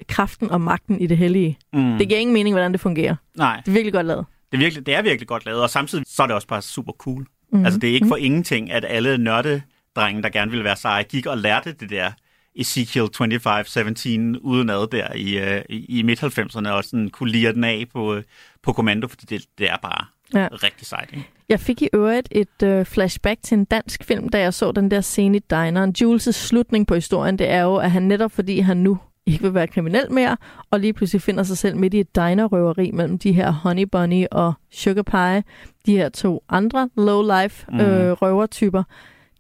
kraften 0.07 0.49
og 0.51 0.61
magten 0.61 1.01
i 1.01 1.07
det 1.07 1.17
hellige. 1.17 1.57
Mm. 1.73 1.97
Det 1.97 2.07
giver 2.07 2.19
ingen 2.19 2.33
mening, 2.33 2.53
hvordan 2.53 2.71
det 2.71 2.81
fungerer. 2.81 3.15
Nej, 3.37 3.55
Det 3.65 3.67
er 3.67 3.71
virkelig 3.73 3.93
godt 3.93 4.05
lavet. 4.05 4.25
det 4.51 4.57
er, 4.57 4.61
virkelig, 4.61 4.85
det 4.85 4.95
er 4.95 5.01
virkelig 5.01 5.27
godt 5.27 5.45
lavet, 5.45 5.61
og 5.61 5.69
samtidig 5.69 6.03
så 6.07 6.23
er 6.23 6.27
det 6.27 6.35
også 6.35 6.47
bare 6.47 6.61
super 6.61 6.91
cool. 6.93 7.25
Mm. 7.53 7.65
Altså, 7.65 7.79
det 7.79 7.89
er 7.89 7.93
ikke 7.93 8.07
for 8.07 8.15
ingenting, 8.15 8.71
at 8.71 8.85
alle 8.87 9.17
nørdedrenge, 9.17 10.21
der 10.23 10.29
gerne 10.29 10.51
ville 10.51 10.63
være 10.63 10.75
seje, 10.75 11.03
gik 11.03 11.25
og 11.25 11.37
lærte 11.37 11.71
det 11.73 11.89
der 11.89 12.11
Ezekiel 12.55 13.03
25-17 13.03 14.39
udenad 14.41 14.87
der 14.91 15.13
i, 15.15 15.37
øh, 15.37 15.61
i, 15.69 15.99
i 15.99 16.01
midt-90'erne, 16.03 16.69
og 16.69 16.83
sådan 16.83 17.09
kunne 17.09 17.31
lire 17.31 17.53
den 17.53 17.63
af 17.63 17.85
på, 17.93 18.15
øh, 18.15 18.23
på 18.63 18.73
kommando, 18.73 19.07
fordi 19.07 19.25
det, 19.25 19.45
det 19.57 19.69
er 19.69 19.77
bare 19.81 20.05
Ja. 20.33 20.47
rigtig 20.51 20.87
sejt. 20.87 21.09
Ikke? 21.13 21.29
Jeg 21.49 21.59
fik 21.59 21.81
i 21.81 21.89
øvrigt 21.93 22.27
et 22.31 22.63
øh, 22.63 22.85
flashback 22.85 23.39
til 23.43 23.57
en 23.57 23.65
dansk 23.65 24.03
film, 24.03 24.29
da 24.29 24.39
jeg 24.39 24.53
så 24.53 24.71
den 24.71 24.91
der 24.91 25.01
scene 25.01 25.37
i 25.37 25.41
dineren. 25.49 25.95
Jules' 26.01 26.31
slutning 26.31 26.87
på 26.87 26.95
historien, 26.95 27.39
det 27.39 27.49
er 27.49 27.61
jo, 27.61 27.75
at 27.75 27.91
han 27.91 28.03
netop 28.03 28.31
fordi 28.31 28.59
han 28.59 28.77
nu 28.77 28.97
ikke 29.25 29.43
vil 29.43 29.53
være 29.53 29.67
kriminel 29.67 30.11
mere, 30.11 30.37
og 30.71 30.79
lige 30.79 30.93
pludselig 30.93 31.21
finder 31.21 31.43
sig 31.43 31.57
selv 31.57 31.77
midt 31.77 31.93
i 31.93 31.99
et 31.99 32.15
dinerrøveri 32.15 32.91
mellem 32.91 33.17
de 33.17 33.31
her 33.31 33.51
Honey 33.51 33.83
Bunny 33.83 34.25
og 34.31 34.53
Sugar 34.71 35.01
Pie, 35.01 35.43
de 35.85 35.97
her 35.97 36.09
to 36.09 36.43
andre 36.49 36.89
low-life 36.97 37.81
øh, 37.81 38.11
røvertyper. 38.11 38.83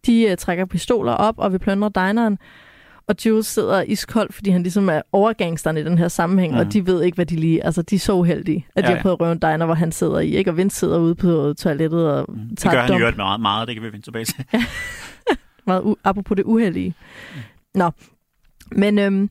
De 0.05 0.23
øh, 0.23 0.37
trækker 0.37 0.65
pistoler 0.65 1.11
op 1.11 1.35
og 1.37 1.51
vil 1.51 1.59
plyndre 1.59 1.91
dineren, 1.95 2.37
og 3.09 3.15
Jules 3.25 3.47
sidder 3.47 3.81
iskold, 3.81 4.31
fordi 4.33 4.49
han 4.49 4.63
ligesom 4.63 4.89
er 4.89 5.01
overgangsteren 5.11 5.77
i 5.77 5.83
den 5.83 5.97
her 5.97 6.07
sammenhæng, 6.07 6.53
mm. 6.53 6.59
og 6.59 6.73
de 6.73 6.85
ved 6.87 7.03
ikke, 7.03 7.15
hvad 7.15 7.25
de 7.25 7.35
lige... 7.35 7.65
Altså, 7.65 7.81
de 7.81 7.95
er 7.95 7.99
så 7.99 8.13
uheldige, 8.13 8.67
at 8.75 8.83
de 8.83 8.87
Ja, 8.87 8.91
har 8.91 8.95
ja. 8.97 9.01
prøvet 9.01 9.15
at 9.15 9.21
røve 9.21 9.31
en 9.31 9.39
diner, 9.39 9.65
hvor 9.65 9.75
han 9.75 9.91
sidder 9.91 10.19
i, 10.19 10.29
ikke? 10.35 10.51
Og 10.51 10.57
Vince 10.57 10.79
sidder 10.79 10.99
ude 10.99 11.15
på 11.15 11.53
toilettet 11.57 12.11
og 12.11 12.27
Det 12.49 12.57
tager 12.57 12.75
gør 12.75 12.83
et 12.83 12.89
han 12.89 12.99
øvrigt 13.01 13.17
meget, 13.17 13.41
meget, 13.41 13.67
det 13.67 13.75
kan 13.75 13.83
vi 13.83 13.87
vende 13.91 14.05
tilbage 14.05 14.25
til. 14.25 14.45
Meget 15.67 15.81
u- 15.81 15.95
apropos 16.03 16.35
det 16.35 16.43
uheldige. 16.45 16.93
Nå, 17.75 17.91
men 18.71 18.99
øhm, 18.99 19.29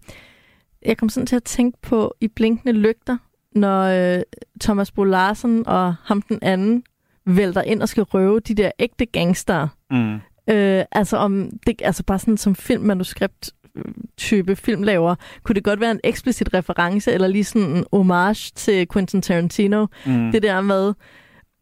jeg 0.87 0.97
kom 0.97 1.09
sådan 1.09 1.27
til 1.27 1.37
at 1.37 1.45
tænke 1.45 1.79
på 1.83 2.15
i 2.21 2.29
blinkende 2.29 2.73
lygter, 2.75 3.17
når 3.53 3.83
øh, 4.17 4.23
Thomas 4.61 4.91
Bo 4.91 5.05
Larsen 5.05 5.67
og 5.69 5.95
ham 6.05 6.23
den 6.23 6.39
anden 6.43 6.83
vælter 7.27 7.63
ind 7.63 7.83
og 7.83 7.89
skal 7.89 8.03
røve 8.03 8.41
de 8.41 8.55
der 8.55 8.71
ægte 8.79 9.07
gangster. 9.07 9.69
Mm. 9.91 10.15
Øh, 10.55 10.85
altså, 10.93 11.17
om 11.17 11.51
det, 11.67 11.83
altså 11.85 12.03
bare 12.03 12.19
sådan 12.19 12.37
som 12.37 12.55
filmmanuskript 12.55 13.51
type 14.17 14.57
filmlaver, 14.57 15.15
kunne 15.43 15.55
det 15.55 15.65
godt 15.65 15.81
være 15.81 15.91
en 15.91 16.01
eksplicit 16.05 16.55
reference, 16.55 17.13
eller 17.13 17.29
lige 17.29 17.45
sådan 17.45 17.69
en 17.69 17.85
homage 17.93 18.53
til 18.55 18.89
Quentin 18.93 19.23
Tarantino. 19.23 19.87
Mm. 20.07 20.33
Det 20.33 20.43
der 20.43 20.61
med 20.61 20.95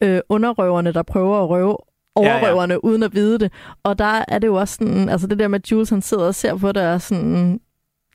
øh, 0.02 0.20
underrøverne, 0.28 0.92
der 0.92 1.02
prøver 1.02 1.42
at 1.42 1.48
røve 1.48 1.76
overrøverne, 2.14 2.72
ja, 2.72 2.78
ja. 2.84 2.88
uden 2.88 3.02
at 3.02 3.14
vide 3.14 3.38
det. 3.38 3.52
Og 3.82 3.98
der 3.98 4.24
er 4.28 4.38
det 4.38 4.46
jo 4.46 4.54
også 4.54 4.74
sådan, 4.74 5.08
altså 5.08 5.26
det 5.26 5.38
der 5.38 5.48
med, 5.48 5.60
at 5.60 5.70
Jules 5.70 5.90
han 5.90 6.02
sidder 6.02 6.26
og 6.26 6.34
ser 6.34 6.56
på 6.56 6.72
det, 6.72 6.82
og 6.82 7.00
sådan, 7.00 7.60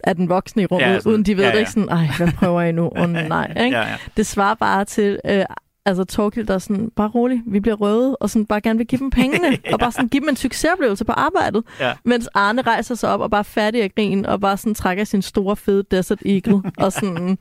er 0.03 0.13
den 0.13 0.29
voksne 0.29 0.61
i 0.61 0.65
rummet, 0.65 0.87
Ja, 0.87 0.99
sådan, 0.99 1.11
uden 1.11 1.23
de 1.23 1.37
ved 1.37 1.43
ja, 1.43 1.49
det 1.49 1.55
ja. 1.55 1.59
ikke 1.59 1.71
sådan, 1.71 1.89
ej, 1.89 2.07
hvad 2.17 2.31
prøver 2.37 2.61
I 2.61 2.71
nu? 2.71 2.83
Åh 2.95 3.01
oh, 3.01 3.09
nej, 3.09 3.53
ikke? 3.63 3.77
Ja, 3.77 3.87
ja. 3.87 3.97
Det 4.17 4.25
svarer 4.25 4.55
bare 4.55 4.85
til, 4.85 5.19
øh, 5.25 5.45
altså 5.85 6.03
Torkild, 6.03 6.47
der 6.47 6.53
er 6.53 6.59
sådan, 6.59 6.91
bare 6.95 7.09
rolig, 7.09 7.41
vi 7.45 7.59
bliver 7.59 7.75
røde, 7.75 8.15
og 8.15 8.29
sådan 8.29 8.45
bare 8.45 8.61
gerne 8.61 8.77
vil 8.77 8.87
give 8.87 8.99
dem 8.99 9.09
pengene, 9.09 9.47
ja. 9.47 9.57
og 9.73 9.79
bare 9.79 9.91
sådan 9.91 10.09
give 10.09 10.21
dem 10.21 10.29
en 10.29 10.35
succesoplevelse 10.35 11.05
på 11.05 11.11
arbejdet. 11.11 11.63
Ja. 11.79 11.93
Mens 12.05 12.29
Arne 12.33 12.61
rejser 12.61 12.95
sig 12.95 13.09
op 13.09 13.19
og 13.19 13.31
bare 13.31 13.43
færdig 13.43 13.83
at 13.83 13.95
grine, 13.95 14.29
og 14.29 14.41
bare 14.41 14.57
sådan 14.57 14.75
trækker 14.75 15.03
sin 15.03 15.21
store, 15.21 15.55
fede 15.55 15.83
Desert 15.91 16.21
Eagle, 16.25 16.61
og 16.77 16.91
sådan 16.93 17.37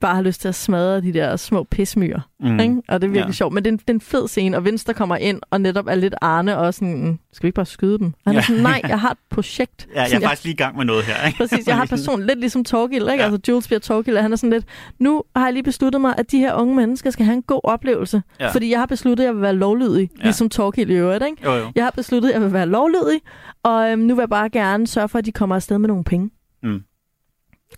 bare 0.00 0.14
har 0.14 0.22
lyst 0.22 0.40
til 0.40 0.48
at 0.48 0.54
smadre 0.54 1.00
de 1.00 1.12
der 1.12 1.36
små 1.36 1.64
pismyr. 1.64 2.18
Mm. 2.40 2.60
Ikke? 2.60 2.82
Og 2.88 3.00
det 3.00 3.06
er 3.06 3.10
virkelig 3.12 3.26
Ja. 3.26 3.32
sjovt. 3.32 3.54
Men 3.54 3.64
det 3.64 3.70
er, 3.70 3.72
en, 3.72 3.78
det 3.78 3.90
er 3.90 3.94
en 3.94 4.00
fed 4.00 4.28
scene, 4.28 4.56
og 4.56 4.64
Venstre 4.64 4.94
kommer 4.94 5.16
ind, 5.16 5.40
og 5.50 5.60
netop 5.60 5.86
er 5.86 5.94
lidt 5.94 6.14
Arne, 6.20 6.58
og 6.58 6.74
sådan, 6.74 7.18
skal 7.32 7.42
vi 7.42 7.48
ikke 7.48 7.56
bare 7.56 7.66
skyde 7.66 7.98
dem? 7.98 8.06
Og 8.06 8.12
han 8.26 8.34
er 8.34 8.38
Ja. 8.38 8.42
sådan, 8.46 8.62
nej, 8.62 8.80
jeg 8.88 9.00
har 9.00 9.10
et 9.10 9.18
projekt. 9.30 9.88
Ja, 9.94 10.00
jeg 10.00 10.08
Sådan, 10.08 10.22
er 10.22 10.26
faktisk 10.28 10.44
lige 10.44 10.52
i 10.52 10.56
gang 10.56 10.76
med 10.76 10.84
noget 10.84 11.04
her. 11.04 11.26
Ikke? 11.26 11.36
Præcis, 11.38 11.66
jeg 11.66 11.74
har 11.76 11.82
en 11.86 11.88
person 11.88 12.26
lidt 12.26 12.38
ligesom 12.40 12.64
Torgild, 12.64 13.02
ikke? 13.02 13.14
Ja. 13.24 13.30
Altså 13.30 13.40
Jules 13.48 13.66
bliver 13.66 13.80
Torgild, 13.80 14.16
og 14.16 14.22
han 14.22 14.32
er 14.32 14.36
sådan 14.36 14.50
lidt, 14.50 14.64
nu 14.98 15.22
har 15.36 15.44
jeg 15.44 15.52
lige 15.52 15.62
besluttet 15.62 16.00
mig, 16.00 16.14
at 16.18 16.30
de 16.30 16.38
her 16.38 16.54
unge 16.54 16.74
mennesker 16.76 17.10
skal 17.10 17.24
have 17.24 17.34
en 17.36 17.42
god 17.42 17.60
oplevelse. 17.64 18.22
Ja. 18.40 18.48
Fordi 18.48 18.70
jeg 18.70 18.78
har 18.78 18.86
besluttet, 18.86 19.24
at 19.24 19.26
jeg 19.26 19.34
vil 19.34 19.42
være 19.42 19.54
lovlydig, 19.56 20.10
ja. 20.18 20.22
ligesom 20.22 20.48
Torgild 20.48 20.90
i 20.90 20.94
øvrigt, 20.94 21.24
ikke? 21.30 21.36
Jo, 21.44 21.52
jo. 21.54 21.64
Jeg 21.74 21.84
har 21.84 21.90
besluttet, 21.90 22.28
at 22.28 22.34
jeg 22.34 22.42
vil 22.42 22.52
være 22.52 22.66
lovlydig, 22.66 23.20
og 23.62 23.90
øhm, 23.90 24.00
nu 24.02 24.14
vil 24.14 24.22
jeg 24.22 24.28
bare 24.28 24.48
gerne 24.50 24.86
sørge 24.86 25.08
for, 25.08 25.18
at 25.18 25.26
de 25.26 25.32
kommer 25.32 25.56
afsted 25.56 25.78
med 25.78 25.88
nogle 25.88 26.04
penge. 26.04 26.30
Mm. 26.62 26.80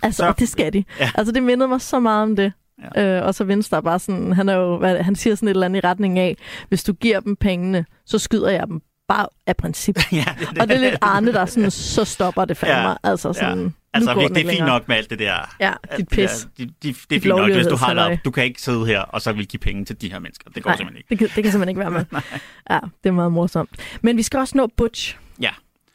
Altså, 0.03 0.17
Så- 0.23 0.29
og 0.29 0.39
det 0.39 0.49
skal 0.49 0.73
de. 0.73 0.85
Ja. 1.01 1.11
Altså, 1.15 1.33
det 1.33 1.43
mindede 1.43 1.69
mig 1.69 1.81
så 1.81 2.01
meget 2.01 2.23
om 2.23 2.37
det. 2.37 2.53
Ja. 2.97 3.17
Øh, 3.19 3.27
og 3.27 3.35
så 3.35 3.45
Venstre 3.45 3.77
er 3.77 3.81
bare 3.81 3.99
sådan, 3.99 4.33
han, 4.33 4.49
er 4.49 4.55
jo, 4.55 4.77
hvad, 4.79 5.03
han 5.03 5.15
siger 5.17 5.35
sådan 5.35 5.49
et 5.49 5.51
eller 5.51 5.67
andet 5.67 5.85
i 5.85 5.87
retning 5.87 6.19
af, 6.19 6.37
hvis 6.69 6.85
du 6.85 6.93
giver 6.93 7.21
dem 7.21 7.37
pengene, 7.37 7.85
så 8.07 8.19
skyder 8.19 8.51
jeg 8.51 8.67
dem 8.67 8.81
bare 9.09 9.27
af 9.47 9.57
princip. 9.57 9.99
ja, 10.13 10.25
og 10.61 10.69
det 10.69 10.77
er 10.77 10.81
lidt 10.81 10.97
Arne, 11.01 11.33
der 11.33 11.41
er 11.41 11.47
sådan, 11.47 11.71
så 11.71 12.05
stopper 12.05 12.45
det 12.45 12.57
fandme. 12.57 12.89
Ja. 12.89 12.95
Altså 13.05 13.33
sådan, 13.33 13.63
Ja. 13.65 13.71
Altså, 13.95 14.15
det, 14.15 14.21
det 14.21 14.31
er 14.31 14.35
fint 14.35 14.47
længere. 14.47 14.67
nok 14.69 14.89
med 14.89 14.97
alt 14.97 15.11
det 15.11 15.19
der. 15.19 15.55
Ja, 15.61 15.73
dit 15.97 16.11
det 16.11 16.17
der- 16.19 16.27
pis. 16.27 16.49
Det, 16.59 16.69
det, 16.83 16.97
det 17.11 17.17
er 17.17 17.21
fint 17.21 17.25
nok, 17.37 17.51
hvis 17.53 17.67
du 17.67 17.77
har 17.77 17.95
lavet. 17.95 18.21
Du 18.25 18.31
kan 18.31 18.45
ikke 18.45 18.63
sidde 18.63 18.87
her, 18.87 19.01
og 19.01 19.23
så 19.23 19.33
vil 19.33 19.47
give 19.47 19.61
penge 19.61 19.85
til 19.85 20.01
de 20.01 20.13
her 20.13 20.19
mennesker. 20.19 20.51
Det 20.51 20.63
går 20.63 20.71
Nej, 20.71 20.77
simpelthen 20.77 20.99
ikke. 20.99 21.09
det 21.11 21.19
kan, 21.19 21.27
det 21.37 21.43
kan 21.45 21.53
simpelthen 21.53 21.69
ikke 21.69 21.81
være 21.81 21.91
med. 21.91 22.05
ja, 22.71 22.79
det 23.05 23.09
er 23.09 23.13
meget 23.13 23.33
morsomt. 23.33 23.71
Men 24.03 24.17
vi 24.17 24.23
skal 24.23 24.41
også 24.41 24.57
nå 24.57 24.69
Butch. 24.77 25.17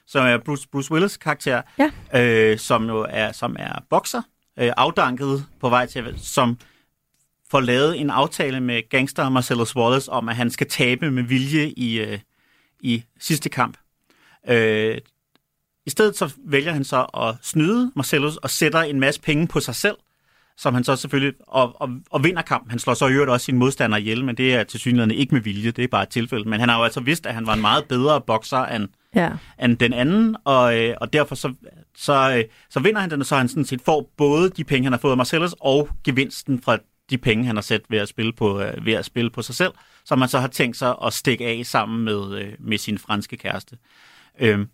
Som 0.08 0.26
er 0.26 0.38
Bruce, 0.38 0.67
Bruce 0.72 0.91
Willis 0.91 1.17
karakter, 1.17 1.62
Ja. 2.13 2.22
øh, 2.52 2.58
som 2.60 2.88
jo 2.88 3.06
er, 3.10 3.32
som 3.32 3.56
er 3.60 3.80
bokser, 3.89 4.22
øh, 4.60 4.72
afdanket 4.78 5.46
på 5.62 5.70
vej 5.70 5.86
til, 5.86 6.13
som 6.17 6.58
får 7.52 7.60
lavet 7.60 8.00
en 8.00 8.10
aftale 8.10 8.60
med 8.60 8.89
gangster 8.89 9.30
Marcellus 9.30 9.76
Wallace 9.76 10.12
om, 10.12 10.30
at 10.30 10.36
han 10.36 10.50
skal 10.52 10.67
tabe 10.70 11.12
med 11.12 11.24
vilje 11.24 11.67
i, 11.78 12.00
øh, 12.00 12.20
i 12.80 13.04
sidste 13.20 13.50
kamp. 13.50 13.78
Øh, 14.50 14.98
I 15.86 15.89
stedet 15.89 16.17
så 16.17 16.34
vælger 16.46 16.72
han 16.72 16.84
så 16.84 17.02
at 17.04 17.36
snyde 17.41 17.91
Marcellus 17.96 18.38
og 18.38 18.50
sætter 18.50 18.82
en 18.82 19.00
masse 19.00 19.22
penge 19.22 19.48
på 19.48 19.60
sig 19.60 19.76
selv, 19.76 19.96
som 20.58 20.74
han 20.74 20.84
så 20.84 20.96
selvfølgelig, 20.96 21.34
og, 21.48 21.82
og, 21.82 21.89
og 22.10 22.24
vinder 22.24 22.41
kampen. 22.41 22.70
Han 22.70 22.80
slår 22.80 22.93
så 22.93 23.08
i 23.08 23.12
øvrigt 23.12 23.32
også 23.32 23.46
sin 23.46 23.58
modstander 23.58 23.98
ihjel, 23.98 24.26
men 24.26 24.38
det 24.38 24.56
er 24.56 24.63
til 24.63 24.80
synligheden 24.80 25.12
ikke 25.12 25.36
med 25.36 25.41
vilje, 25.41 25.72
det 25.72 25.84
er 25.84 25.88
bare 25.88 26.04
et 26.04 26.10
tilfælde. 26.10 26.50
Men 26.50 26.60
han 26.60 26.70
har 26.70 26.78
jo 26.78 26.84
altså 26.84 27.00
vidst, 27.00 27.26
at 27.26 27.34
han 27.34 27.48
var 27.48 27.54
en 27.54 27.62
meget 27.62 27.86
bedre 27.86 28.22
bokser 28.22 28.58
end, 28.65 28.88
Ja. 29.18 29.30
end 29.66 29.78
den 29.78 29.94
anden, 29.94 30.36
og, 30.44 30.80
øh, 30.80 30.96
og 31.02 31.14
derfor 31.14 31.36
så, 31.36 31.54
så, 31.98 32.36
øh, 32.38 32.44
så 32.70 32.80
vinder 32.80 33.02
han 33.02 33.10
den, 33.12 33.20
og 33.20 33.26
så 33.26 33.36
han 33.36 33.48
sådan 33.50 33.66
set 33.66 33.82
får 33.82 34.12
både 34.18 34.50
de 34.50 34.64
penge, 34.64 34.84
han 34.86 34.94
har 34.94 35.00
fået 35.00 35.12
af 35.12 35.18
Marcellus, 35.18 35.56
og 35.60 35.90
gevinsten 36.04 36.62
fra 36.62 36.78
de 37.10 37.18
penge, 37.18 37.46
han 37.46 37.56
har 37.56 37.62
sat 37.62 37.82
ved 37.90 38.00
at 38.00 38.08
spille 38.08 38.34
på, 38.34 38.62
øh, 38.62 38.86
ved 38.86 38.94
at 38.94 39.06
spille 39.06 39.30
på 39.30 39.42
sig 39.42 39.56
selv, 39.56 39.72
som 40.06 40.20
man 40.20 40.30
så 40.30 40.40
har 40.40 40.48
tænkt 40.48 40.78
sig 40.78 40.96
at 41.06 41.14
stikke 41.14 41.46
af 41.46 41.62
sammen 41.66 42.06
med, 42.06 42.40
øh, 42.40 42.54
med 42.60 42.78
sin 42.78 42.98
franske 42.98 43.38
kæreste. 43.38 43.78
Øhm, 44.40 44.68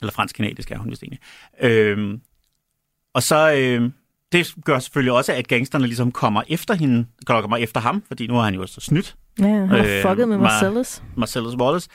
eller 0.00 0.12
fransk-kanadisk 0.12 0.70
er 0.70 0.78
hun 0.78 0.90
vist 0.90 1.02
egentlig. 1.02 1.20
Øhm, 1.60 2.20
og 3.14 3.22
så, 3.22 3.52
øh, 3.54 3.90
det 4.32 4.54
gør 4.64 4.78
selvfølgelig 4.78 5.12
også, 5.12 5.32
at 5.32 5.48
gangsterne 5.48 5.86
ligesom 5.86 6.12
kommer 6.12 6.42
efter 6.48 6.74
hende, 6.74 7.06
kommer 7.26 7.56
efter 7.56 7.80
ham, 7.80 8.02
fordi 8.08 8.26
nu 8.26 8.34
har 8.34 8.42
han 8.42 8.54
jo 8.54 8.66
så 8.66 8.80
snydt 8.80 9.16
Ja, 9.38 9.44
han 9.46 9.68
har 9.68 9.78
Øh, 9.78 10.02
fucket 10.02 10.28
med 10.28 10.36
Mar- 10.36 10.40
Marcellus. 10.40 11.02
Marcellus 11.16 11.54
Wallace. 11.54 11.88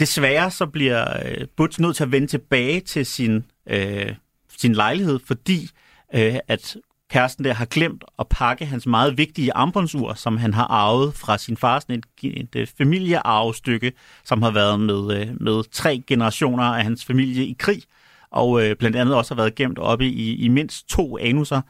Desværre 0.00 0.50
så 0.50 0.66
bliver 0.66 1.26
øh, 1.26 1.46
Butch 1.56 1.80
nødt 1.80 1.96
til 1.96 2.04
at 2.04 2.12
vende 2.12 2.26
tilbage 2.26 2.80
til 2.80 3.06
sin, 3.06 3.44
øh, 3.66 4.14
sin 4.58 4.72
lejlighed, 4.72 5.20
fordi 5.26 5.70
øh, 6.14 6.36
at 6.48 6.76
kæresten 7.10 7.44
der 7.44 7.52
har 7.52 7.64
glemt 7.64 8.04
at 8.18 8.28
pakke 8.28 8.66
hans 8.66 8.86
meget 8.86 9.18
vigtige 9.18 9.52
armbåndsur, 9.52 10.14
som 10.14 10.36
han 10.36 10.54
har 10.54 10.64
arvet 10.64 11.14
fra 11.14 11.38
sin 11.38 11.56
far, 11.56 11.80
sådan 11.80 12.02
et, 12.22 12.52
et, 12.54 12.72
familiearvestykke, 12.78 13.92
som 14.24 14.42
har 14.42 14.50
været 14.50 14.80
med, 14.80 15.20
øh, 15.20 15.40
med 15.40 15.70
tre 15.70 16.02
generationer 16.06 16.64
af 16.64 16.84
hans 16.84 17.04
familie 17.04 17.46
i 17.46 17.56
krig, 17.58 17.82
og 18.30 18.64
øh, 18.64 18.76
blandt 18.76 18.96
andet 18.96 19.14
også 19.14 19.34
har 19.34 19.42
været 19.42 19.54
gemt 19.54 19.78
oppe 19.78 20.06
i, 20.06 20.34
i 20.34 20.48
mindst 20.48 20.88
to 20.88 21.18
anuser, 21.18 21.60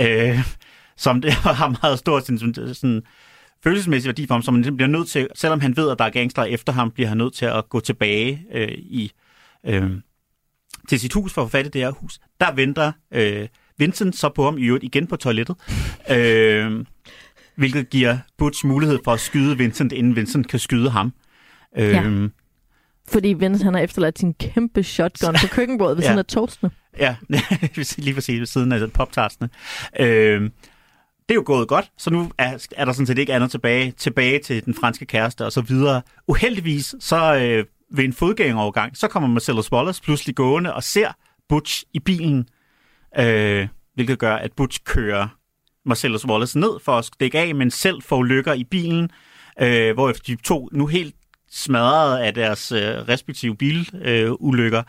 øh, 0.00 0.38
som 0.96 1.20
det 1.20 1.32
har 1.60 1.78
meget 1.82 1.98
stor 1.98 2.20
sådan, 2.20 2.38
sådan, 2.38 2.74
sådan 2.74 3.02
følelsesmæssig 3.64 4.08
værdi 4.08 4.26
for 4.26 4.34
ham, 4.34 4.42
som 4.42 4.62
han 4.62 4.76
bliver 4.76 4.88
nødt 4.88 5.08
til, 5.08 5.28
selvom 5.34 5.60
han 5.60 5.76
ved, 5.76 5.90
at 5.90 5.98
der 5.98 6.04
er 6.04 6.10
gangster 6.10 6.44
efter 6.44 6.72
ham, 6.72 6.90
bliver 6.90 7.08
han 7.08 7.18
nødt 7.18 7.34
til 7.34 7.44
at 7.46 7.68
gå 7.68 7.80
tilbage 7.80 8.46
øh, 8.52 8.68
i 8.72 9.12
øh, 9.66 9.90
til 10.88 11.00
sit 11.00 11.12
hus 11.12 11.32
for 11.32 11.42
at 11.42 11.46
få 11.48 11.50
fat 11.50 11.66
i 11.66 11.68
det 11.68 11.80
her 11.80 11.90
hus. 11.90 12.18
Der 12.40 12.52
venter 12.54 12.92
øh, 13.14 13.48
Vincent 13.78 14.16
så 14.16 14.28
på 14.28 14.44
ham 14.44 14.58
i 14.58 14.62
øvrigt 14.66 14.84
igen 14.84 15.06
på 15.06 15.16
toilettet, 15.16 15.56
øh, 16.10 16.84
hvilket 17.56 17.90
giver 17.90 18.18
Butch 18.38 18.66
mulighed 18.66 18.98
for 19.04 19.12
at 19.12 19.20
skyde 19.20 19.58
Vincent, 19.58 19.92
inden 19.92 20.16
Vincent 20.16 20.48
kan 20.48 20.58
skyde 20.58 20.90
ham. 20.90 21.12
Øh, 21.78 21.88
Ja. 21.88 22.26
Fordi 23.08 23.28
Vince, 23.28 23.64
han 23.64 23.74
har 23.74 23.80
efterladt 23.80 24.18
sin 24.18 24.34
kæmpe 24.34 24.82
shotgun 24.82 25.34
på 25.34 25.46
køkkenbordet 25.56 25.96
ved 25.96 26.02
Ja. 26.02 26.08
siden 26.08 26.18
af 26.18 26.24
toastene. 26.26 26.70
Ja, 26.98 27.16
lige 27.98 28.14
præcis 28.14 28.38
ved 28.38 28.46
siden 28.46 28.72
af 28.72 28.92
poptartsene. 28.92 29.48
Øh, 30.00 30.50
det 31.28 31.34
er 31.34 31.34
jo 31.34 31.42
gået 31.46 31.68
godt, 31.68 31.90
så 31.98 32.10
nu 32.10 32.30
er, 32.38 32.66
er 32.76 32.84
der 32.84 32.92
sådan 32.92 33.06
set 33.06 33.18
ikke 33.18 33.34
andet 33.34 33.50
tilbage, 33.50 33.90
tilbage 33.90 34.38
til 34.38 34.64
den 34.64 34.74
franske 34.74 35.06
kæreste 35.06 35.44
og 35.44 35.52
så 35.52 35.60
videre. 35.60 36.02
Uheldigvis, 36.28 36.94
så 37.00 37.34
øh, 37.34 37.64
ved 37.90 38.04
en 38.04 38.12
fodgængerovergang, 38.12 38.96
så 38.96 39.08
kommer 39.08 39.28
Marcellus 39.28 39.72
Wallace 39.72 40.02
pludselig 40.02 40.34
gående 40.36 40.74
og 40.74 40.82
ser 40.82 41.12
Butch 41.48 41.84
i 41.92 42.00
bilen, 42.00 42.48
øh, 43.18 43.68
hvilket 43.94 44.18
gør, 44.18 44.34
at 44.34 44.52
Butch 44.52 44.80
kører 44.84 45.28
Marcellus 45.84 46.26
Wallace 46.26 46.58
ned 46.58 46.80
for 46.84 46.92
at 46.92 47.04
stikke 47.04 47.38
af, 47.38 47.54
men 47.54 47.70
selv 47.70 48.02
får 48.02 48.22
lykker 48.22 48.52
i 48.52 48.64
bilen, 48.64 49.10
øh, 49.60 49.94
hvor 49.94 50.12
de 50.12 50.36
to 50.36 50.68
nu 50.72 50.86
helt 50.86 51.14
smadret 51.50 52.18
af 52.18 52.34
deres 52.34 52.72
øh, 52.72 52.80
respektive 52.80 53.56
bilulykker, 53.56 54.30
øh, 54.30 54.32
ulykker, 54.38 54.82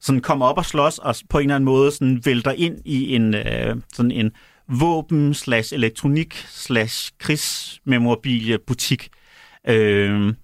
sådan 0.00 0.20
kommer 0.20 0.46
op 0.46 0.58
og 0.58 0.64
slås 0.64 0.98
og 0.98 1.14
på 1.28 1.38
en 1.38 1.44
eller 1.44 1.54
anden 1.54 1.64
måde 1.64 1.92
sådan 1.92 2.20
vælter 2.24 2.52
ind 2.52 2.78
i 2.84 3.14
en 3.14 3.34
øh, 3.34 3.76
sådan 3.92 4.10
en 4.10 4.32
våben 4.68 5.34
slash 5.34 5.74
elektronik 5.74 6.34
slash 6.48 7.12
krigsmemorabilie 7.18 8.58
butik, 8.58 9.08
øh, 9.68 10.34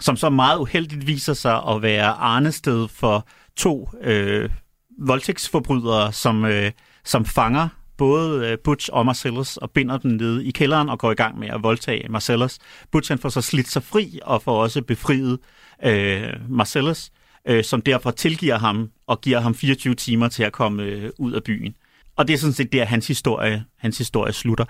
som 0.00 0.16
så 0.16 0.30
meget 0.30 0.58
uheldigt 0.58 1.06
viser 1.06 1.34
sig 1.34 1.62
at 1.68 1.82
være 1.82 2.06
arnested 2.06 2.88
for 2.88 3.26
to 3.56 3.90
øh, 4.02 4.50
voldtægtsforbrydere, 4.98 6.12
som, 6.12 6.44
øh, 6.44 6.72
som 7.04 7.24
fanger 7.24 7.68
både 8.00 8.48
øh, 8.48 8.58
Butch 8.64 8.88
og 8.92 9.06
Marcellus 9.06 9.56
og 9.56 9.70
binder 9.70 9.98
dem 9.98 10.10
nede 10.10 10.44
i 10.44 10.50
kælderen 10.50 10.88
og 10.88 10.98
går 10.98 11.10
i 11.10 11.14
gang 11.14 11.38
med 11.38 11.48
at 11.48 11.62
voldtage 11.62 12.08
Marcellus. 12.08 12.58
Butch 12.92 13.10
han 13.10 13.18
får 13.18 13.28
så 13.28 13.40
slidt 13.40 13.68
sig 13.68 13.82
fri 13.82 14.20
og 14.22 14.42
får 14.42 14.62
også 14.62 14.82
befriet 14.82 15.38
øh, 15.84 16.32
Marcellus, 16.48 17.10
øh, 17.48 17.64
som 17.64 17.82
derfor 17.82 18.10
tilgiver 18.10 18.58
ham 18.58 18.90
og 19.06 19.20
giver 19.20 19.40
ham 19.40 19.54
24 19.54 19.94
timer 19.94 20.28
til 20.28 20.42
at 20.42 20.52
komme 20.52 20.82
øh, 20.82 21.10
ud 21.18 21.32
af 21.32 21.42
byen. 21.44 21.74
Og 22.20 22.28
det 22.28 22.34
er 22.34 22.38
sådan 22.38 22.52
set 22.52 22.72
der, 22.72 22.84
hans 22.84 23.06
historie, 23.06 23.64
hans 23.78 23.98
historie 23.98 24.32
slutter. 24.32 24.64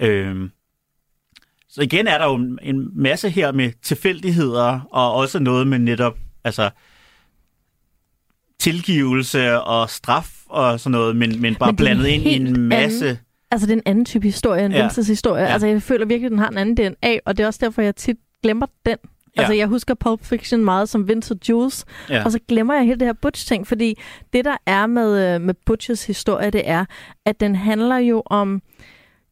Øh, 0.00 0.50
så 1.68 1.82
igen 1.82 2.06
er 2.06 2.18
der 2.18 2.24
jo 2.24 2.34
en- 2.62 2.90
masse 3.02 3.30
her 3.30 3.52
med 3.52 3.72
tilfældigheder, 3.82 4.80
og 4.92 5.12
også 5.14 5.38
noget 5.38 5.66
med 5.66 5.78
netop 5.78 6.18
altså, 6.44 6.70
tilgivelse 8.60 9.60
og 9.60 9.90
straf 9.90 10.30
og 10.46 10.80
sådan 10.80 10.90
noget, 10.92 11.16
men, 11.16 11.40
men 11.42 11.54
bare 11.54 11.72
Men 11.72 11.78
det 11.78 11.80
en 11.90 11.96
blandet 11.96 12.06
ind 12.06 12.26
i 12.26 12.34
en 12.36 12.60
masse... 12.68 13.08
anden- 13.08 13.22
Altså, 13.50 13.66
det 13.66 13.72
er 13.72 13.76
en 13.76 13.82
anden 13.86 14.04
type 14.04 14.26
historie 14.26 14.64
end 14.64 14.74
Ja. 14.74 14.88
historie. 15.06 15.42
Ja. 15.42 15.46
Ja. 15.48 15.52
Altså, 15.52 15.66
jeg 15.66 15.82
føler 15.82 16.06
virkelig, 16.06 16.26
at 16.26 16.30
den 16.30 16.38
har 16.38 16.48
en 16.48 16.58
anden 16.58 16.76
DNA, 16.76 17.18
og 17.26 17.36
det 17.36 17.42
er 17.42 17.46
også 17.46 17.60
derfor, 17.62 17.82
jeg 17.82 17.96
tit 17.96 18.16
glemmer 18.42 18.66
den. 18.86 18.96
Ja. 19.36 19.40
Altså, 19.40 19.54
jeg 19.54 19.66
husker 19.66 19.94
Pulp 19.94 20.24
Fiction 20.24 20.64
meget 20.64 20.88
som 20.88 21.08
Vince 21.08 21.34
Jules, 21.48 21.84
Ja. 22.10 22.24
og 22.24 22.32
så 22.32 22.38
glemmer 22.48 22.74
jeg 22.74 22.84
hele 22.84 22.98
det 23.00 23.08
her 23.08 23.12
Butch-ting, 23.12 23.66
fordi 23.66 23.98
det, 24.32 24.44
der 24.44 24.56
er 24.66 24.86
med, 24.86 25.34
øh, 25.34 25.40
med 25.40 25.54
Butches 25.66 26.06
historie, 26.06 26.50
det 26.50 26.62
er, 26.64 26.84
at 27.26 27.40
den 27.40 27.54
handler 27.56 27.96
jo 27.96 28.22
om, 28.26 28.62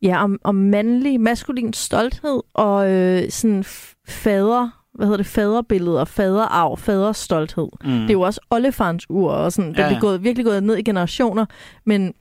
ja, 0.03 0.25
om, 0.25 0.39
om 0.45 0.55
mandlig, 0.55 1.21
maskulin 1.21 1.73
stolthed 1.73 2.41
og 2.55 2.91
øh, 2.93 3.31
sådan 3.31 3.65
fader, 4.09 4.69
hvad 4.95 5.07
hedder 5.07 5.17
det, 5.17 5.27
faderbilleder, 5.27 6.05
faderarv, 6.05 6.77
faderstolthed. 6.79 7.69
Mm. 7.85 7.91
Det 7.91 8.09
er 8.11 8.13
jo 8.13 8.21
også 8.21 8.41
oldefarens 8.51 9.07
ur, 9.11 9.31
og 9.31 9.53
sådan, 9.53 9.71
det 9.71 9.79
Ja, 9.79 9.95
er 9.95 10.01
gået, 10.01 10.25
virkelig 10.25 10.47
gået 10.47 10.63
ned 10.63 10.77
i 10.77 10.83
generationer, 10.83 11.47
men 11.87 12.15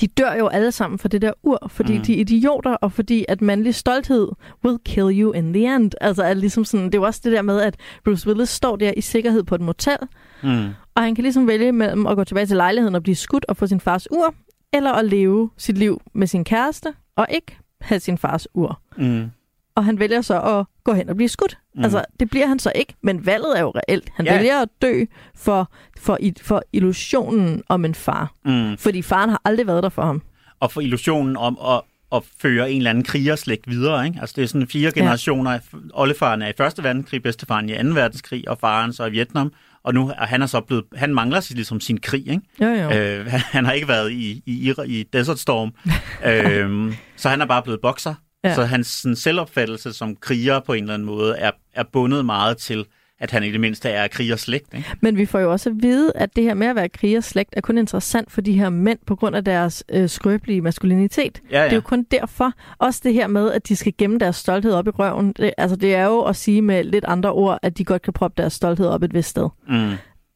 de 0.00 0.06
dør 0.06 0.32
jo 0.34 0.46
alle 0.46 0.72
sammen 0.72 0.98
for 0.98 1.08
det 1.08 1.22
der 1.22 1.32
ur, 1.42 1.58
fordi 1.68 1.98
Mm. 1.98 2.04
de 2.04 2.14
er 2.16 2.20
idioter, 2.20 2.74
og 2.74 2.92
fordi 2.92 3.24
at 3.28 3.40
mandlig 3.42 3.74
stolthed 3.74 4.28
will 4.64 4.78
kill 4.84 5.20
you 5.22 5.32
in 5.32 5.52
the 5.52 5.74
end. 5.76 5.92
Altså 6.00 6.22
er 6.22 6.34
ligesom 6.34 6.64
sådan, 6.64 6.86
det 6.86 6.94
er 6.94 6.98
jo 6.98 7.04
også 7.04 7.20
det 7.24 7.32
der 7.32 7.42
med, 7.42 7.60
at 7.60 7.76
Bruce 8.04 8.26
Willis 8.28 8.48
står 8.48 8.76
der 8.76 8.92
i 8.96 9.00
sikkerhed 9.00 9.42
på 9.42 9.54
et 9.54 9.60
motel, 9.60 9.96
Mm. 10.42 10.66
og 10.94 11.02
han 11.02 11.14
kan 11.14 11.22
ligesom 11.22 11.46
vælge 11.46 11.72
mellem 11.72 12.06
at 12.06 12.16
gå 12.16 12.24
tilbage 12.24 12.46
til 12.46 12.56
lejligheden 12.56 12.94
og 12.94 13.02
blive 13.02 13.14
skudt 13.16 13.44
og 13.48 13.56
få 13.56 13.66
sin 13.66 13.80
fars 13.80 14.10
ur, 14.12 14.34
eller 14.72 14.92
at 14.92 15.04
leve 15.04 15.50
sit 15.56 15.78
liv 15.78 16.00
med 16.14 16.26
sin 16.26 16.44
kæreste 16.44 16.94
og 17.16 17.26
ikke 17.30 17.58
have 17.80 18.00
sin 18.00 18.18
fars 18.18 18.46
ur. 18.54 18.80
Mm. 18.98 19.24
Og 19.74 19.84
han 19.84 19.98
vælger 19.98 20.20
så 20.20 20.40
at 20.40 20.66
gå 20.84 20.92
hen 20.92 21.08
og 21.08 21.16
blive 21.16 21.28
skudt. 21.28 21.58
Mm. 21.74 21.82
Altså, 21.84 22.04
det 22.20 22.30
bliver 22.30 22.46
han 22.46 22.58
så 22.58 22.72
ikke, 22.74 22.94
men 23.02 23.26
valget 23.26 23.56
er 23.58 23.60
jo 23.60 23.70
reelt. 23.76 24.08
Han 24.16 24.26
Ja. 24.26 24.36
vælger 24.36 24.62
at 24.62 24.68
dø 24.82 25.04
for, 25.36 25.70
for, 26.00 26.18
for 26.42 26.62
illusionen 26.72 27.62
om 27.68 27.84
en 27.84 27.94
far. 27.94 28.32
Mm. 28.44 28.76
Fordi 28.78 29.02
faren 29.02 29.30
har 29.30 29.40
aldrig 29.44 29.66
været 29.66 29.82
der 29.82 29.88
for 29.88 30.02
ham. 30.02 30.22
og 30.60 30.72
for 30.72 30.80
illusionen 30.80 31.36
om 31.36 31.58
at, 31.68 31.80
at 32.12 32.22
føre 32.40 32.70
en 32.70 32.76
eller 32.76 32.90
anden 32.90 33.04
krigerslægt 33.04 33.70
videre. 33.70 34.06
Ikke? 34.06 34.18
Altså 34.20 34.32
det 34.36 34.42
er 34.44 34.48
sådan 34.48 34.68
fire 34.68 34.92
generationer. 34.92 35.50
Ja. 35.52 35.58
Oldefaren 35.94 36.42
er 36.42 36.48
i 36.48 36.52
første 36.56 36.82
verdenskrig, 36.82 37.22
bedstefaren 37.22 37.68
i 37.68 37.72
anden 37.72 37.94
verdenskrig, 37.94 38.48
og 38.48 38.58
faren 38.58 38.92
så 38.92 39.06
i 39.06 39.10
Vietnam. 39.10 39.52
Og 39.82 39.94
nu 39.94 40.08
er 40.18 40.26
han 40.26 40.42
er 40.42 40.46
så 40.46 40.60
blevet, 40.60 40.84
han 40.96 41.14
mangler 41.14 41.40
sig 41.40 41.54
ligesom 41.56 41.80
sin 41.80 42.00
krig. 42.00 42.28
Ikke? 42.28 42.40
Jo, 42.60 42.66
jo. 42.66 42.90
Øh, 42.90 43.26
han, 43.26 43.40
han 43.40 43.64
har 43.64 43.72
ikke 43.72 43.88
været 43.88 44.12
i, 44.12 44.42
i, 44.46 44.74
i 44.86 45.02
Desert 45.12 45.38
Storm. 45.38 45.72
øhm, 46.30 46.94
så 47.16 47.28
han 47.28 47.40
er 47.40 47.46
bare 47.46 47.62
blevet 47.62 47.80
bokser. 47.80 48.14
Ja. 48.44 48.54
Så 48.54 48.64
hans 48.64 48.86
sådan, 48.86 49.16
selvopfattelse 49.16 49.92
som 49.92 50.16
kriger 50.16 50.60
på 50.60 50.72
en 50.72 50.84
eller 50.84 50.94
anden 50.94 51.06
måde 51.06 51.36
er, 51.36 51.50
er 51.74 51.84
bundet 51.92 52.24
meget 52.24 52.56
til, 52.56 52.86
at 53.20 53.30
han 53.30 53.42
i 53.42 53.52
det 53.52 53.60
mindste 53.60 53.88
er 53.88 54.08
krigerslægt. 54.08 54.74
Ikke? 54.74 54.88
Men 55.00 55.16
vi 55.16 55.26
får 55.26 55.38
jo 55.38 55.52
også 55.52 55.70
at 55.70 55.76
vide, 55.82 56.12
at 56.14 56.36
det 56.36 56.44
her 56.44 56.54
med 56.54 56.66
at 56.66 56.76
være 56.76 56.88
krigerslægt 56.88 57.50
er 57.52 57.60
kun 57.60 57.78
interessant 57.78 58.32
for 58.32 58.40
de 58.40 58.52
her 58.52 58.68
mænd 58.68 58.98
på 59.06 59.16
grund 59.16 59.36
af 59.36 59.44
deres 59.44 59.84
øh, 59.88 60.08
skrøbelige 60.08 60.60
maskulinitet. 60.60 61.42
Ja, 61.50 61.58
ja. 61.58 61.64
Det 61.64 61.72
er 61.72 61.76
jo 61.76 61.80
kun 61.80 62.06
derfor. 62.10 62.52
Også 62.78 63.00
det 63.04 63.14
her 63.14 63.26
med, 63.26 63.52
at 63.52 63.68
de 63.68 63.76
skal 63.76 63.92
gemme 63.98 64.18
deres 64.18 64.36
stolthed 64.36 64.72
op 64.72 64.86
i 64.86 64.90
røven. 64.90 65.32
Det, 65.32 65.52
altså, 65.58 65.76
det 65.76 65.94
er 65.94 66.04
jo 66.04 66.22
at 66.22 66.36
sige 66.36 66.62
med 66.62 66.84
lidt 66.84 67.04
andre 67.04 67.32
ord, 67.32 67.58
at 67.62 67.78
de 67.78 67.84
godt 67.84 68.02
kan 68.02 68.12
proppe 68.12 68.42
deres 68.42 68.52
stolthed 68.52 68.86
op 68.86 69.02
et 69.02 69.14
vist 69.14 69.28
sted. 69.28 69.48
Mm. 69.68 69.92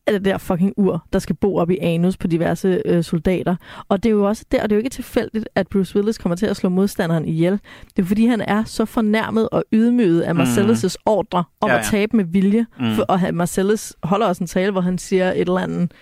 Af 0.08 0.12
det 0.12 0.24
der 0.24 0.38
fucking 0.38 0.72
ur, 0.76 1.04
der 1.12 1.18
skal 1.18 1.36
bo 1.36 1.56
op 1.56 1.70
i 1.70 1.78
anus 1.80 2.16
på 2.16 2.26
diverse 2.26 2.82
øh, 2.84 3.04
soldater. 3.04 3.56
Og 3.88 4.02
det 4.02 4.08
er 4.08 4.12
jo 4.12 4.24
også 4.28 4.44
der, 4.52 4.62
og 4.62 4.70
det 4.70 4.74
er 4.74 4.76
jo 4.76 4.84
ikke 4.84 4.90
tilfældigt, 4.90 5.48
at 5.54 5.68
Bruce 5.68 5.96
Willis 5.96 6.18
kommer 6.18 6.36
til 6.36 6.46
at 6.46 6.56
slå 6.56 6.68
modstanderen 6.68 7.24
ihjel. 7.24 7.60
Det 7.96 8.02
er 8.02 8.06
fordi, 8.06 8.26
han 8.26 8.40
er 8.40 8.64
så 8.64 8.84
fornærmet 8.84 9.48
og 9.48 9.64
ydmyget 9.72 10.20
af 10.20 10.32
Marcellus' 10.34 10.94
ordre 11.06 11.44
om 11.60 11.68
Ja, 11.68 11.74
ja, 11.74 11.80
at 11.80 11.86
tabe 11.90 12.16
med 12.16 12.24
vilje. 12.24 12.66
Mm. 12.78 12.84
Mm. 12.86 12.94
For, 12.94 13.02
og 13.02 13.20
Marcellus 13.34 13.92
holder 14.02 14.26
også 14.26 14.44
en 14.44 14.48
tale, 14.48 14.72
hvor 14.72 14.80
han 14.80 14.98
siger 14.98 15.32
et 15.32 15.40
eller 15.40 15.58
andet, 15.58 15.92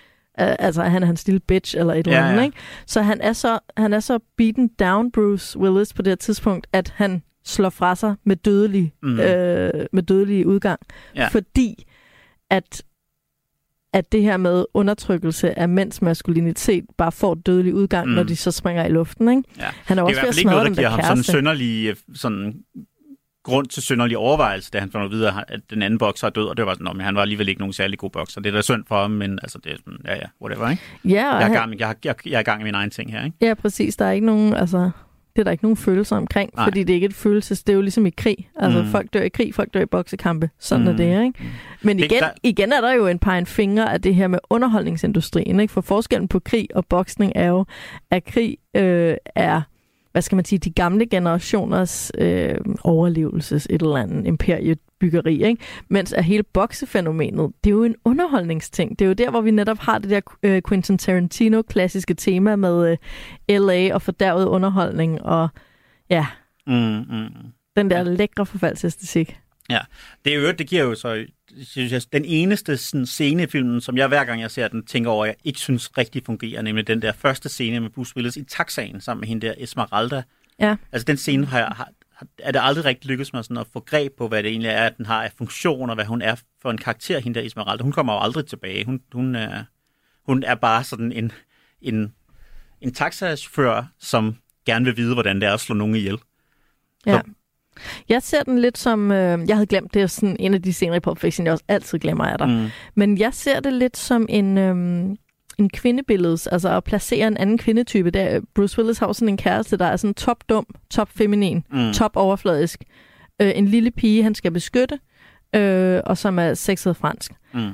øh, 0.41 0.57
altså 0.59 0.83
han 0.83 1.03
er 1.03 1.07
hans 1.07 1.27
lille 1.27 1.41
bitch 1.41 1.77
eller 1.79 1.95
et 1.95 2.07
Ja, 2.07 2.11
eller 2.13 2.25
andet. 2.27 2.41
ja. 2.41 2.45
Ikke? 2.45 2.57
Så 2.87 3.03
han 3.03 3.21
er, 3.21 3.33
så 3.33 3.59
han 3.77 3.93
er 3.93 4.01
så 4.01 4.19
beaten 4.37 4.69
down, 4.81 5.13
Bruce 5.13 5.59
Willis, 5.59 5.93
på 5.95 6.03
det 6.03 6.11
her 6.11 6.17
tidspunkt, 6.17 6.67
at 6.73 6.93
han 6.97 7.23
slår 7.45 7.71
fra 7.71 7.95
sig 7.95 8.15
med 8.25 8.37
dødelig, 8.37 8.93
Mm. 9.03 9.09
mm. 9.09 9.21
øh, 9.21 9.71
med 9.93 10.03
dødelig 10.03 10.47
udgang. 10.47 10.81
Ja. 11.17 11.29
Fordi 11.29 11.85
at 12.51 12.83
at 13.97 14.13
det 14.13 14.23
her 14.23 14.37
med 14.37 14.65
undertrykkelse 14.75 15.59
af 15.59 15.69
mænds 15.69 16.03
maskulinitet 16.03 16.85
bare 16.99 17.13
får 17.13 17.35
dødelig 17.35 17.75
udgang, 17.75 18.09
Mm. 18.09 18.15
når 18.15 18.23
de 18.23 18.37
så 18.37 18.51
springer 18.51 18.85
i 18.87 18.89
luften. 18.89 19.29
Ikke? 19.29 19.43
Ja. 19.59 19.65
Han 19.85 19.99
er 19.99 20.03
jo 20.03 20.09
Det 20.09 20.17
er 20.17 20.17
i 20.17 20.27
også 20.27 20.27
hvert 20.27 20.35
fald 20.35 20.39
ikke 20.39 20.51
noget, 20.51 20.67
der 20.67 20.75
giver 20.75 20.89
ham 20.89 21.01
sådan 21.03 21.23
sønderlig 21.23 21.89
øh, 21.91 21.97
sådan 22.15 22.55
grund 23.45 23.67
til 23.67 23.83
sønderlig 23.83 24.19
overvejelse, 24.19 24.71
da 24.71 24.79
han 24.81 24.91
får 24.91 24.99
at 24.99 25.11
vide, 25.11 25.33
at 25.49 25.61
den 25.71 25.83
anden 25.83 25.99
bokser 25.99 26.27
er 26.27 26.31
død, 26.31 26.45
og 26.47 26.57
det 26.57 26.67
var 26.67 26.73
sådan, 26.75 26.85
"Nå, 26.85 26.93
men 26.93 27.01
han 27.01 27.15
var 27.15 27.23
alligevel 27.23 27.49
ikke 27.49 27.61
nogen 27.61 27.73
særlig 27.73 27.99
god 27.99 28.11
bokser. 28.11 28.41
Det 28.41 28.51
er 28.51 28.55
da 28.55 28.63
synd 28.63 28.85
for 28.89 29.01
ham, 29.01 29.11
men 29.11 29.39
altså, 29.43 29.59
det 29.65 29.73
er 29.73 29.77
sådan, 29.77 29.99
ja, 30.05 30.15
ja, 30.15 30.23
whatever, 30.43 30.71
ikke? 30.71 30.83
Ja, 31.05 31.11
Jeg 31.11 31.37
er, 31.37 31.41
i 31.41 31.43
han, 31.43 31.53
gang, 31.53 31.81
jeg, 31.81 31.95
jeg, 32.05 32.15
jeg 32.27 32.33
er 32.37 32.41
i 32.41 32.43
gang 32.43 32.59
med 32.59 32.65
min 32.65 32.75
egen 32.75 32.91
ting 32.91 33.13
her, 33.13 33.25
ikke? 33.25 33.37
ja, 33.41 33.55
præcis. 33.55 33.97
Der 33.97 34.05
er 34.05 34.13
ikke 34.13 34.27
nogen, 34.27 34.55
altså, 34.55 34.91
det 35.37 35.43
er 35.43 35.45
der 35.45 35.51
ikke 35.51 35.65
nogen 35.65 35.77
følelser 35.77 36.17
omkring, 36.17 36.51
Nej. 36.57 36.65
Fordi 36.67 36.81
det 36.83 36.91
er 36.91 36.95
ikke 36.95 37.07
et 37.07 37.15
følelses, 37.15 37.63
det 37.63 37.73
er 37.73 37.75
jo 37.77 37.81
ligesom 37.83 38.07
i 38.07 38.11
krig. 38.11 38.51
Altså, 38.57 38.79
Mm. 38.79 38.85
mm. 38.85 38.91
folk 38.91 39.13
dør 39.15 39.21
i 39.23 39.29
krig, 39.29 39.55
folk 39.55 39.75
dør 39.75 39.81
i 39.81 39.87
boksekampe. 39.87 40.51
Sådan 40.59 40.85
Mm. 40.85 40.93
mm. 40.93 41.01
er 41.01 41.07
det, 41.19 41.25
ikke? 41.27 41.39
Men 41.83 41.99
Det- 41.99 42.05
igen, 42.05 42.21
der- 42.23 42.31
igen 42.43 42.73
er 42.73 42.81
der 42.81 42.93
jo 42.93 43.07
en 43.07 43.19
par 43.19 43.39
en 43.39 43.47
finger 43.47 43.85
af 43.87 44.03
det 44.03 44.15
her 44.15 44.29
med 44.29 44.39
underholdningsindustrien, 44.51 45.61
ikke? 45.61 45.73
For 45.73 45.81
forskellen 45.81 46.29
på 46.29 46.39
krig 46.41 46.69
og 46.75 46.87
boksning 46.87 47.33
er 47.35 47.47
jo, 47.49 47.65
at 48.11 48.25
krig 48.25 48.57
øh, 48.77 49.17
er 49.35 49.61
hvad 50.17 50.23
skal 50.23 50.37
man 50.37 50.45
sige, 50.45 50.59
de 50.59 50.71
gamle 50.71 51.07
generationers 51.07 52.13
øh, 52.19 52.55
overlevelses 52.85 53.67
et 53.71 53.83
eller 53.83 53.97
andet 53.97 54.27
imperiebyggeri, 54.27 55.45
ikke? 55.45 55.63
Mens 55.89 56.13
at 56.13 56.25
hele 56.25 56.43
boksefænomenet, 56.43 57.53
det 57.65 57.71
er 57.71 57.75
jo 57.75 57.85
en 57.85 57.95
underholdningsting. 58.05 58.99
Det 58.99 59.05
er 59.05 59.07
jo 59.07 59.13
der, 59.13 59.31
hvor 59.31 59.41
vi 59.41 59.51
netop 59.51 59.79
har 59.79 59.99
det 59.99 60.11
der 60.11 60.21
øh, 60.43 60.63
Quentin 60.69 60.99
Tarantino-klassiske 60.99 62.15
tema 62.15 62.57
med 62.57 62.99
øh, 63.51 63.61
LA 63.61 63.95
og 63.95 64.03
fordærvet 64.03 64.47
underholdning 64.47 65.23
og 65.23 65.49
ja, 66.11 66.27
Mm, 66.67 66.75
mm, 66.75 67.05
mm. 67.11 67.53
den 67.77 67.91
der 67.91 68.03
lækre 68.03 68.47
forfaldsæstetik. 68.47 69.39
Det 70.25 70.35
er 70.35 70.37
jo, 70.37 70.53
det 70.53 70.69
giver 70.69 70.83
jo 70.83 70.95
så, 70.95 71.27
synes 71.63 71.93
jeg, 71.93 72.03
den 72.13 72.25
eneste 72.25 72.77
sådan, 72.77 73.07
scene 73.07 73.43
i 73.43 73.47
filmen, 73.47 73.81
som 73.81 73.97
jeg 73.97 74.09
hver 74.09 74.25
gang 74.25 74.41
jeg 74.41 74.51
ser 74.51 74.69
den, 74.69 74.87
tænker 74.87 75.11
over, 75.11 75.25
at 75.25 75.29
jeg 75.29 75.37
ikke 75.45 75.59
synes 75.59 75.99
rigtig 75.99 76.23
fungerer, 76.27 76.63
nemlig 76.63 76.87
den 76.87 77.03
der 77.03 77.13
første 77.13 77.49
scene 77.49 77.81
med 77.81 77.91
Bruce 77.91 78.17
Willis 78.17 78.37
i 78.37 78.45
taxaen 78.45 79.01
sammen 79.01 79.21
med 79.21 79.29
hende 79.29 79.47
der 79.47 79.55
Esmeralda. 79.59 80.23
Ja. 80.59 80.77
Altså 80.93 81.05
den 81.05 81.17
scene 81.17 81.47
har 81.47 81.59
jeg, 81.59 81.69
har, 81.69 81.93
er 82.39 82.53
det 82.53 82.61
aldrig 82.63 82.85
rigtig 82.85 83.11
lykkedes 83.11 83.33
mig 83.33 83.45
sådan 83.45 83.57
at 83.57 83.67
få 83.73 83.81
greb 83.81 84.13
på, 84.19 84.29
hvad 84.29 84.43
det 84.43 84.51
egentlig 84.51 84.69
er, 84.69 84.87
at 84.87 84.97
den 84.97 85.07
har 85.07 85.25
af 85.25 85.33
funktion, 85.39 85.91
og 85.91 85.95
hvad 85.95 86.05
hun 86.05 86.23
er 86.23 86.37
for 86.63 86.71
en 86.71 86.79
karakter, 86.79 87.19
hende 87.19 87.41
der 87.41 87.47
Esmeralda. 87.47 87.83
Hun 87.83 87.93
kommer 87.93 88.13
jo 88.13 88.21
aldrig 88.21 88.47
tilbage. 88.47 88.85
Hun, 88.85 89.01
hun, 89.13 89.35
er, 89.35 89.65
hun 90.27 90.43
er 90.43 90.55
bare 90.55 90.85
sådan 90.85 91.13
en, 91.13 91.33
en, 91.83 92.15
en 92.81 92.95
taxachauffør, 92.95 93.93
som 93.99 94.37
gerne 94.67 94.85
vil 94.85 94.97
vide, 94.97 95.15
hvordan 95.15 95.41
det 95.41 95.49
er 95.49 95.55
at 95.55 95.61
slå 95.61 95.75
nogen 95.75 95.95
ihjel. 95.95 96.19
Ja. 97.07 97.21
Jeg 98.09 98.23
ser 98.23 98.43
den 98.43 98.59
lidt 98.59 98.79
som, 98.79 99.11
øh, 99.11 99.49
jeg 99.49 99.57
havde 99.57 99.67
glemt, 99.67 99.95
det 99.95 100.03
er 100.03 100.07
sådan 100.07 100.37
en 100.41 100.55
af 100.55 100.63
de 100.63 100.73
scener 100.73 100.95
i 100.97 101.01
Pulp 101.01 101.19
Fiction, 101.19 101.45
jeg 101.47 101.53
også 101.53 101.65
altid 101.69 101.99
glemmer 101.99 102.25
af 102.25 102.39
dig. 102.39 102.49
Mm. 102.49 102.67
Men 102.95 103.19
jeg 103.19 103.35
ser 103.35 103.61
det 103.61 103.73
lidt 103.73 103.97
som 103.97 104.27
en, 104.29 104.59
øh, 104.59 104.77
en 105.59 105.71
kvindebillede, 105.71 106.39
altså 106.53 106.77
at 106.77 106.85
placere 106.85 107.27
en 107.27 107.37
anden 107.37 107.59
kvindetype. 107.59 108.11
Der, 108.11 108.41
Bruce 108.55 108.79
Willis 108.79 108.99
har 108.99 109.13
sådan 109.13 109.29
en 109.29 109.37
kæreste, 109.37 109.77
der 109.77 109.85
er 109.87 109.97
sådan 109.97 110.15
top 110.15 110.45
dum, 110.49 110.67
top 110.91 111.09
feminin, 111.17 111.65
Mm. 111.73 111.93
top 111.93 112.17
overfladisk. 112.17 112.81
Øh, 113.43 113.53
en 113.55 113.69
lille 113.69 113.91
pige, 113.91 114.23
han 114.23 114.35
skal 114.35 114.51
beskytte, 114.51 114.99
øh, 115.55 116.01
og 116.07 116.19
som 116.19 116.39
er 116.39 116.55
sexet 116.55 116.97
fransk. 116.97 117.33
Mm. 117.55 117.71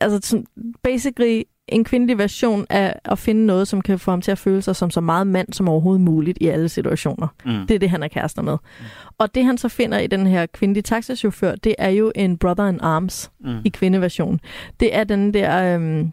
Altså 0.00 0.28
sådan, 0.28 0.46
basically 0.82 1.42
en 1.72 1.84
kvindelig 1.84 2.18
version 2.18 2.66
af 2.70 2.94
at 3.04 3.18
finde 3.18 3.46
noget, 3.46 3.68
som 3.68 3.80
kan 3.80 3.98
få 3.98 4.10
ham 4.10 4.20
til 4.20 4.30
at 4.30 4.38
føle 4.38 4.62
sig 4.62 4.76
som 4.76 4.90
så 4.90 5.00
meget 5.00 5.26
mand 5.26 5.52
som 5.52 5.68
overhovedet 5.68 6.00
muligt 6.00 6.38
i 6.40 6.46
alle 6.46 6.68
situationer. 6.68 7.26
Mm. 7.44 7.66
Det 7.66 7.74
er 7.74 7.78
det, 7.78 7.90
han 7.90 8.02
er 8.02 8.08
kærester 8.08 8.42
med. 8.42 8.56
Og 9.18 9.34
det, 9.34 9.44
han 9.44 9.58
så 9.58 9.68
finder 9.68 9.98
i 9.98 10.06
den 10.06 10.26
her 10.26 10.46
kvindelige 10.46 10.82
taxachauffør, 10.82 11.54
det 11.54 11.74
er 11.78 11.88
jo 11.90 12.12
en 12.14 12.36
brother 12.38 12.66
in 12.68 12.80
arms 12.80 13.30
Mm. 13.40 13.56
i 13.64 13.68
kvindeversion. 13.68 14.40
Det 14.80 14.94
er 14.96 15.04
den 15.04 15.34
der... 15.34 15.74
Øhm, 15.74 16.12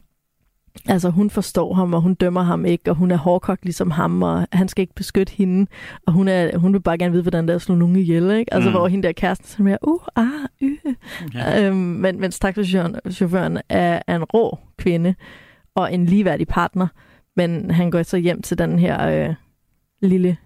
altså, 0.90 1.10
hun 1.10 1.30
forstår 1.30 1.74
ham, 1.74 1.94
og 1.94 2.02
hun 2.02 2.14
dømmer 2.14 2.42
ham 2.42 2.66
ikke, 2.66 2.90
og 2.92 2.96
hun 2.96 3.12
er 3.12 3.16
hårdkogt 3.18 3.64
ligesom 3.64 3.92
ham, 3.92 4.24
og 4.24 4.48
han 4.52 4.68
skal 4.68 4.82
ikke 4.82 4.96
beskytte 4.96 5.34
hende, 5.38 5.68
og 6.08 6.14
hun, 6.14 6.28
er, 6.28 6.58
hun 6.58 6.74
vil 6.74 6.80
bare 6.80 6.98
gerne 6.98 7.12
vide, 7.12 7.22
hvordan 7.24 7.44
det 7.44 7.50
er 7.50 7.56
at 7.56 7.62
slå 7.62 7.76
nogen 7.76 7.96
ihjel, 7.96 8.32
ikke? 8.32 8.54
Altså, 8.54 8.70
Mm. 8.70 8.74
mm. 8.74 8.80
hvor 8.80 8.88
hende 8.88 9.08
der 9.08 9.14
kæresten, 9.14 9.48
som 9.48 9.68
er, 9.68 9.78
uh, 9.82 10.02
ah, 10.16 10.26
øh. 10.62 10.72
Ja. 11.34 11.64
Øhm, 11.68 11.76
men, 11.78 12.20
mens 12.20 12.40
taxachaufføren 12.40 13.58
er, 13.70 14.00
er 14.08 14.16
en 14.16 14.24
rå 14.24 14.58
kvinde, 14.78 15.16
og 15.78 15.94
en 15.94 16.06
ligeværdig 16.06 16.48
partner, 16.48 16.88
men 17.36 17.72
han 17.72 17.92
går 17.92 18.04
så 18.04 18.18
hjem 18.18 18.42
til 18.42 18.58
den 18.58 18.80
her 18.80 19.08
øh, 19.30 19.36
lille, 20.02 20.38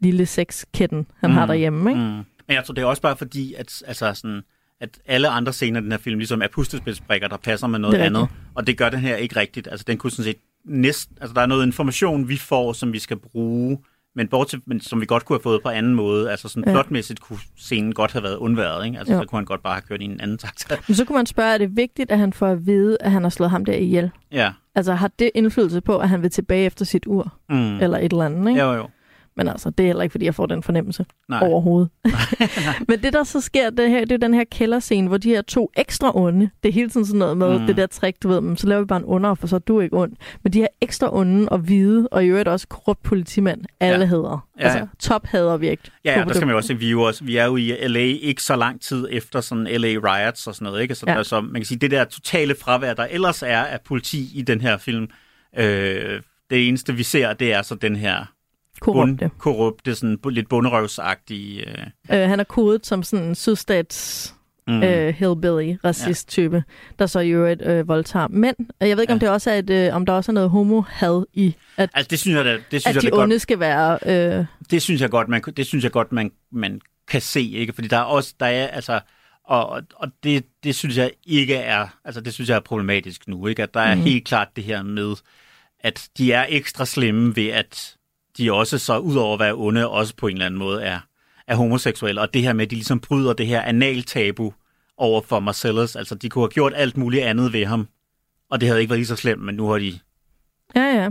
lille 0.00 0.26
sexkætten, 0.26 1.06
han 1.16 1.30
mm. 1.30 1.36
har 1.36 1.44
Mm. 1.44 1.48
derhjemme, 1.48 1.90
ikke? 1.90 2.00
Mm. 2.02 2.06
Men 2.46 2.56
jeg 2.56 2.64
tror, 2.64 2.74
det 2.74 2.82
er 2.82 2.86
også 2.86 3.02
bare 3.02 3.16
fordi, 3.16 3.54
at, 3.54 3.82
altså 3.86 4.14
sådan, 4.14 4.42
at 4.80 4.98
alle 5.06 5.28
andre 5.28 5.52
scener 5.52 5.80
i 5.80 5.82
den 5.82 5.92
her 5.92 5.98
film 5.98 6.18
ligesom 6.18 6.42
er 6.42 6.48
puslespilsbrikker, 6.52 7.28
der 7.28 7.36
passer 7.36 7.66
med 7.66 7.78
noget 7.78 7.98
Det 7.98 8.04
andet. 8.04 8.28
Og 8.54 8.66
det 8.66 8.78
gør 8.78 8.88
den 8.88 9.00
her 9.00 9.16
ikke 9.16 9.36
rigtigt. 9.40 9.68
Altså, 9.70 9.84
den 9.86 9.98
kunne 9.98 10.10
sådan 10.10 10.24
set 10.24 10.36
næsten... 10.64 11.16
Altså, 11.20 11.34
der 11.34 11.40
er 11.40 11.46
noget 11.46 11.66
information, 11.66 12.28
vi 12.28 12.36
får, 12.36 12.72
som 12.72 12.92
vi 12.92 12.98
skal 12.98 13.16
bruge, 13.16 13.78
men, 14.16 14.28
bortset, 14.28 14.60
men 14.66 14.80
som 14.80 15.00
vi 15.00 15.06
godt 15.06 15.24
kunne 15.24 15.34
have 15.36 15.42
fået 15.42 15.62
på 15.62 15.68
anden 15.68 15.94
måde. 15.94 16.30
Altså, 16.30 16.48
sådan 16.48 16.64
Ja. 16.66 16.72
plotmæssigt 16.72 17.20
kunne 17.20 17.38
scenen 17.56 17.94
godt 17.94 18.12
have 18.12 18.22
været 18.22 18.36
undværet, 18.36 18.86
ikke? 18.86 18.98
Altså, 18.98 19.14
Jo. 19.14 19.20
så 19.20 19.26
kunne 19.26 19.36
han 19.38 19.44
godt 19.44 19.62
bare 19.62 19.74
have 19.74 19.82
kørt 19.88 20.00
i 20.00 20.04
en 20.04 20.20
anden 20.20 20.38
taxa. 20.38 20.76
Men 20.88 20.94
så 20.94 21.04
kunne 21.04 21.16
man 21.16 21.26
spørge, 21.26 21.54
er 21.54 21.58
det 21.58 21.76
vigtigt, 21.76 22.10
at 22.10 22.18
han 22.18 22.32
får 22.32 22.46
at 22.46 22.66
vide, 22.66 22.96
at 23.00 23.10
han 23.10 23.22
har 23.22 23.30
slået 23.30 23.50
ham 23.50 23.64
der 23.64 23.72
ihjel? 23.74 24.10
ja. 24.32 24.52
Altså, 24.76 24.94
har 24.94 25.10
det 25.18 25.30
indflydelse 25.34 25.80
på, 25.80 25.98
at 25.98 26.08
han 26.08 26.22
vil 26.22 26.30
tilbage 26.30 26.66
efter 26.66 26.84
sit 26.84 27.06
ur? 27.06 27.34
Mm. 27.48 27.80
Eller 27.80 27.98
et 27.98 28.12
eller 28.12 28.24
andet, 28.24 28.48
ikke? 28.48 28.60
Jo, 28.60 28.72
jo. 28.72 28.88
Men 29.36 29.48
altså, 29.48 29.70
det 29.70 29.84
er 29.84 29.86
heller 29.86 30.02
ikke, 30.02 30.10
fordi 30.12 30.24
jeg 30.24 30.34
får 30.34 30.46
den 30.46 30.62
fornemmelse 30.62 31.04
Nej. 31.28 31.40
overhovedet. 31.42 31.90
Men 32.88 33.02
det, 33.02 33.12
der 33.12 33.24
så 33.24 33.40
sker, 33.40 33.70
det, 33.70 33.90
her, 33.90 34.00
det 34.00 34.12
er 34.12 34.16
den 34.18 34.34
her 34.34 34.44
kælderscene, 34.50 35.08
hvor 35.08 35.16
de 35.16 35.28
her 35.28 35.42
to 35.42 35.70
ekstra 35.76 36.16
onde, 36.16 36.50
det 36.62 36.68
er 36.68 36.72
hele 36.72 36.90
tiden 36.90 37.06
sådan 37.06 37.18
noget 37.18 37.36
med 37.36 37.58
Mm. 37.60 37.66
det 37.66 37.76
der 37.76 37.86
trick, 37.86 38.22
du 38.22 38.28
ved, 38.28 38.40
men 38.40 38.56
så 38.56 38.66
laver 38.66 38.80
vi 38.82 38.86
bare 38.86 38.98
en 38.98 39.04
under, 39.04 39.34
for 39.34 39.46
så 39.46 39.56
er 39.56 39.60
du 39.60 39.80
ikke 39.80 39.96
ond. 39.96 40.12
Men 40.42 40.52
de 40.52 40.58
her 40.58 40.66
ekstra 40.80 41.14
onde 41.16 41.48
og 41.48 41.58
hvide, 41.58 42.08
og 42.12 42.24
i 42.24 42.28
øvrigt 42.28 42.48
også 42.48 42.68
korrupt 42.68 43.02
politimand, 43.02 43.60
alle 43.80 43.98
Ja. 44.00 44.04
hader. 44.06 44.48
Ja, 44.58 44.64
Altså, 44.64 44.78
ja. 44.78 44.84
top 44.98 45.26
haderobjekt. 45.26 45.92
Ja, 46.04 46.18
ja, 46.18 46.24
der 46.24 46.34
skal 46.34 46.46
man 46.46 46.52
jo 46.52 46.56
også 46.56 46.66
se, 46.66 46.78
vi 46.78 46.86
er, 46.86 46.90
jo 46.90 47.02
også, 47.02 47.24
vi 47.24 47.36
er 47.36 47.44
jo 47.44 47.56
i 47.56 47.70
LA 47.88 48.00
ikke 48.00 48.42
så 48.42 48.56
lang 48.56 48.80
tid 48.80 49.08
efter 49.10 49.40
sådan 49.40 49.64
LA 49.80 49.88
riots 49.88 50.46
og 50.46 50.54
sådan 50.54 50.64
noget, 50.66 50.82
ikke? 50.82 50.94
Så, 50.94 51.04
Ja. 51.08 51.16
ja. 51.16 51.22
så 51.22 51.40
man 51.40 51.54
kan 51.54 51.64
sige, 51.64 51.78
det 51.78 51.90
der 51.90 52.04
totale 52.04 52.54
fravær, 52.60 52.94
der 52.94 53.06
ellers 53.10 53.42
er 53.42 53.58
af 53.58 53.80
politi 53.80 54.30
i 54.34 54.42
den 54.42 54.60
her 54.60 54.76
film, 54.76 55.08
øh, 55.58 56.20
det 56.50 56.68
eneste 56.68 56.94
vi 56.94 57.02
ser, 57.02 57.32
det 57.32 57.52
er 57.52 57.62
så 57.62 57.74
den 57.74 57.96
her 57.96 58.24
Korrupte. 58.80 59.30
korrupte 59.38 59.94
sådan 59.94 60.18
lidt 60.30 60.48
bunderøvsagtige... 60.48 61.68
Øh, 61.68 61.86
Øh, 62.22 62.28
han 62.28 62.40
er 62.40 62.44
kodet 62.44 62.86
som 62.86 63.02
sådan 63.02 63.26
en 63.26 63.34
sydstats 63.34 64.34
mm, 64.68 64.82
øh, 64.82 65.14
hillbilly, 65.14 65.76
racist-type, 65.84 66.64
der 66.98 67.06
så 67.06 67.20
i 67.20 67.30
øvrigt 67.30 67.62
øh, 67.62 67.88
voldtager 67.88 68.28
mænd. 68.28 68.56
Jeg 68.80 68.96
ved 68.96 69.02
ikke, 69.02 69.12
om 69.12 69.18
Ja. 69.18 69.26
det 69.26 69.28
også 69.34 69.50
er, 69.50 69.58
et, 69.58 69.70
øh, 69.70 69.94
om 69.94 70.06
der 70.06 70.12
også 70.12 70.32
er 70.32 70.34
noget 70.34 70.50
homo-had 70.50 71.24
i, 71.32 71.54
at, 71.76 71.90
altså, 71.94 72.08
det 72.10 72.18
synes 72.18 72.36
jeg, 72.36 72.44
da- 72.44 72.52
det 72.52 72.62
synes 72.70 72.86
at 72.86 72.94
jeg, 72.94 73.02
de 73.02 73.06
det 73.06 73.12
godt, 73.12 73.22
onde 73.22 73.38
skal 73.38 73.60
være... 73.60 73.98
Øh, 74.38 74.44
det 74.70 74.82
synes 74.82 75.00
jeg 75.00 75.10
godt, 75.10 75.28
man, 75.28 75.42
det 75.56 75.66
synes 75.66 75.84
jeg 75.84 75.92
godt, 75.92 76.12
man, 76.12 76.30
man 76.52 76.80
kan 77.08 77.20
se, 77.20 77.42
ikke? 77.42 77.72
Fordi 77.72 77.88
der 77.88 77.96
er 77.98 78.02
også, 78.02 78.34
der 78.40 78.46
er, 78.46 78.66
altså, 78.66 79.00
og, 79.44 79.68
og- 79.94 80.08
det, 80.24 80.44
det 80.64 80.74
synes 80.74 80.96
jeg 80.98 81.10
ikke 81.26 81.54
er, 81.54 81.86
altså 82.04 82.20
det 82.20 82.34
synes 82.34 82.50
jeg 82.50 82.56
er 82.56 82.60
problematisk 82.60 83.28
nu, 83.28 83.46
ikke? 83.46 83.62
At 83.62 83.74
der 83.74 83.80
er 83.80 83.94
mm. 83.94 84.00
helt 84.00 84.24
klart 84.24 84.48
det 84.56 84.64
her 84.64 84.82
med, 84.82 85.14
at 85.80 86.08
de 86.18 86.32
er 86.32 86.46
ekstra 86.48 86.84
slemme 86.86 87.36
ved, 87.36 87.48
at 87.48 87.94
de 88.38 88.52
også 88.52 88.78
så, 88.78 88.98
udover 88.98 89.34
at 89.34 89.40
være 89.40 89.54
onde, 89.54 89.88
også 89.88 90.16
på 90.16 90.26
en 90.26 90.32
eller 90.32 90.46
anden 90.46 90.58
måde 90.58 90.82
er, 90.82 90.98
er 91.46 91.56
homoseksuelle. 91.56 92.20
Og 92.20 92.34
det 92.34 92.42
her 92.42 92.52
med, 92.52 92.64
at 92.64 92.70
de 92.70 92.76
ligesom 92.76 93.00
bryder 93.00 93.32
det 93.32 93.46
her 93.46 93.62
analtabu 93.62 94.52
over 94.96 95.20
for 95.20 95.40
Marcellus. 95.40 95.96
Altså, 95.96 96.14
de 96.14 96.28
kunne 96.28 96.42
have 96.42 96.50
gjort 96.50 96.72
alt 96.76 96.96
muligt 96.96 97.24
andet 97.24 97.52
ved 97.52 97.64
ham, 97.64 97.88
og 98.50 98.60
det 98.60 98.68
havde 98.68 98.80
ikke 98.80 98.90
været 98.90 98.98
lige 98.98 99.06
så 99.06 99.16
slemt, 99.16 99.42
men 99.42 99.54
nu 99.54 99.66
har 99.68 99.78
de... 99.78 99.98
Ja, 100.76 101.02
ja. 101.02 101.10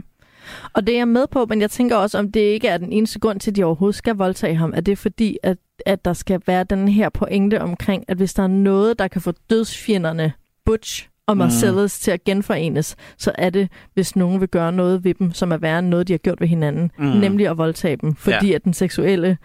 Og 0.74 0.88
det 0.88 0.94
er 0.94 0.98
jeg 0.98 1.08
med 1.08 1.28
på, 1.28 1.46
men 1.46 1.62
jeg 1.62 1.72
tænker 1.72 1.96
også, 1.96 2.18
om 2.18 2.32
det 2.32 2.40
ikke 2.40 2.68
er 2.68 2.78
den 2.78 2.92
eneste 2.92 3.20
grund 3.20 3.40
til, 3.40 3.52
at 3.52 3.56
de 3.56 3.64
overhovedet 3.64 3.96
skal 3.96 4.16
voldtage 4.16 4.56
ham. 4.56 4.74
Er 4.76 4.82
det 4.82 4.98
fordi, 4.98 5.38
at, 5.44 5.58
at 5.86 6.06
der 6.06 6.14
skal 6.14 6.42
være 6.48 6.64
den 6.64 6.88
her 6.88 7.10
pointe 7.10 7.62
omkring, 7.62 8.06
at 8.08 8.18
hvis 8.18 8.34
der 8.34 8.44
er 8.44 8.48
noget, 8.48 9.00
der 9.00 9.08
kan 9.08 9.22
få 9.22 9.34
dødsfjenderne 9.50 10.34
Butch 10.66 11.10
og 11.28 11.38
Marcellus 11.38 12.00
mm. 12.00 12.04
til 12.04 12.12
at 12.12 12.24
genforenes, 12.24 12.96
så 13.18 13.32
er 13.36 13.50
det, 13.50 13.70
hvis 13.94 14.16
nogen 14.16 14.40
vil 14.42 14.50
gøre 14.50 14.72
noget 14.72 15.04
ved 15.04 15.14
dem, 15.14 15.32
som 15.34 15.52
er 15.52 15.58
værre 15.58 15.80
end 15.80 15.88
noget, 15.88 16.08
de 16.08 16.14
har 16.14 16.18
gjort 16.18 16.42
ved 16.42 16.48
hinanden. 16.48 16.92
Mm. 16.98 17.06
Mm. 17.06 17.12
Nemlig 17.12 17.48
at 17.48 17.58
voldtage 17.58 17.96
dem. 17.96 18.16
Fordi 18.16 18.50
Ja. 18.50 18.56
at 18.56 18.64
den 18.64 18.74
seksuelle 18.74 19.38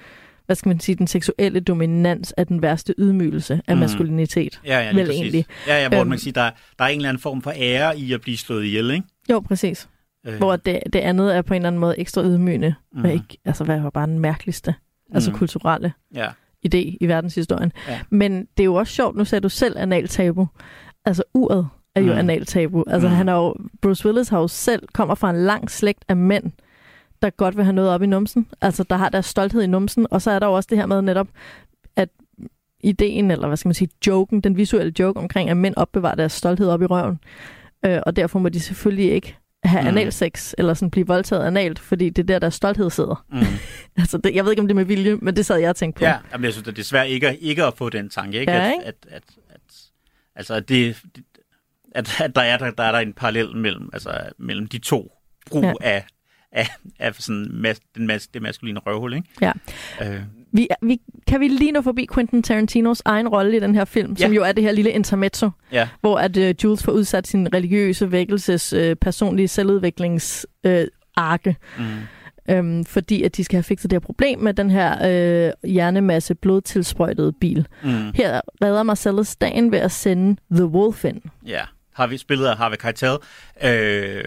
hvad 0.46 0.56
skal 0.56 0.68
man 0.68 0.80
sige, 0.80 0.96
den 0.96 1.06
seksuelle 1.06 1.60
dominans 1.60 2.34
er 2.36 2.44
den 2.44 2.62
værste 2.62 2.94
ydmygelse 2.98 3.60
af 3.68 3.76
Mm. 3.76 3.80
maskulinitet. 3.80 4.60
Ja, 4.64 4.80
ja, 4.80 4.86
Vel 4.94 5.06
præcis. 5.06 5.20
egentlig. 5.20 5.44
Ja, 5.66 5.82
ja, 5.82 5.88
hvor 5.88 5.98
Øhm. 6.00 6.08
man 6.08 6.16
kan 6.18 6.22
sige, 6.22 6.32
der, 6.32 6.50
der 6.78 6.84
er 6.84 6.88
en 6.88 6.96
eller 6.96 7.08
anden 7.08 7.20
form 7.20 7.42
for 7.42 7.52
ære 7.56 7.98
i 7.98 8.12
at 8.12 8.20
blive 8.20 8.36
slået 8.36 8.64
ihjel, 8.64 8.90
ikke? 8.90 9.04
Jo, 9.30 9.40
præcis. 9.40 9.88
Øh, 10.26 10.34
Hvor 10.34 10.56
det, 10.56 10.80
det 10.92 10.98
andet 10.98 11.36
er 11.36 11.42
på 11.42 11.54
en 11.54 11.56
eller 11.60 11.66
anden 11.68 11.80
måde 11.80 11.98
ekstra 11.98 12.22
ydmygende. 12.22 12.74
Mm. 12.92 12.98
Mhm. 13.00 13.10
Ikke, 13.10 13.38
altså, 13.44 13.64
hvad 13.64 13.80
var 13.80 13.90
bare 13.90 14.06
den 14.06 14.18
mærkeligste, 14.18 14.74
altså 15.14 15.30
Mhm. 15.30 15.38
kulturelle 15.38 15.92
Ja. 16.14 16.26
idé 16.66 16.96
i 17.00 17.06
verdenshistorien. 17.08 17.72
Ja. 17.88 18.00
Men 18.10 18.40
det 18.40 18.60
er 18.62 18.64
jo 18.64 18.74
også 18.74 18.92
sjovt, 18.92 19.16
nu 19.16 19.24
sagde 19.24 19.40
du 19.42 19.48
selv 19.48 19.78
analtabu. 19.78 20.46
Altså 21.08 21.22
uret 21.34 21.68
er 21.94 22.00
jo 22.00 22.12
Mm. 22.12 22.18
analtabu. 22.18 22.84
Altså 22.86 23.08
Mm. 23.08 23.14
han 23.14 23.28
er 23.28 23.32
jo, 23.34 23.54
Bruce 23.82 24.06
Willis 24.06 24.28
har 24.28 24.40
jo 24.40 24.48
selv, 24.48 24.82
kommer 24.92 25.14
fra 25.14 25.30
en 25.30 25.36
lang 25.36 25.70
slægt 25.70 26.04
af 26.08 26.16
mænd, 26.16 26.44
der 27.22 27.30
godt 27.30 27.56
vil 27.56 27.64
have 27.64 27.72
noget 27.74 27.90
op 27.90 28.02
i 28.02 28.06
numsen. 28.06 28.46
Altså 28.60 28.82
der 28.90 28.96
har 28.96 29.08
deres 29.08 29.26
stolthed 29.26 29.62
i 29.62 29.66
numsen. 29.66 30.06
Og 30.10 30.22
så 30.22 30.30
er 30.30 30.38
der 30.38 30.46
jo 30.46 30.52
også 30.52 30.66
det 30.70 30.78
her 30.78 30.86
med 30.86 31.02
netop, 31.02 31.28
at 31.96 32.08
ideen, 32.80 33.30
eller 33.30 33.46
hvad 33.46 33.56
skal 33.56 33.68
man 33.68 33.74
sige, 33.74 33.88
joken, 34.06 34.40
den 34.40 34.56
visuelle 34.56 34.92
joke 34.98 35.20
omkring, 35.20 35.50
at 35.50 35.56
mænd 35.56 35.74
opbevarer 35.76 36.14
deres 36.14 36.32
stolthed 36.32 36.68
op 36.68 36.82
i 36.82 36.86
røven. 36.86 37.18
Øh, 37.86 37.98
og 38.06 38.16
derfor 38.16 38.38
må 38.38 38.48
de 38.48 38.60
selvfølgelig 38.60 39.12
ikke 39.12 39.36
have 39.64 39.82
Mm. 39.82 39.88
analsex, 39.88 40.52
eller 40.58 40.74
sådan 40.74 40.90
blive 40.90 41.06
voldtaget 41.06 41.44
analt, 41.44 41.78
fordi 41.78 42.10
det 42.10 42.22
er 42.22 42.26
der, 42.26 42.38
der 42.38 42.50
stolthed 42.50 42.90
sidder. 42.90 43.24
Mm. 43.32 43.38
Altså, 44.00 44.18
det, 44.18 44.34
jeg 44.34 44.44
ved 44.44 44.52
ikke, 44.52 44.60
om 44.60 44.66
det 44.68 44.72
er 44.72 44.76
med 44.76 44.84
vilje, 44.84 45.16
men 45.16 45.36
det 45.36 45.46
sad 45.46 45.56
jeg 45.58 45.70
og 45.70 45.76
tænkte 45.76 45.98
på. 45.98 46.04
Ja, 46.04 46.16
jamen, 46.32 46.44
jeg 46.44 46.52
synes, 46.52 46.64
det 46.66 46.78
er 46.78 46.82
svært 46.82 47.08
ikke, 47.08 47.28
at- 47.28 47.36
ikke 47.40 47.64
at 47.64 47.74
få 47.76 47.88
den 47.88 48.08
tanke, 48.08 48.40
ikke? 48.40 48.52
Ja, 48.52 48.66
ikke? 48.72 48.84
At, 48.84 48.94
at, 49.10 49.14
at, 49.16 49.22
altså, 50.38 50.60
det, 50.60 50.96
at, 51.94 52.20
at 52.20 52.34
der, 52.36 52.42
er, 52.42 52.58
der, 52.58 52.70
der 52.70 52.82
er 52.82 52.92
der 52.92 52.98
en 52.98 53.12
parallel 53.12 53.56
mellem, 53.56 53.90
altså, 53.92 54.10
mellem 54.38 54.66
de 54.66 54.78
to 54.78 55.12
brug 55.50 55.64
Ja. 55.64 55.72
af, 55.80 56.04
af, 56.52 56.68
af 56.98 57.14
sådan 57.14 57.48
mas, 57.52 57.80
den 57.96 58.06
mas, 58.06 58.26
det 58.28 58.42
maskuline 58.42 58.80
røvhul, 58.80 59.14
ikke? 59.14 59.28
Ja. 59.40 59.52
Øh, 60.02 60.20
Vi, 60.52 60.68
vi, 60.82 61.00
kan 61.26 61.40
vi 61.40 61.48
lige 61.48 61.72
nå 61.72 61.82
forbi 61.82 62.06
Quentin 62.14 62.42
Tarantinos 62.42 63.02
egen 63.04 63.28
rolle 63.28 63.56
i 63.56 63.60
den 63.60 63.74
her 63.74 63.84
film, 63.84 64.12
ja. 64.18 64.24
som 64.24 64.32
jo 64.32 64.42
er 64.42 64.52
det 64.52 64.64
her 64.64 64.72
lille 64.72 64.90
intermezzo, 64.90 65.50
ja. 65.72 65.88
hvor 66.00 66.18
at 66.18 66.36
uh, 66.36 66.64
Jules 66.64 66.82
får 66.82 66.92
udsat 66.92 67.26
sin 67.26 67.54
religiøse 67.54 68.12
vækkelses 68.12 68.72
uh, 68.72 68.92
personlige 69.00 69.48
selvudviklings 69.48 70.46
uh, 70.66 70.72
arke, 71.16 71.56
Mm. 71.78 71.84
Øhm, 72.50 72.84
fordi 72.84 73.22
at 73.22 73.36
de 73.36 73.44
skal 73.44 73.56
have 73.56 73.62
fikset 73.62 73.90
det 73.90 73.94
her 73.94 74.06
problem 74.06 74.38
med 74.38 74.54
den 74.54 74.70
her 74.70 74.96
øh, 75.10 75.70
hjernemasse 75.70 76.34
blodtilsprøjtede 76.34 77.32
bil. 77.32 77.66
Mm. 77.82 78.12
Her 78.14 78.40
redder 78.62 78.82
Marcellus 78.82 79.36
dagen 79.36 79.72
ved 79.72 79.78
at 79.78 79.92
sende 79.92 80.36
The 80.50 80.66
Wolf 80.66 81.04
ind. 81.04 81.22
Ja, 81.46 81.62
har 81.94 82.06
vi 82.06 82.16
spillet 82.16 82.46
af 82.46 82.56
Harvey 82.56 82.76
Keitel. 82.76 83.16
Øh, 83.62 84.24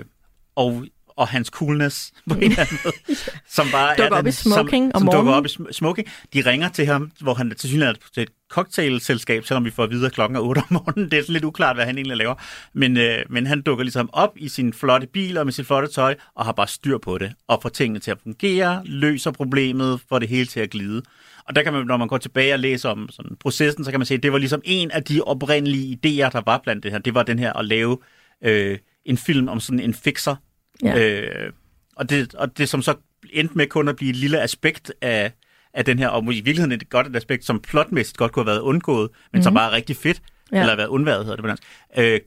og, 0.56 0.86
og 1.16 1.28
hans 1.28 1.48
coolness 1.48 2.12
på 2.30 2.36
en 2.36 2.44
eller 2.44 2.60
anden 2.60 2.78
måde. 2.84 2.96
som 3.56 3.68
bare 3.72 3.96
Dukker 3.98 4.16
er 4.16 4.18
op 4.18 4.24
den, 4.24 4.30
i 4.30 4.32
smoking 4.32 4.92
som, 4.92 5.02
om 5.08 5.12
som 5.12 5.18
dukker 5.18 5.34
op 5.34 5.46
i 5.46 5.50
sm- 5.50 5.72
smoking. 5.72 6.08
De 6.34 6.42
ringer 6.42 6.70
til 6.70 6.86
ham, 6.86 7.12
hvor 7.22 7.34
han 7.34 7.54
til 7.58 7.70
synligheden 7.70 8.02
er 8.02 8.08
til 8.14 8.24
et 8.24 8.30
cocktailselskab, 8.52 9.46
selvom 9.46 9.66
vi 9.66 9.72
får 9.72 9.84
at 9.84 9.90
vide, 9.90 10.06
at 10.06 10.12
klokken 10.12 10.36
er 10.36 10.40
8 10.40 10.60
om 10.60 10.66
morgenen. 10.70 11.12
Det 11.12 11.20
er 11.20 11.24
sådan 11.24 11.34
lidt 11.34 11.44
uklart, 11.44 11.76
hvad 11.76 11.86
han 11.86 11.98
egentlig 11.98 12.18
laver. 12.18 12.36
Men, 12.74 12.98
øh, 12.98 13.20
men 13.30 13.48
han 13.48 13.62
dukker 13.62 13.84
ligesom 13.84 14.10
op 14.14 14.32
i 14.36 14.50
sin 14.50 14.74
flotte 14.74 15.08
bil 15.08 15.38
og 15.38 15.46
med 15.46 15.54
sit 15.54 15.68
flotte 15.68 15.88
tøj, 15.88 16.16
og 16.36 16.46
har 16.46 16.52
bare 16.52 16.68
styr 16.68 16.98
på 16.98 17.18
det, 17.18 17.34
og 17.48 17.60
får 17.62 17.70
tingene 17.70 18.00
til 18.00 18.12
at 18.12 18.18
fungere, 18.24 18.82
løser 18.86 19.32
problemet, 19.32 20.00
får 20.10 20.20
det 20.20 20.30
hele 20.30 20.46
til 20.46 20.60
at 20.60 20.70
glide. 20.70 21.02
Og 21.46 21.56
der 21.56 21.64
kan 21.64 21.74
man, 21.74 21.86
når 21.86 21.98
man 21.98 22.08
går 22.08 22.18
tilbage 22.18 22.54
og 22.54 22.60
læser 22.60 22.90
om 22.90 23.10
sådan 23.10 23.36
processen, 23.40 23.86
så 23.86 23.92
kan 23.92 24.00
man 24.00 24.06
se, 24.06 24.14
at 24.14 24.24
det 24.24 24.32
var 24.32 24.38
ligesom 24.38 24.62
en 24.64 24.92
af 24.92 25.04
de 25.04 25.22
oprindelige 25.22 25.94
idéer, 25.94 26.30
der 26.30 26.42
var 26.46 26.60
blandt 26.64 26.84
det 26.84 26.92
her. 26.92 27.00
Det 27.00 27.14
var 27.14 27.24
den 27.24 27.40
her 27.40 27.54
at 27.54 27.66
lave 27.66 27.98
øh, 28.44 28.78
en 29.06 29.18
film 29.18 29.48
om 29.48 29.60
sådan 29.60 29.80
en 29.80 29.94
fixer. 29.94 30.36
Ja. 30.84 31.00
Øh, 31.22 31.52
og, 31.96 32.10
det, 32.10 32.36
og 32.36 32.58
det 32.58 32.70
som 32.70 32.82
så 32.82 32.94
endte 33.34 33.58
med 33.58 33.68
kun 33.68 33.88
at 33.88 33.96
blive 33.96 34.10
et 34.10 34.16
lille 34.16 34.42
aspekt 34.42 34.94
af, 35.02 35.32
af 35.74 35.86
den 35.86 36.00
her, 36.00 36.08
og 36.08 36.24
i 36.24 36.28
virkeligheden 36.28 36.72
et 36.72 36.90
godt 36.90 37.08
et 37.08 37.16
aspekt, 37.16 37.46
som 37.46 37.60
plotmæssigt 37.60 38.18
godt 38.18 38.32
kunne 38.32 38.44
have 38.44 38.52
været 38.52 38.60
undgået, 38.62 39.10
men 39.12 39.18
mm-hmm. 39.34 39.44
som 39.44 39.54
bare 39.54 39.70
er 39.72 39.76
rigtig 39.76 39.96
fedt, 39.98 40.22
Ja. 40.54 40.62
eller 40.62 40.76
været 40.76 40.88
undværet, 40.88 41.26
hedder 41.26 41.36
det 41.36 41.44
på 41.44 41.48
dansk, 41.48 41.64
øh, 41.98 42.20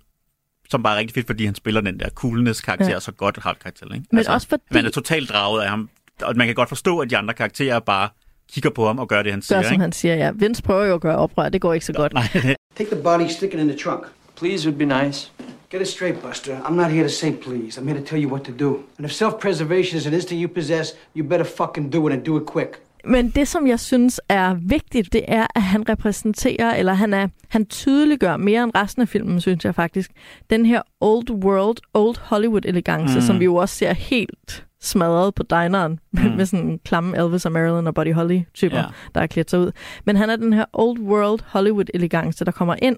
som 0.71 0.83
bare 0.83 0.95
er 0.95 0.99
rigtig 0.99 1.15
fedt, 1.15 1.27
fordi 1.27 1.45
han 1.45 1.55
spiller 1.55 1.81
den 1.81 2.01
der 2.01 2.09
coolness-karakter, 2.09 2.87
Ja. 2.87 2.93
ja. 2.93 3.01
så 3.01 3.13
godt 3.13 3.39
har 3.43 3.55
karakter, 3.63 3.95
ikke? 3.95 4.07
Men 4.13 4.27
også 4.29 4.49
fordi- 4.49 4.63
Man 4.71 4.87
er 4.87 4.91
totalt 4.91 5.29
draget 5.29 5.63
af 5.63 5.69
ham, 5.71 5.89
og 6.23 6.37
man 6.37 6.47
kan 6.47 6.55
godt 6.55 6.69
forstå, 6.69 6.99
at 6.99 7.11
de 7.11 7.17
andre 7.17 7.35
karakterer 7.35 7.79
bare 7.81 8.09
kigger 8.53 8.71
på 8.71 8.87
ham 8.87 8.99
og 8.99 9.09
gør 9.09 9.23
det, 9.23 9.33
han 9.33 9.39
Gør, 9.41 9.43
siger, 9.43 9.63
som 9.63 9.73
ikke? 9.73 9.81
han 9.81 9.93
siger, 9.93 10.15
ja. 10.15 10.31
Vince 10.35 10.63
prøver 10.63 10.85
jo 10.85 10.95
at 10.95 11.01
gøre 11.01 11.17
oprør, 11.17 11.49
det 11.49 11.61
går 11.61 11.75
ikke 11.75 11.87
så 11.87 11.93
godt. 11.93 12.13
Take 12.77 12.91
the 12.95 13.03
body, 13.03 13.29
stick 13.29 13.55
it 13.55 13.61
in 13.61 13.69
the 13.69 13.79
trunk. 13.79 14.05
Please 14.37 14.69
would 14.69 14.79
be 14.89 15.05
nice. 15.05 15.31
Get 15.75 15.83
it 15.83 15.89
straight, 15.89 16.23
Buster. 16.23 16.63
I'm 16.65 16.77
not 16.77 16.91
here 16.91 17.03
to 17.03 17.09
say 17.09 17.33
please. 17.33 17.79
I'm 17.79 17.89
here 17.89 17.99
to 17.99 18.07
tell 18.07 18.21
you 18.21 18.29
what 18.29 18.45
to 18.45 18.53
do. 18.53 18.85
And 18.97 19.07
if 19.07 19.13
self-preservation 19.13 19.99
is 19.99 20.07
an 20.07 20.15
instinct 20.15 20.41
you 20.41 20.49
possess, 20.49 20.93
you 21.15 21.25
better 21.25 21.45
fucking 21.45 21.91
do 21.91 22.07
it 22.07 22.13
and 22.13 22.25
do 22.25 22.37
it 22.37 22.47
quick. 22.47 22.81
Men 23.05 23.31
det, 23.31 23.49
som 23.49 23.67
jeg 23.67 23.81
synes 23.81 24.21
er 24.29 24.55
vigtigt, 24.55 25.13
det 25.13 25.25
er, 25.29 25.47
at 25.55 25.63
han 25.63 25.89
repræsenterer, 25.89 26.75
eller 26.75 26.93
han 26.93 27.15
er, 27.15 27.29
han 27.49 27.67
tydeliggør 27.67 28.37
mere 28.37 28.63
end 28.63 28.73
resten 28.75 29.03
af 29.03 29.09
filmen, 29.09 29.41
synes 29.41 29.65
jeg 29.65 29.75
faktisk, 29.75 30.11
den 30.51 30.67
her 30.67 30.83
old 31.01 31.31
world, 31.31 31.77
old 31.95 32.17
Hollywood-elegance, 32.21 33.15
mm. 33.15 33.21
som 33.21 33.41
vi 33.41 33.45
jo 33.45 33.55
også 33.55 33.75
ser 33.75 33.93
helt 33.93 34.65
smadret 34.81 35.35
på 35.35 35.43
dineren, 35.43 35.99
mm. 36.13 36.21
med 36.37 36.47
sådan 36.47 36.69
en 36.69 36.79
klamme 36.79 37.17
Elvis 37.19 37.47
og 37.47 37.53
Marilyn 37.53 37.87
og 37.87 37.95
Buddy 37.95 38.15
Holly-typer, 38.15 38.77
ja. 38.77 38.83
Ja. 38.83 38.89
der 39.15 39.21
er 39.21 39.27
klædt 39.27 39.51
sig 39.51 39.59
ud. 39.61 39.73
Men 40.05 40.17
han 40.17 40.31
er 40.31 40.37
den 40.37 40.53
her 40.53 40.65
old 40.73 41.01
world 41.01 41.41
Hollywood-elegance, 41.47 42.45
der 42.45 42.53
kommer 42.53 42.75
ind 42.83 42.97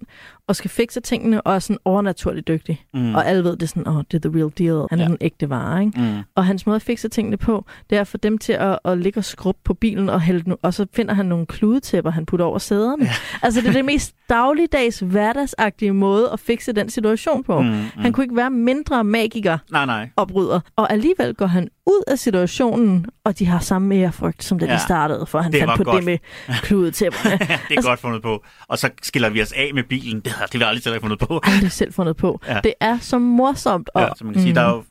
og 0.49 0.57
skal 0.57 0.71
fikse 0.71 1.01
tingene, 1.01 1.43
og 1.43 1.55
er 1.55 1.59
sådan 1.59 1.79
overnaturligt 1.85 2.49
dygtig. 2.49 2.85
Mm. 2.95 3.15
Og 3.15 3.27
alle 3.27 3.45
ved, 3.45 3.53
det 3.53 3.63
er 3.63 3.67
sådan, 3.67 3.89
åh, 3.89 3.97
oh, 3.97 4.03
det 4.13 4.25
er 4.25 4.29
the 4.31 4.39
real 4.41 4.51
deal. 4.59 4.87
Han 4.91 4.99
er 5.01 5.03
Ja. 5.05 5.09
den 5.09 5.17
ægte 5.21 5.51
vare, 5.51 5.85
ikke? 5.85 6.01
mm. 6.01 6.19
Og 6.35 6.47
hans 6.47 6.67
måde 6.67 6.77
at 6.77 6.83
fikse 6.83 7.09
tingene 7.09 7.37
på, 7.37 7.65
det 7.91 7.97
er 7.97 8.01
at 8.01 8.07
få 8.07 8.17
dem 8.17 8.39
til 8.39 8.53
at, 8.53 8.79
at 8.85 8.99
ligge 8.99 9.21
og 9.21 9.25
skrubbe 9.25 9.61
på 9.65 9.75
bilen, 9.75 10.09
og, 10.09 10.21
hælde, 10.21 10.57
og 10.63 10.75
så 10.75 10.87
finder 10.95 11.15
han 11.15 11.27
nogle 11.27 11.47
kludetæpper, 11.47 12.11
han 12.11 12.27
putter 12.27 12.47
over 12.47 12.59
sæderne. 12.59 13.05
Ja. 13.05 13.11
Altså 13.43 13.61
det 13.61 13.69
er 13.69 13.73
det 13.73 13.85
mest 13.85 14.15
dagligdags, 14.29 14.99
hverdagsagtige 14.99 15.93
måde 15.93 16.31
at 16.33 16.41
fikse 16.41 16.73
den 16.73 16.91
situation 16.91 17.45
på. 17.45 17.61
Mm, 17.61 17.69
mm. 17.69 17.85
Han 17.97 18.13
kunne 18.13 18.25
ikke 18.25 18.37
være 18.37 18.51
mindre 18.51 19.05
magiker 19.05 19.59
Nej, 19.71 19.87
nej. 19.87 20.09
opryder. 20.17 20.61
Og 20.77 20.93
alligevel 20.93 21.35
går 21.35 21.47
han 21.47 21.69
ud 21.87 22.03
af 22.07 22.19
situationen, 22.19 23.07
og 23.25 23.39
de 23.39 23.47
har 23.47 23.59
samme 23.59 23.95
ærefrygt, 23.95 24.45
som 24.45 24.59
da 24.59 24.65
ja. 24.65 24.71
Ja. 24.73 24.77
de 24.79 24.83
startede, 24.83 25.27
for 25.27 25.41
han 25.41 25.53
Det 25.53 25.61
fandt 25.61 25.77
på 25.77 25.85
godt. 25.85 25.97
det 25.97 26.05
med 26.05 26.19
kludetæpperne. 26.63 27.39
det 27.39 27.51
er 27.51 27.59
altså, 27.71 27.89
godt 27.89 28.01
fundet 28.01 28.23
på. 28.23 28.45
Og 28.69 28.79
så 28.79 28.91
skiller 29.03 29.29
vi 29.31 29.43
os 29.43 29.53
af 29.53 29.71
med 29.75 29.83
bilen. 29.83 30.21
Det 30.21 30.33
har 30.33 30.47
det 30.47 30.53
har 30.55 30.59
vi 30.59 30.65
aldrig 30.65 30.83
selv 30.83 31.01
fundet 31.01 31.19
på. 31.19 31.41
Aldrig 31.43 31.73
selv 31.73 31.93
fundet 31.93 32.17
på. 32.17 32.41
Ja. 32.47 32.55
Ja. 32.55 32.61
Det 32.61 32.75
er 32.81 32.99
så 32.99 33.19
morsomt. 33.19 33.91
Og, 33.95 34.03
Ja, 34.03 34.09
så 34.17 34.25
man 34.25 34.33
kan 34.33 34.43
sige, 34.43 34.55
der 34.55 34.61
er 34.61 34.71
jo 34.75 34.85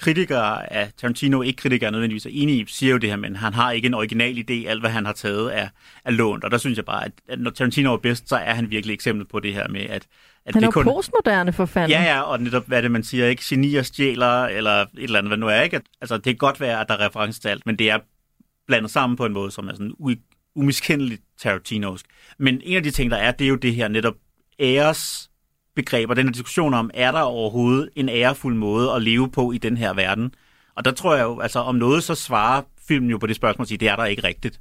kritikere 0.00 0.72
af 0.72 0.90
Tarantino, 1.00 1.42
ikke 1.42 1.56
kritikere 1.56 1.90
nødvendigvis 1.90 2.26
er 2.26 2.30
enige 2.32 2.58
i, 2.62 2.64
siger 2.68 2.92
jo 2.92 2.98
det 2.98 3.10
her, 3.10 3.16
men 3.16 3.36
han 3.36 3.54
har 3.54 3.70
ikke 3.70 3.86
en 3.86 3.94
original 3.94 4.38
idé. 4.50 4.68
Alt, 4.68 4.80
hvad 4.80 4.90
han 4.90 5.06
har 5.06 5.12
taget, 5.12 5.58
er, 5.58 5.68
er 6.04 6.10
lånt. 6.10 6.44
Og 6.44 6.50
der 6.50 6.58
synes 6.58 6.76
jeg 6.76 6.84
bare, 6.84 7.04
at, 7.04 7.12
at 7.28 7.40
når 7.40 7.50
Tarantino 7.50 7.92
er 7.92 7.96
bedst, 7.96 8.28
så 8.28 8.36
er 8.36 8.54
han 8.54 8.70
virkelig 8.70 8.94
eksempel 8.94 9.26
på 9.26 9.40
det 9.40 9.54
her 9.54 9.68
med, 9.68 9.80
at, 9.80 10.06
at 10.46 10.54
han 10.54 10.62
er 10.62 10.66
det 10.66 10.74
kun... 10.74 10.84
postmoderne 10.84 11.52
for 11.52 11.66
fanden. 11.66 11.90
Ja, 11.90 12.02
ja, 12.02 12.20
og 12.20 12.40
netop, 12.40 12.66
hvad 12.66 12.82
det, 12.82 12.90
man 12.90 13.04
siger, 13.04 13.26
ikke? 13.26 13.42
Genier 13.46 13.82
stjæler, 13.82 14.44
eller 14.44 14.82
et 14.82 14.88
eller 14.94 15.18
andet, 15.18 15.30
hvad 15.30 15.38
nu 15.38 15.48
er, 15.48 15.60
ikke? 15.60 15.80
Altså, 16.00 16.16
det 16.16 16.24
kan 16.24 16.36
godt 16.36 16.60
være, 16.60 16.80
at 16.80 16.88
der 16.88 16.94
er 16.94 17.06
reference 17.06 17.40
til 17.40 17.48
alt, 17.48 17.66
men 17.66 17.78
det 17.78 17.90
er 17.90 17.98
blandet 18.66 18.90
sammen 18.90 19.16
på 19.16 19.26
en 19.26 19.32
måde, 19.32 19.50
som 19.50 19.68
er 19.68 19.72
sådan 19.72 19.92
u- 20.00 20.52
umiskendeligt 20.54 21.22
Tarantinosk. 21.38 22.06
Men 22.38 22.60
en 22.64 22.76
af 22.76 22.82
de 22.82 22.90
ting, 22.90 23.10
der 23.10 23.16
er, 23.16 23.30
det 23.30 23.44
er 23.44 23.48
jo 23.48 23.56
det 23.56 23.74
her 23.74 23.88
netop 23.88 24.14
æres 24.60 25.30
begreb, 25.76 26.10
og 26.10 26.16
den 26.16 26.26
her 26.26 26.32
diskussion 26.32 26.74
om, 26.74 26.90
er 26.94 27.12
der 27.12 27.20
overhovedet 27.20 27.88
en 27.96 28.08
ærefuld 28.08 28.54
måde 28.54 28.92
at 28.92 29.02
leve 29.02 29.30
på 29.30 29.52
i 29.52 29.58
den 29.58 29.76
her 29.76 29.94
verden? 29.94 30.34
Og 30.76 30.84
der 30.84 30.90
tror 30.90 31.14
jeg 31.14 31.22
jo, 31.22 31.40
altså 31.40 31.58
om 31.58 31.74
noget, 31.74 32.02
så 32.02 32.14
svarer 32.14 32.62
filmen 32.88 33.10
jo 33.10 33.18
på 33.18 33.26
det 33.26 33.36
spørgsmål, 33.36 33.64
at 33.64 33.68
sige, 33.68 33.78
det 33.78 33.88
er 33.88 33.96
der 33.96 34.04
ikke 34.04 34.24
rigtigt. 34.24 34.60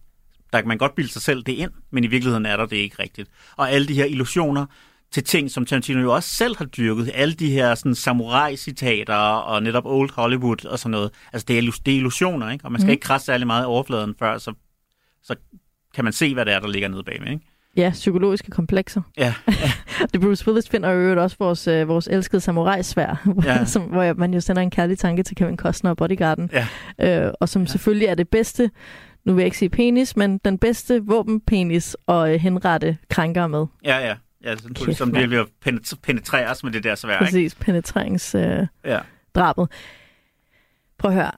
Der 0.54 0.60
kan 0.60 0.68
man 0.68 0.78
godt 0.78 0.96
bilde 0.96 1.12
sig 1.12 1.22
selv 1.22 1.44
det 1.44 1.54
ind, 1.54 1.72
men 1.92 2.04
i 2.04 2.08
virkeligheden 2.08 2.46
er 2.46 2.58
der 2.58 2.66
det 2.66 2.78
ikke 2.78 2.96
rigtigt. 3.00 3.30
Og 3.56 3.72
alle 3.72 3.88
de 3.88 3.94
her 3.94 4.06
illusioner 4.06 4.66
til 5.14 5.24
ting, 5.24 5.52
som 5.52 5.66
Tarantino 5.66 6.02
jo 6.02 6.14
også 6.14 6.30
selv 6.30 6.58
har 6.58 6.66
dyrket, 6.66 7.12
alle 7.14 7.34
de 7.34 7.52
her 7.52 7.76
sådan, 7.76 7.96
samurai-citater 7.96 9.16
og 9.16 9.64
netop 9.64 9.86
Old 9.86 10.10
Hollywood 10.14 10.66
og 10.66 10.80
sådan 10.80 10.92
noget, 10.92 11.12
altså 11.34 11.46
det 11.48 11.58
er, 11.58 11.62
det 11.86 11.94
er 11.94 11.98
illusioner, 11.98 12.52
ikke? 12.52 12.66
og 12.66 12.72
man 12.72 12.82
skal 12.82 12.88
mm. 12.88 12.92
ikke 12.92 13.02
krasse 13.02 13.26
særlig 13.26 13.48
meget 13.48 13.64
i 13.64 13.66
overfladen 13.66 14.16
før, 14.20 14.38
så, 14.38 14.54
så 15.24 15.36
kan 15.94 16.04
man 16.04 16.14
se, 16.14 16.34
hvad 16.34 16.46
det 16.46 16.54
er, 16.54 16.60
der 16.60 16.68
ligger 16.68 16.88
nede 16.88 17.04
bagved. 17.04 17.28
Ikke? 17.28 17.46
Ja, 17.78 17.90
psykologiske 17.94 18.52
komplekser. 18.52 19.02
Ja, 19.18 19.34
Det 20.14 20.22
Bruce 20.22 20.48
Willis 20.48 20.70
finder 20.70 20.90
jo 20.90 21.00
øvrigt 21.00 21.20
også 21.20 21.36
vores, 21.40 21.68
øh, 21.68 21.88
vores 21.88 22.08
elskede 22.08 22.42
samurai-svær, 22.42 23.28
ja. 23.46 23.66
Som, 23.66 23.82
hvor 23.82 24.14
man 24.14 24.34
jo 24.34 24.42
sender 24.42 24.62
en 24.62 24.72
kærlig 24.72 24.98
tanke 24.98 25.24
til 25.24 25.36
Kevin 25.36 25.58
Costner 25.58 25.90
og 25.90 25.98
Bodyguarden, 25.98 26.50
ja. 27.00 27.26
øh, 27.26 27.34
og 27.40 27.50
som 27.50 27.62
ja. 27.62 27.68
selvfølgelig 27.68 28.08
er 28.08 28.16
det 28.16 28.30
bedste, 28.30 28.72
nu 29.26 29.34
vil 29.34 29.42
jeg 29.42 29.46
ikke 29.46 29.58
sige 29.58 29.70
penis, 29.70 30.18
men 30.18 30.38
den 30.38 30.58
bedste 30.58 31.04
våbenpenis 31.06 31.98
at 32.08 32.34
øh, 32.34 32.40
henrette 32.40 32.98
krænker 33.10 33.48
med. 33.48 33.66
ja, 33.86 34.08
ja. 34.08 34.16
Ja 34.44 34.56
sådan, 34.56 34.74
Kæft, 34.74 34.98
som 34.98 35.08
mand. 35.08 35.22
det 35.22 35.30
vil 35.30 35.46
penet- 35.62 36.00
penetreres 36.04 36.64
med 36.64 36.72
det 36.72 36.84
der 36.84 36.96
svær, 36.96 37.14
ikke? 37.14 37.24
Præcis, 37.26 37.56
penetreringsdrabet. 37.56 38.60
Øh, 38.62 38.68
Ja. 38.92 39.00
drabet. 39.36 39.68
Prøv 41.00 41.12
at 41.12 41.16
høre, 41.18 41.32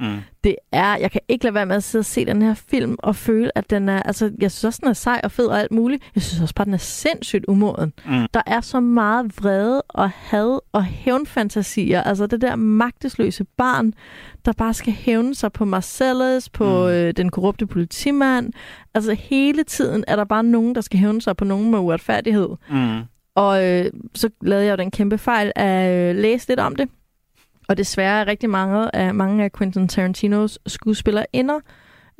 Mm. 0.00 0.18
det 0.44 0.56
er, 0.72 0.96
jeg 0.96 1.10
kan 1.10 1.20
ikke 1.28 1.44
lade 1.44 1.54
være 1.54 1.66
med 1.66 1.76
at 1.76 1.82
sidde 1.82 2.02
og 2.02 2.06
se 2.06 2.24
den 2.24 2.42
her 2.42 2.54
film 2.54 2.96
og 2.98 3.16
føle, 3.16 3.58
at 3.58 3.70
den 3.70 3.88
er, 3.88 4.02
altså 4.02 4.32
jeg 4.40 4.50
synes 4.50 4.64
også, 4.64 4.78
den 4.82 4.88
er 4.88 4.92
sej 4.92 5.20
og 5.24 5.30
fed 5.30 5.46
og 5.46 5.60
alt 5.60 5.72
muligt. 5.72 6.02
Jeg 6.14 6.22
synes 6.22 6.42
også 6.42 6.54
bare, 6.54 6.64
den 6.64 6.74
er 6.74 6.78
sindssygt 6.78 7.44
umoden. 7.48 7.92
Mm. 8.06 8.26
Der 8.34 8.42
er 8.46 8.60
så 8.60 8.80
meget 8.80 9.38
vrede 9.38 9.82
og 9.88 10.10
had 10.10 10.58
og 10.72 10.84
hævnfantasier. 10.84 12.02
Altså 12.02 12.26
det 12.26 12.40
der 12.40 12.56
magtesløse 12.56 13.44
barn, 13.44 13.92
der 14.44 14.52
bare 14.52 14.74
skal 14.74 14.92
hævne 14.92 15.34
sig 15.34 15.52
på 15.52 15.64
Marcellus, 15.64 16.48
på 16.48 16.64
mm. 16.64 16.88
øh, 16.88 17.12
den 17.16 17.30
korrupte 17.30 17.66
politimand. 17.66 18.52
Altså 18.94 19.12
hele 19.14 19.64
tiden 19.64 20.04
er 20.08 20.16
der 20.16 20.24
bare 20.24 20.44
nogen, 20.44 20.74
der 20.74 20.80
skal 20.80 20.98
hævne 20.98 21.22
sig 21.22 21.36
på 21.36 21.44
nogen 21.44 21.70
med 21.70 21.78
uretfærdighed. 21.78 22.48
Mm. 22.70 23.00
Og 23.34 23.64
øh, 23.66 23.90
så 24.14 24.30
lavede 24.42 24.66
jeg 24.66 24.72
jo 24.72 24.76
den 24.76 24.90
kæmpe 24.90 25.18
fejl 25.18 25.52
at 25.56 25.90
øh, 25.90 26.16
læse 26.16 26.48
lidt 26.48 26.60
om 26.60 26.76
det. 26.76 26.88
Og 27.70 27.76
desværre 27.76 28.20
er 28.20 28.26
rigtig 28.26 28.50
mange 28.50 28.96
af, 28.96 29.14
mange 29.14 29.44
af 29.44 29.52
Quentin 29.52 29.88
Tarantinos 29.88 30.58
skuespillere 30.66 31.26
ender, 31.32 31.60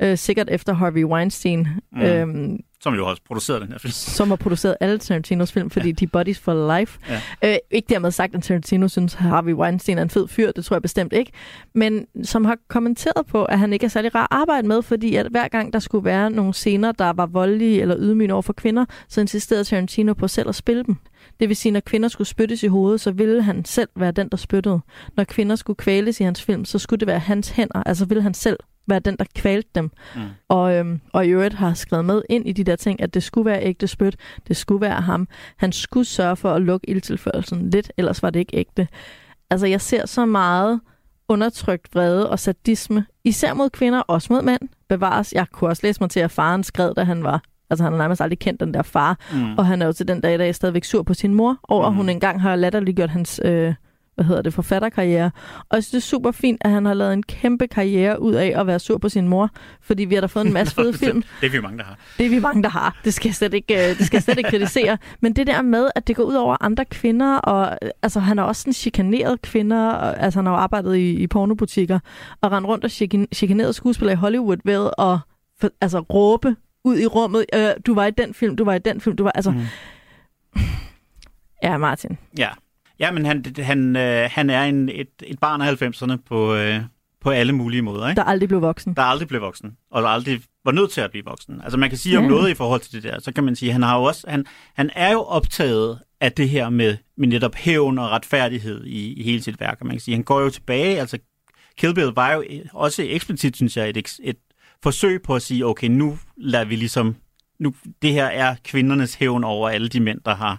øh, 0.01 0.17
sikkert 0.17 0.49
efter 0.49 0.73
Harvey 0.73 1.03
Weinstein, 1.03 1.67
mm. 1.91 2.01
øhm, 2.01 2.59
Som 2.81 2.93
jo 2.93 3.07
også 3.07 3.21
produceret 3.27 3.61
den 3.61 3.71
her 3.71 3.77
film. 3.79 3.91
som 3.91 4.29
har 4.29 4.35
produceret 4.35 4.75
alle 4.79 4.97
Tarantinos 4.97 5.51
film, 5.51 5.69
fordi 5.69 5.87
ja. 5.87 5.93
de 5.93 6.05
er 6.05 6.09
buddies 6.13 6.39
for 6.39 6.77
life. 6.79 6.99
Ja. 7.09 7.51
Øh, 7.51 7.57
ikke 7.71 7.85
dermed 7.89 8.11
sagt, 8.11 8.35
at 8.35 8.43
Tarantino 8.43 8.87
synes, 8.87 9.15
at 9.15 9.21
Harvey 9.21 9.53
Weinstein 9.53 9.97
er 9.97 10.01
en 10.01 10.09
fed 10.09 10.27
fyr, 10.27 10.51
det 10.51 10.65
tror 10.65 10.75
jeg 10.75 10.81
bestemt 10.81 11.13
ikke. 11.13 11.31
Men 11.75 12.05
som 12.23 12.45
har 12.45 12.57
kommenteret 12.67 13.25
på, 13.27 13.45
at 13.45 13.59
han 13.59 13.73
ikke 13.73 13.83
er 13.83 13.89
særlig 13.89 14.15
rar 14.15 14.21
at 14.21 14.27
arbejde 14.31 14.67
med, 14.67 14.81
fordi 14.81 15.15
at 15.15 15.27
hver 15.31 15.47
gang 15.47 15.73
der 15.73 15.79
skulle 15.79 16.05
være 16.05 16.29
nogle 16.31 16.53
scener, 16.53 16.91
der 16.91 17.13
var 17.13 17.25
voldelige 17.25 17.81
eller 17.81 17.95
ydmygende 17.99 18.33
over 18.33 18.41
for 18.41 18.53
kvinder, 18.53 18.85
så 19.09 19.21
insisterede 19.21 19.63
Tarantino 19.63 20.13
på 20.13 20.27
selv 20.27 20.49
at 20.49 20.55
spille 20.55 20.83
dem. 20.83 20.97
Det 21.41 21.49
vil 21.49 21.57
sige, 21.57 21.71
når 21.71 21.79
kvinder 21.79 22.09
skulle 22.09 22.27
spyttes 22.27 22.63
i 22.63 22.67
hovedet, 22.67 23.01
så 23.01 23.11
ville 23.11 23.43
han 23.43 23.65
selv 23.65 23.89
være 23.95 24.11
den, 24.11 24.29
der 24.29 24.37
spyttede. 24.37 24.79
Når 25.17 25.23
kvinder 25.23 25.55
skulle 25.55 25.77
kvæles 25.77 26.19
i 26.19 26.23
hans 26.23 26.43
film, 26.43 26.65
så 26.65 26.79
skulle 26.79 26.99
det 26.99 27.07
være 27.07 27.19
hans 27.19 27.49
hænder. 27.49 27.83
Altså 27.85 28.05
ville 28.05 28.23
han 28.23 28.33
selv 28.33 28.57
være 28.87 28.99
den, 28.99 29.15
der 29.15 29.25
kvalte 29.35 29.69
dem. 29.75 29.91
Mm. 30.15 30.21
Og, 30.49 30.75
øhm, 30.75 31.01
og 31.13 31.25
i 31.25 31.29
øvrigt 31.29 31.53
har 31.53 31.73
skrevet 31.73 32.05
med 32.05 32.21
ind 32.29 32.47
i 32.47 32.51
de 32.51 32.63
der 32.63 32.75
ting, 32.75 33.01
at 33.01 33.13
det 33.13 33.23
skulle 33.23 33.45
være 33.45 33.63
ægte 33.63 33.87
spyt. 33.87 34.15
Det 34.47 34.57
skulle 34.57 34.81
være 34.81 35.01
ham. 35.01 35.27
Han 35.57 35.71
skulle 35.71 36.05
sørge 36.05 36.35
for 36.35 36.53
at 36.53 36.61
lukke 36.61 36.89
ildtilførelsen 36.89 37.69
lidt, 37.69 37.91
ellers 37.97 38.23
var 38.23 38.29
det 38.29 38.39
ikke 38.39 38.57
ægte. 38.57 38.87
Altså, 39.49 39.67
jeg 39.67 39.81
ser 39.81 40.05
så 40.05 40.25
meget 40.25 40.79
undertrykt 41.27 41.95
vrede 41.95 42.29
og 42.29 42.39
sadisme, 42.39 43.05
især 43.23 43.53
mod 43.53 43.69
kvinder, 43.69 43.99
også 43.99 44.33
mod 44.33 44.41
mænd, 44.41 44.61
bevares. 44.89 45.33
Jeg 45.33 45.45
kunne 45.51 45.69
også 45.69 45.87
læse 45.87 46.03
mig 46.03 46.09
til, 46.09 46.19
at 46.19 46.31
faren 46.31 46.63
skrev, 46.63 46.93
da 46.95 47.03
han 47.03 47.23
var 47.23 47.43
Altså, 47.71 47.83
han 47.83 47.93
har 47.93 47.99
nærmest 47.99 48.21
aldrig 48.21 48.39
kendt 48.39 48.59
den 48.59 48.73
der 48.73 48.81
far. 48.81 49.17
Mm. 49.33 49.57
Og 49.57 49.65
han 49.65 49.81
er 49.81 49.85
jo 49.85 49.93
til 49.93 50.07
den 50.07 50.21
dag 50.21 50.35
i 50.35 50.37
dag 50.37 50.55
stadigvæk 50.55 50.83
sur 50.83 51.03
på 51.03 51.13
sin 51.13 51.33
mor, 51.33 51.57
over 51.63 51.89
Mm. 51.89 51.95
hun 51.95 52.09
engang 52.09 52.41
har 52.41 52.55
latterliggjort 52.55 53.09
hans 53.09 53.41
øh, 53.45 53.73
hvad 54.15 54.25
hedder 54.25 54.41
det, 54.41 54.53
forfatterkarriere. 54.53 55.31
Og 55.69 55.75
jeg 55.75 55.83
synes, 55.83 55.91
det 55.91 55.97
er 55.97 56.01
super 56.17 56.31
fint, 56.31 56.61
at 56.65 56.71
han 56.71 56.85
har 56.85 56.93
lavet 56.93 57.13
en 57.13 57.23
kæmpe 57.23 57.67
karriere 57.67 58.21
ud 58.21 58.33
af 58.33 58.53
at 58.55 58.67
være 58.67 58.79
sur 58.79 58.97
på 58.97 59.09
sin 59.09 59.27
mor, 59.27 59.49
fordi 59.81 60.05
vi 60.05 60.13
har 60.15 60.21
da 60.21 60.27
fået 60.27 60.45
en 60.45 60.53
masse 60.53 60.75
fede 60.75 60.93
film. 61.03 61.23
Det 61.41 61.47
er 61.47 61.51
vi 61.51 61.59
mange, 61.61 61.77
der 61.77 61.83
har. 61.83 61.97
Det 62.17 62.25
er 62.25 62.29
vi 62.29 62.39
mange, 62.39 62.63
der 62.63 62.69
har. 62.69 62.99
Det 63.05 63.13
skal 63.13 63.29
jeg 63.29 63.35
slet 63.35 63.53
ikke, 63.53 63.73
øh, 63.89 63.97
det 63.97 64.05
skal 64.05 64.17
jeg 64.17 64.23
slet 64.23 64.37
ikke 64.37 64.49
kritisere. 64.49 64.97
Men 65.21 65.33
det 65.33 65.47
der 65.47 65.61
med, 65.61 65.87
at 65.95 66.07
det 66.07 66.15
går 66.15 66.23
ud 66.23 66.33
over 66.33 66.57
andre 66.61 66.85
kvinder, 66.85 67.35
og 67.37 67.77
øh, 67.81 67.89
altså, 68.03 68.19
han 68.19 68.37
har 68.37 68.45
også 68.45 68.61
sådan 68.61 68.73
chikaneret 68.73 69.41
kvinder, 69.41 69.89
og, 69.89 70.19
altså 70.19 70.39
han 70.39 70.45
har 70.45 70.53
jo 70.53 70.59
arbejdet 70.59 70.95
i, 70.95 71.11
i 71.11 71.27
pornobutikker, 71.27 71.99
og 72.41 72.51
rendt 72.51 72.67
rundt 72.67 72.83
og 72.85 72.89
chikan- 72.93 73.27
chikaneret 73.35 73.75
skuespillere 73.75 74.13
i 74.13 74.17
Hollywood 74.17 74.57
ved 74.65 74.89
at 74.99 75.17
for, 75.61 75.69
altså, 75.81 75.99
råbe 75.99 76.55
ud 76.83 76.99
i 76.99 77.05
rummet, 77.05 77.45
øh, 77.55 77.69
du 77.85 77.93
var 77.95 78.05
i 78.05 78.11
den 78.11 78.33
film, 78.33 78.55
du 78.55 78.63
var 78.63 78.73
i 78.73 78.79
den 78.79 79.01
film, 79.01 79.15
du 79.15 79.23
var, 79.23 79.31
altså... 79.31 79.51
Mm. 79.51 79.61
Ja, 81.63 81.77
Martin. 81.77 82.17
Ja, 82.37 82.49
ja 82.99 83.11
men 83.11 83.25
han, 83.25 83.45
han, 83.57 83.95
øh, 83.95 84.29
han 84.31 84.49
er 84.49 84.63
en, 84.63 84.89
et, 84.89 85.07
et 85.23 85.39
barn 85.39 85.61
af 85.61 85.81
90'erne 85.81 86.15
på, 86.27 86.55
øh, 86.55 86.79
på 87.21 87.29
alle 87.29 87.53
mulige 87.53 87.81
måder. 87.81 88.09
Ikke? 88.09 88.19
Der 88.19 88.25
aldrig 88.25 88.49
blev 88.49 88.61
voksen. 88.61 88.93
Der 88.93 89.01
aldrig 89.01 89.27
blev 89.27 89.41
voksen, 89.41 89.77
og 89.91 90.01
der 90.01 90.07
aldrig 90.07 90.41
var 90.65 90.71
nødt 90.71 90.91
til 90.91 91.01
at 91.01 91.11
blive 91.11 91.25
voksen. 91.25 91.61
Altså 91.63 91.77
man 91.77 91.89
kan 91.89 91.97
sige 91.97 92.17
om 92.17 92.23
Ja. 92.23 92.29
noget 92.29 92.49
i 92.49 92.53
forhold 92.53 92.81
til 92.81 92.93
det 92.93 93.03
der, 93.03 93.19
så 93.19 93.33
kan 93.33 93.43
man 93.43 93.55
sige, 93.55 93.69
at 93.69 93.73
han, 93.73 93.83
har 93.83 93.97
jo 93.97 94.03
også, 94.03 94.29
han, 94.29 94.45
han 94.75 94.89
er 94.95 95.11
jo 95.11 95.21
optaget 95.21 95.99
af 96.21 96.31
det 96.31 96.49
her 96.49 96.69
med, 96.69 96.97
med 97.17 97.27
netop 97.27 97.55
hævn 97.55 97.99
og 97.99 98.09
retfærdighed 98.09 98.85
i, 98.85 99.13
i 99.13 99.23
hele 99.23 99.41
sit 99.41 99.59
værk. 99.59 99.77
Og 99.81 99.85
man 99.87 99.95
kan 99.95 100.01
sige, 100.01 100.15
han 100.15 100.23
går 100.23 100.41
jo 100.41 100.49
tilbage, 100.49 100.99
altså 100.99 101.17
Kill 101.77 101.93
Bill 101.93 102.07
var 102.15 102.33
jo 102.33 102.43
også 102.73 103.03
eksplicit, 103.05 103.55
synes 103.55 103.77
jeg, 103.77 103.89
et, 103.89 104.17
et 104.23 104.37
forsøg 104.83 105.21
på 105.21 105.35
at 105.35 105.41
sige, 105.41 105.65
okay, 105.65 105.87
nu 105.87 106.17
lader 106.37 106.65
vi 106.65 106.75
ligesom, 106.75 107.15
nu, 107.59 107.73
det 108.01 108.13
her 108.13 108.25
er 108.25 108.55
kvindernes 108.63 109.15
hævn 109.15 109.43
over 109.43 109.69
alle 109.69 109.87
de 109.87 109.99
mænd, 109.99 110.19
der 110.25 110.35
har 110.35 110.57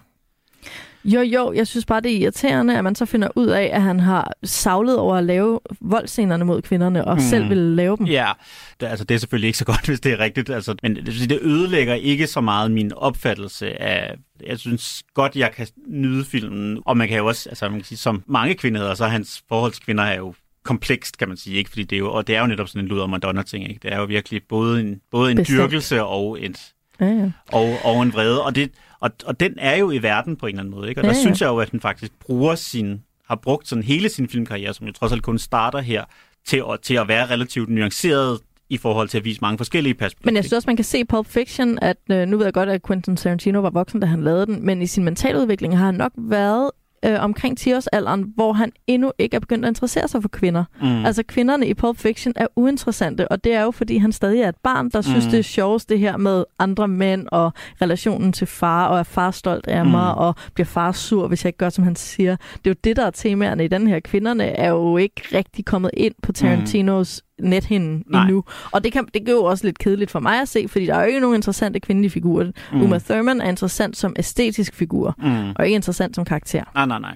Jo, 1.05 1.21
jo, 1.21 1.53
jeg 1.53 1.67
synes 1.67 1.85
bare, 1.85 2.01
det 2.01 2.11
er 2.11 2.17
irriterende, 2.17 2.77
at 2.77 2.83
man 2.83 2.95
så 2.95 3.05
finder 3.05 3.27
ud 3.35 3.47
af, 3.47 3.69
at 3.73 3.81
han 3.81 3.99
har 3.99 4.31
savlet 4.43 4.97
over 4.97 5.15
at 5.15 5.23
lave 5.23 5.59
voldscenerne 5.81 6.45
mod 6.45 6.61
kvinderne, 6.61 7.05
og 7.05 7.15
mm. 7.15 7.21
selv 7.21 7.49
vil 7.49 7.57
lave 7.57 7.97
dem. 7.97 8.05
Ja, 8.05 8.31
det, 8.79 8.85
altså 8.85 9.05
det 9.05 9.15
er 9.15 9.19
selvfølgelig 9.19 9.47
ikke 9.47 9.57
så 9.57 9.65
godt, 9.73 9.85
hvis 9.85 9.99
det 9.99 10.11
er 10.11 10.19
rigtigt. 10.19 10.49
Altså, 10.49 10.75
men 10.83 10.95
det, 10.95 11.29
det 11.29 11.39
ødelægger 11.41 11.93
ikke 11.93 12.27
så 12.27 12.41
meget 12.41 12.71
min 12.71 12.93
opfattelse 12.93 13.81
af... 13.81 14.15
Jeg 14.47 14.59
synes 14.59 15.03
godt, 15.13 15.35
jeg 15.35 15.51
kan 15.51 15.67
nyde 15.87 16.25
filmen, 16.25 16.79
og 16.85 16.97
man 16.97 17.07
kan 17.07 17.17
jo 17.17 17.27
også, 17.27 17.49
altså 17.49 17.69
man 17.69 17.79
kan 17.79 17.85
sige, 17.85 17.97
som 17.97 18.23
mange 18.27 18.55
kvinder 18.55 18.79
hedder, 18.79 18.95
så 18.95 19.07
hans 19.07 19.43
forhold 19.49 19.71
til 19.71 19.83
kvinder 19.83 20.03
er 20.03 20.17
jo 20.17 20.33
komplekst, 20.63 21.17
kan 21.17 21.27
man 21.27 21.37
sige, 21.37 21.57
ikke? 21.57 21.69
Fordi 21.69 21.83
det 21.83 21.95
er 21.95 21.99
jo, 21.99 22.11
og 22.11 22.27
det 22.27 22.35
er 22.35 22.41
jo 22.41 22.47
netop 22.47 22.67
sådan 22.67 22.81
en 22.81 22.87
luder 22.87 23.07
Madonna-ting, 23.07 23.69
ikke? 23.69 23.79
Det 23.83 23.93
er 23.93 23.97
jo 23.99 24.05
virkelig 24.05 24.41
både 24.49 24.79
en, 24.81 25.01
både 25.11 25.31
en 25.31 25.37
Bestemt. 25.37 25.57
dyrkelse 25.59 26.03
og 26.03 26.37
et, 26.45 26.73
Ja, 26.99 27.05
ja. 27.05 27.31
og, 27.51 27.75
og 27.83 28.03
en 28.03 28.13
vrede. 28.13 28.43
Og, 28.43 28.55
det, 28.55 28.71
og, 28.99 29.11
og 29.25 29.39
den 29.39 29.53
er 29.57 29.75
jo 29.75 29.91
i 29.91 30.03
verden 30.03 30.35
på 30.35 30.45
en 30.45 30.49
eller 30.49 30.59
anden 30.61 30.75
måde. 30.75 30.89
Ikke? 30.89 31.01
Og 31.01 31.03
Ja, 31.05 31.09
der 31.09 31.15
ja. 31.15 31.21
synes 31.21 31.41
jeg 31.41 31.47
jo, 31.47 31.57
at 31.57 31.71
den 31.71 31.79
faktisk 31.81 32.11
bruger 32.19 32.55
sin, 32.55 33.01
har 33.27 33.35
brugt 33.35 33.67
sådan 33.67 33.83
hele 33.83 34.09
sin 34.09 34.29
filmkarriere, 34.29 34.73
som 34.73 34.87
jo 34.87 34.93
trods 34.93 35.11
alt 35.11 35.23
kun 35.23 35.39
starter 35.39 35.79
her, 35.81 36.03
til 36.47 36.63
at, 36.71 36.79
til 36.81 36.93
at 36.93 37.07
være 37.07 37.25
relativt 37.29 37.69
nuanceret 37.69 38.39
i 38.69 38.77
forhold 38.77 39.07
til 39.09 39.17
at 39.17 39.25
vise 39.25 39.41
mange 39.41 39.57
forskellige 39.57 39.93
perspektiver. 39.93 40.27
Men 40.31 40.35
jeg 40.35 40.43
synes 40.43 40.53
også, 40.53 40.69
man 40.69 40.75
kan 40.75 40.85
se 40.85 40.99
i 40.99 41.03
Pulp 41.03 41.27
Fiction, 41.27 41.79
at 41.81 41.97
øh, 42.11 42.27
nu 42.27 42.37
ved 42.37 42.45
jeg 42.45 42.53
godt, 42.53 42.69
at 42.69 42.83
Quentin 42.87 43.15
Tarantino 43.15 43.59
var 43.61 43.69
voksen, 43.69 43.99
da 43.99 44.07
han 44.07 44.23
lavede 44.23 44.45
den, 44.45 44.65
men 44.65 44.81
i 44.81 44.87
sin 44.87 45.03
mentaludvikling 45.03 45.77
har 45.77 45.85
han 45.85 45.95
nok 45.95 46.11
været 46.17 46.71
øh, 47.05 47.23
omkring 47.23 47.57
10-årsalderen, 47.59 48.33
hvor 48.35 48.53
han 48.53 48.71
endnu 48.87 49.11
ikke 49.19 49.35
er 49.35 49.39
begyndt 49.39 49.65
at 49.65 49.69
interessere 49.69 50.07
sig 50.07 50.21
for 50.21 50.29
kvinder. 50.29 50.63
Mm. 50.81 51.05
Altså 51.05 51.23
kvinderne 51.27 51.67
i 51.67 51.73
Pulp 51.73 51.97
Fiction 51.97 52.33
er 52.35 52.47
uinteressante, 52.55 53.27
og 53.31 53.43
det 53.43 53.53
er 53.53 53.61
jo, 53.63 53.71
fordi 53.71 53.97
han 53.97 54.11
stadig 54.11 54.41
er 54.41 54.49
et 54.49 54.55
barn, 54.63 54.89
der 54.89 55.01
synes, 55.01 55.25
Mm. 55.25 55.31
det 55.31 55.39
er 55.39 55.43
sjovest 55.43 55.89
det 55.89 55.99
her 55.99 56.17
med 56.17 56.43
andre 56.59 56.87
mænd 56.87 57.27
og 57.31 57.51
relationen 57.81 58.33
til 58.33 58.47
far, 58.47 58.87
og 58.87 58.99
er 58.99 59.03
far 59.03 59.31
stolt 59.31 59.67
af 59.67 59.85
mig, 59.85 60.13
Mm. 60.15 60.17
og 60.21 60.35
bliver 60.53 60.65
far 60.65 60.91
sur, 60.91 61.27
hvis 61.27 61.43
jeg 61.45 61.49
ikke 61.49 61.57
gør, 61.57 61.69
som 61.69 61.83
han 61.83 61.95
siger. 61.95 62.35
Det 62.35 62.67
er 62.67 62.69
jo 62.69 62.75
det, 62.83 62.95
der 62.95 63.05
er 63.05 63.09
temaerne 63.11 63.65
i 63.65 63.67
den 63.67 63.87
her. 63.87 63.99
Kvinderne 63.99 64.43
er 64.43 64.69
jo 64.69 64.97
ikke 64.97 65.21
rigtig 65.33 65.65
kommet 65.65 65.91
ind 65.93 66.13
på 66.23 66.31
Tarantinos 66.31 67.21
nethinde 67.39 68.03
Nej. 68.11 68.21
endnu. 68.23 68.43
Og 68.71 68.83
det, 68.83 68.91
kan, 68.93 69.07
det 69.13 69.25
gør 69.25 69.31
jo 69.33 69.43
også 69.43 69.65
lidt 69.67 69.79
kedeligt 69.79 70.11
for 70.11 70.19
mig 70.19 70.41
at 70.41 70.47
se, 70.49 70.67
fordi 70.67 70.85
der 70.85 70.95
er 70.95 71.01
jo 71.01 71.07
ikke 71.07 71.19
nogen 71.19 71.35
interessante 71.35 71.79
kvindelige 71.79 72.11
figurer. 72.11 72.51
Mm. 72.73 72.81
Uma 72.81 72.97
Thurman 72.99 73.41
er 73.41 73.49
interessant 73.49 73.97
som 73.97 74.15
æstetisk 74.19 74.75
figur, 74.75 75.15
Mm. 75.17 75.49
og 75.55 75.65
ikke 75.65 75.75
interessant 75.75 76.15
som 76.15 76.25
karakter. 76.25 76.63
Nej, 76.75 76.85
nej, 76.85 76.99
nej. 76.99 77.15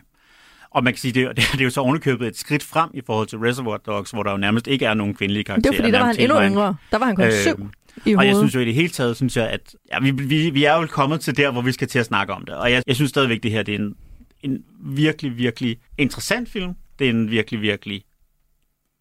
Og 0.72 0.84
man 0.84 0.94
kan 0.94 0.98
sige, 1.00 1.12
det, 1.12 1.24
er- 1.24 1.34
det 1.52 1.60
er 1.60 1.64
jo 1.64 1.70
så 1.70 1.82
ovenikøbet 1.82 2.28
et 2.28 2.38
skridt 2.38 2.64
frem 2.64 2.90
i 2.94 3.02
forhold 3.06 3.28
til 3.28 3.38
Reservoir 3.40 3.78
Dogs, 3.78 4.12
hvor 4.12 4.24
der 4.24 4.32
jo 4.32 4.38
nærmest 4.38 4.68
ikke 4.68 4.86
er 4.86 4.94
nogen 4.94 5.14
kvindelige 5.14 5.40
Det 5.40 5.46
karakterer. 5.46 5.72
var 5.74 5.78
fordi, 5.78 5.92
der 5.92 6.00
var 6.00 6.06
han 6.06 6.16
endnu 6.20 6.42
yngre. 6.42 6.76
Der 6.92 6.98
var 6.98 7.06
han 7.06 7.16
kun 7.16 7.26
Øh, 7.26 7.32
syv 7.32 7.70
i 8.06 8.16
Og 8.16 8.28
jeg 8.28 8.36
synes 8.36 8.56
jo 8.56 8.60
i 8.60 8.66
det 8.66 8.74
hele 8.74 8.90
taget, 8.90 9.16
synes 9.16 9.38
jeg, 9.38 9.50
at 9.50 9.76
ja, 9.94 10.00
vi, 10.00 10.12
vi, 10.12 10.50
vi 10.50 10.64
er 10.64 10.76
jo 10.76 10.86
kommet 10.88 11.20
til 11.22 11.38
der, 11.38 11.52
hvor 11.52 11.62
vi 11.62 11.72
skal 11.72 11.88
til 11.88 12.00
at 12.00 12.06
snakke 12.06 12.34
om 12.34 12.46
det. 12.46 12.56
Og 12.56 12.72
jeg, 12.72 12.84
jeg 12.88 12.96
synes 12.96 13.10
stadigvæk, 13.10 13.44
det 13.44 13.52
her 13.52 13.64
det 13.64 13.76
er 13.76 13.80
en, 13.80 13.96
en 14.44 14.64
virkelig, 14.82 15.38
virkelig 15.38 15.78
interessant 15.98 16.50
film. 16.50 16.74
Det 17.00 17.06
er 17.06 17.10
en 17.10 17.32
virkelig, 17.32 17.62
virkelig 17.62 18.02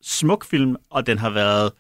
smuk 0.03 0.45
film, 0.45 0.77
og 0.91 1.07
den 1.07 1.19
har 1.19 1.31
været, 1.31 1.73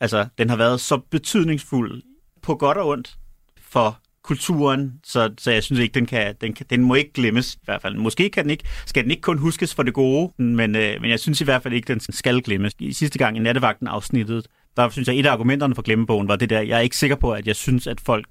altså, 0.00 0.26
den 0.38 0.50
har 0.50 0.56
været 0.56 0.80
så 0.80 0.96
betydningsfuld 1.10 2.02
på 2.42 2.54
godt 2.54 2.78
og 2.78 2.88
ondt 2.88 3.16
for 3.60 4.00
kulturen, 4.22 5.00
så, 5.04 5.34
så 5.38 5.50
jeg 5.50 5.62
synes 5.62 5.80
ikke, 5.80 5.94
den, 5.94 6.06
kan, 6.06 6.34
den, 6.40 6.52
kan, 6.52 6.66
den 6.70 6.82
må 6.82 6.94
ikke 6.94 7.12
glemmes 7.12 7.54
i 7.54 7.58
hvert 7.64 7.82
fald. 7.82 7.94
Måske 7.94 8.30
kan 8.30 8.44
den 8.44 8.50
ikke, 8.50 8.64
skal 8.86 9.02
den 9.02 9.10
ikke 9.10 9.20
kun 9.20 9.38
huskes 9.38 9.74
for 9.74 9.82
det 9.82 9.94
gode, 9.94 10.32
men, 10.38 10.76
øh, 10.76 11.00
men 11.00 11.10
jeg 11.10 11.20
synes 11.20 11.40
i 11.40 11.44
hvert 11.44 11.62
fald 11.62 11.74
ikke, 11.74 11.94
den 11.94 12.00
skal 12.00 12.42
glemmes. 12.42 12.72
I 12.78 12.92
sidste 12.92 13.18
gang 13.18 13.36
i 13.36 13.40
Nattevagten 13.40 13.86
afsnittet, 13.86 14.46
der 14.76 14.88
synes 14.88 15.08
jeg, 15.08 15.16
et 15.16 15.26
af 15.26 15.32
argumenterne 15.32 15.74
for 15.74 15.82
glemmebogen 15.82 16.28
var 16.28 16.36
det 16.36 16.50
der, 16.50 16.60
jeg 16.60 16.76
er 16.76 16.82
ikke 16.82 16.96
sikker 16.96 17.16
på, 17.16 17.32
at 17.32 17.46
jeg 17.46 17.56
synes, 17.56 17.86
at 17.86 18.00
folk 18.00 18.26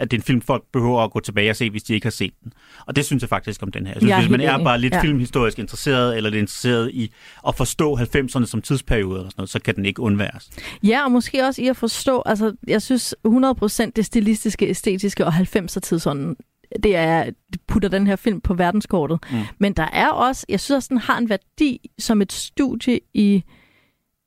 at 0.00 0.10
det 0.10 0.16
er 0.16 0.20
en 0.20 0.24
film, 0.24 0.40
folk 0.40 0.64
behøver 0.72 1.00
at 1.04 1.10
gå 1.10 1.20
tilbage 1.20 1.50
og 1.50 1.56
se, 1.56 1.70
hvis 1.70 1.82
de 1.82 1.94
ikke 1.94 2.04
har 2.06 2.10
set 2.10 2.32
den. 2.44 2.52
Og 2.86 2.96
det 2.96 3.04
synes 3.04 3.22
jeg 3.22 3.28
faktisk 3.28 3.62
om 3.62 3.70
den 3.72 3.86
her. 3.86 3.92
Jeg 3.94 4.00
synes, 4.02 4.12
er 4.12 4.18
hvis 4.20 4.30
man 4.30 4.40
er 4.40 4.64
bare 4.64 4.80
lidt 4.80 4.94
Ja. 4.94 5.02
filmhistorisk 5.02 5.58
interesseret, 5.58 6.16
eller 6.16 6.30
lidt 6.30 6.40
interesseret 6.40 6.90
i 6.94 7.12
at 7.48 7.54
forstå 7.54 7.96
90'erne 7.96 8.46
som 8.46 8.62
tidsperiode, 8.62 9.18
eller 9.18 9.30
sådan 9.30 9.34
noget, 9.40 9.50
så 9.50 9.60
kan 9.60 9.76
den 9.76 9.84
ikke 9.86 10.00
undværes. 10.00 10.50
Ja, 10.82 11.04
og 11.04 11.12
måske 11.12 11.44
også 11.44 11.62
i 11.62 11.66
at 11.66 11.76
forstå, 11.76 12.22
altså 12.26 12.52
jeg 12.66 12.82
synes 12.82 13.14
100% 13.28 13.90
det 13.96 14.04
stilistiske, 14.06 14.68
æstetiske 14.68 15.26
og 15.26 15.32
90'er 15.34 15.80
tidsånden, 15.80 16.36
det 16.82 16.96
er, 16.96 17.24
det 17.52 17.60
putter 17.68 17.88
den 17.88 18.06
her 18.06 18.16
film 18.16 18.40
på 18.40 18.54
verdenskortet. 18.54 19.18
Mm. 19.32 19.38
Men 19.58 19.72
der 19.72 19.86
er 19.92 20.08
også, 20.08 20.46
jeg 20.48 20.60
synes 20.60 20.76
også, 20.76 20.88
den 20.88 20.98
har 20.98 21.18
en 21.18 21.28
værdi 21.28 21.90
som 21.98 22.22
et 22.22 22.32
studie 22.32 23.00
i, 23.14 23.44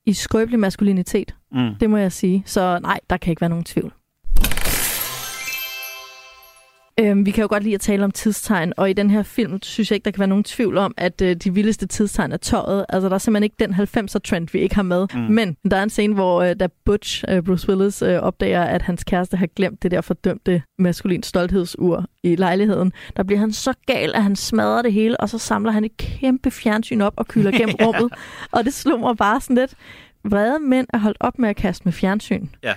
i 0.05 0.13
skrøbelig 0.13 0.59
maskulinitet. 0.59 1.35
Mm. 1.51 1.75
Det 1.79 1.89
må 1.89 1.97
jeg 1.97 2.11
sige. 2.11 2.43
Så 2.45 2.79
nej, 2.81 2.99
der 3.09 3.17
kan 3.17 3.31
ikke 3.31 3.41
være 3.41 3.49
nogen 3.49 3.65
tvivl. 3.65 3.93
Øhm, 6.99 7.25
vi 7.25 7.31
kan 7.31 7.41
jo 7.41 7.47
godt 7.49 7.63
lide 7.63 7.75
at 7.75 7.81
tale 7.81 8.03
om 8.03 8.11
tidstegn, 8.11 8.73
og 8.77 8.89
i 8.89 8.93
den 8.93 9.09
her 9.09 9.23
film 9.23 9.61
synes 9.61 9.91
jeg 9.91 9.95
ikke, 9.95 10.05
der 10.05 10.11
kan 10.11 10.19
være 10.19 10.27
nogen 10.27 10.43
tvivl 10.43 10.77
om, 10.77 10.93
at 10.97 11.21
øh, 11.21 11.35
de 11.35 11.53
vildeste 11.53 11.87
tidstegn 11.87 12.31
er 12.31 12.37
tøjet. 12.37 12.85
Altså, 12.89 13.09
der 13.09 13.15
er 13.15 13.19
simpelthen 13.19 13.43
ikke 13.43 13.55
den 13.59 13.73
90'er-trend, 13.73 14.47
vi 14.51 14.59
ikke 14.59 14.75
har 14.75 14.83
med. 14.83 15.07
Mm. 15.13 15.19
Men 15.19 15.57
der 15.71 15.77
er 15.77 15.83
en 15.83 15.89
scene, 15.89 16.13
hvor 16.13 16.41
øh, 16.41 16.55
da 16.59 16.67
Butch, 16.85 17.23
øh, 17.29 17.43
Bruce 17.43 17.69
Willis, 17.69 18.01
øh, 18.01 18.19
opdager, 18.19 18.63
at 18.63 18.81
hans 18.81 19.03
kæreste 19.03 19.37
har 19.37 19.47
glemt 19.47 19.83
det 19.83 19.91
der 19.91 20.01
fordømte 20.01 20.61
maskulin 20.79 21.23
stolthedsur 21.23 22.05
i 22.23 22.35
lejligheden. 22.35 22.93
Der 23.17 23.23
bliver 23.23 23.39
han 23.39 23.51
så 23.51 23.73
gal, 23.85 24.11
at 24.15 24.23
han 24.23 24.35
smadrer 24.35 24.81
det 24.81 24.93
hele, 24.93 25.19
og 25.19 25.29
så 25.29 25.37
samler 25.37 25.71
han 25.71 25.83
et 25.83 25.97
kæmpe 25.97 26.51
fjernsyn 26.51 27.01
op 27.01 27.13
og 27.17 27.27
kylder 27.27 27.51
gennem 27.51 27.75
rummet. 27.85 28.13
Og 28.51 28.65
det 28.65 28.73
slog 28.73 28.99
mig 28.99 29.17
bare 29.17 29.41
sådan 29.41 29.55
lidt. 29.55 29.73
Vrede 30.25 30.59
mænd 30.59 30.87
er 30.93 30.97
holdt 30.97 31.17
op 31.19 31.39
med 31.39 31.49
at 31.49 31.55
kaste 31.55 31.85
med 31.85 31.93
fjernsyn. 31.93 32.47
Ja. 32.63 32.73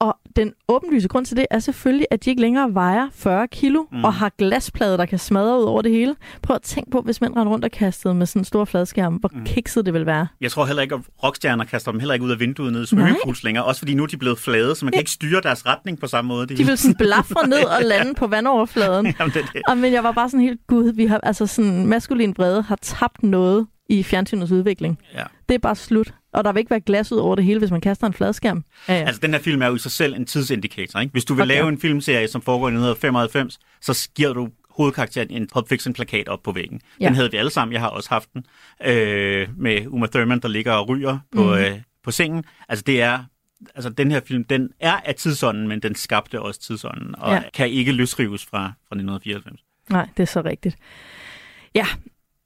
Og 0.00 0.16
den 0.36 0.52
åbenlyse 0.68 1.08
grund 1.08 1.26
til 1.26 1.36
det 1.36 1.46
er 1.50 1.58
selvfølgelig, 1.58 2.06
at 2.10 2.24
de 2.24 2.30
ikke 2.30 2.42
længere 2.42 2.74
vejer 2.74 3.08
40 3.12 3.48
kilo 3.48 3.84
mm. 3.92 4.04
og 4.04 4.14
har 4.14 4.32
glasplade, 4.38 4.98
der 4.98 5.06
kan 5.06 5.18
smadre 5.18 5.58
ud 5.58 5.64
over 5.64 5.82
det 5.82 5.92
hele. 5.92 6.16
Prøv 6.42 6.54
at 6.54 6.62
tænke 6.62 6.90
på, 6.90 7.00
hvis 7.00 7.20
mænd 7.20 7.36
rendte 7.36 7.50
rundt 7.52 7.64
og 7.64 7.70
kastede 7.70 8.14
med 8.14 8.26
sådan 8.26 8.40
en 8.40 8.44
stor 8.44 8.64
fladskærm, 8.64 9.14
hvor 9.14 9.30
mm. 9.34 9.44
kikset 9.44 9.86
det 9.86 9.94
vil 9.94 10.06
være. 10.06 10.26
Jeg 10.40 10.50
tror 10.50 10.66
heller 10.66 10.82
ikke, 10.82 10.94
at 10.94 11.00
rockstjerner 11.24 11.64
kaster 11.64 11.90
dem 11.90 12.00
heller 12.00 12.14
ikke 12.14 12.26
ud 12.26 12.30
af 12.30 12.40
vinduet 12.40 12.72
nede 12.72 12.82
i 12.82 12.86
swimmingpools 12.86 13.44
længere. 13.44 13.64
Også 13.64 13.78
fordi 13.78 13.94
nu 13.94 14.02
er 14.02 14.06
de 14.06 14.16
blevet 14.16 14.38
flade, 14.38 14.74
så 14.74 14.84
man 14.84 14.92
kan 14.92 15.00
ikke 15.00 15.10
styre 15.10 15.40
deres 15.40 15.66
retning 15.66 16.00
på 16.00 16.06
samme 16.06 16.28
måde. 16.28 16.46
De 16.46 16.64
vil 16.64 16.78
sådan 16.78 16.94
blafre 16.94 17.48
ned 17.48 17.64
og 17.64 17.82
lande 17.92 18.14
på 18.14 18.26
vandoverfladen. 18.26 19.14
Jamen, 19.18 19.32
det, 19.34 19.44
det. 19.52 19.62
Og, 19.68 19.76
men 19.76 19.92
jeg 19.92 20.04
var 20.04 20.12
bare 20.12 20.28
sådan 20.28 20.40
helt, 20.40 20.60
gud, 20.66 20.92
vi 20.92 21.06
har, 21.06 21.20
altså 21.22 21.46
sådan, 21.46 21.86
maskulin 21.86 22.34
vrede 22.38 22.62
har 22.62 22.78
tabt 22.82 23.22
noget 23.22 23.66
i 23.90 24.02
fjernsynets 24.02 24.52
udvikling. 24.52 24.98
Ja. 25.14 25.24
Det 25.48 25.54
er 25.54 25.58
bare 25.58 25.76
slut. 25.76 26.14
Og 26.32 26.44
der 26.44 26.52
vil 26.52 26.60
ikke 26.60 26.70
være 26.70 26.80
glas 26.80 27.12
ud 27.12 27.18
over 27.18 27.34
det 27.36 27.44
hele, 27.44 27.58
hvis 27.58 27.70
man 27.70 27.80
kaster 27.80 28.06
en 28.06 28.12
fladskærm. 28.12 28.64
Ja, 28.88 28.94
ja. 28.94 29.00
Altså, 29.06 29.20
den 29.20 29.32
her 29.32 29.40
film 29.40 29.62
er 29.62 29.66
jo 29.66 29.74
i 29.74 29.78
sig 29.78 29.90
selv 29.90 30.14
en 30.14 30.26
tidsindikator. 30.26 31.00
Ikke? 31.00 31.12
Hvis 31.12 31.24
du 31.24 31.34
vil 31.34 31.42
Okay. 31.42 31.54
lave 31.54 31.68
en 31.68 31.80
filmserie, 31.80 32.28
som 32.28 32.42
foregår 32.42 32.66
i 32.68 32.70
1995, 32.70 33.58
så 33.80 34.08
giver 34.14 34.32
du 34.32 34.48
hovedkarakteren 34.70 35.30
en 35.30 35.48
Pulp 35.52 35.68
Fiction-plakat 35.68 36.28
op 36.28 36.42
på 36.42 36.52
væggen. 36.52 36.80
Ja. 37.00 37.06
Den 37.06 37.14
havde 37.14 37.30
vi 37.30 37.36
alle 37.36 37.50
sammen. 37.50 37.72
Jeg 37.72 37.80
har 37.80 37.88
også 37.88 38.08
haft 38.08 38.28
den. 38.34 38.44
Øh, 38.84 39.48
med 39.56 39.86
Uma 39.86 40.06
Thurman, 40.06 40.40
der 40.40 40.48
ligger 40.48 40.72
og 40.72 40.88
ryger 40.88 41.18
på, 41.36 41.42
mm. 41.42 41.50
øh, 41.52 41.78
på 42.04 42.10
sengen. 42.10 42.44
Altså, 42.68 42.82
det 42.86 43.02
er... 43.02 43.24
Altså, 43.74 43.90
den 43.90 44.10
her 44.10 44.20
film, 44.26 44.44
den 44.44 44.70
er 44.80 44.96
af 45.04 45.14
tidsånden, 45.14 45.68
men 45.68 45.80
den 45.80 45.94
skabte 45.94 46.42
også 46.42 46.60
tidsånden, 46.60 47.14
og 47.18 47.32
Ja. 47.32 47.42
kan 47.54 47.68
ikke 47.70 47.92
løsrives 47.92 48.44
fra, 48.46 48.58
fra 48.62 48.94
1994. 48.96 49.60
Nej, 49.90 50.08
det 50.16 50.22
er 50.22 50.26
så 50.26 50.40
rigtigt. 50.44 50.76
Ja, 51.74 51.86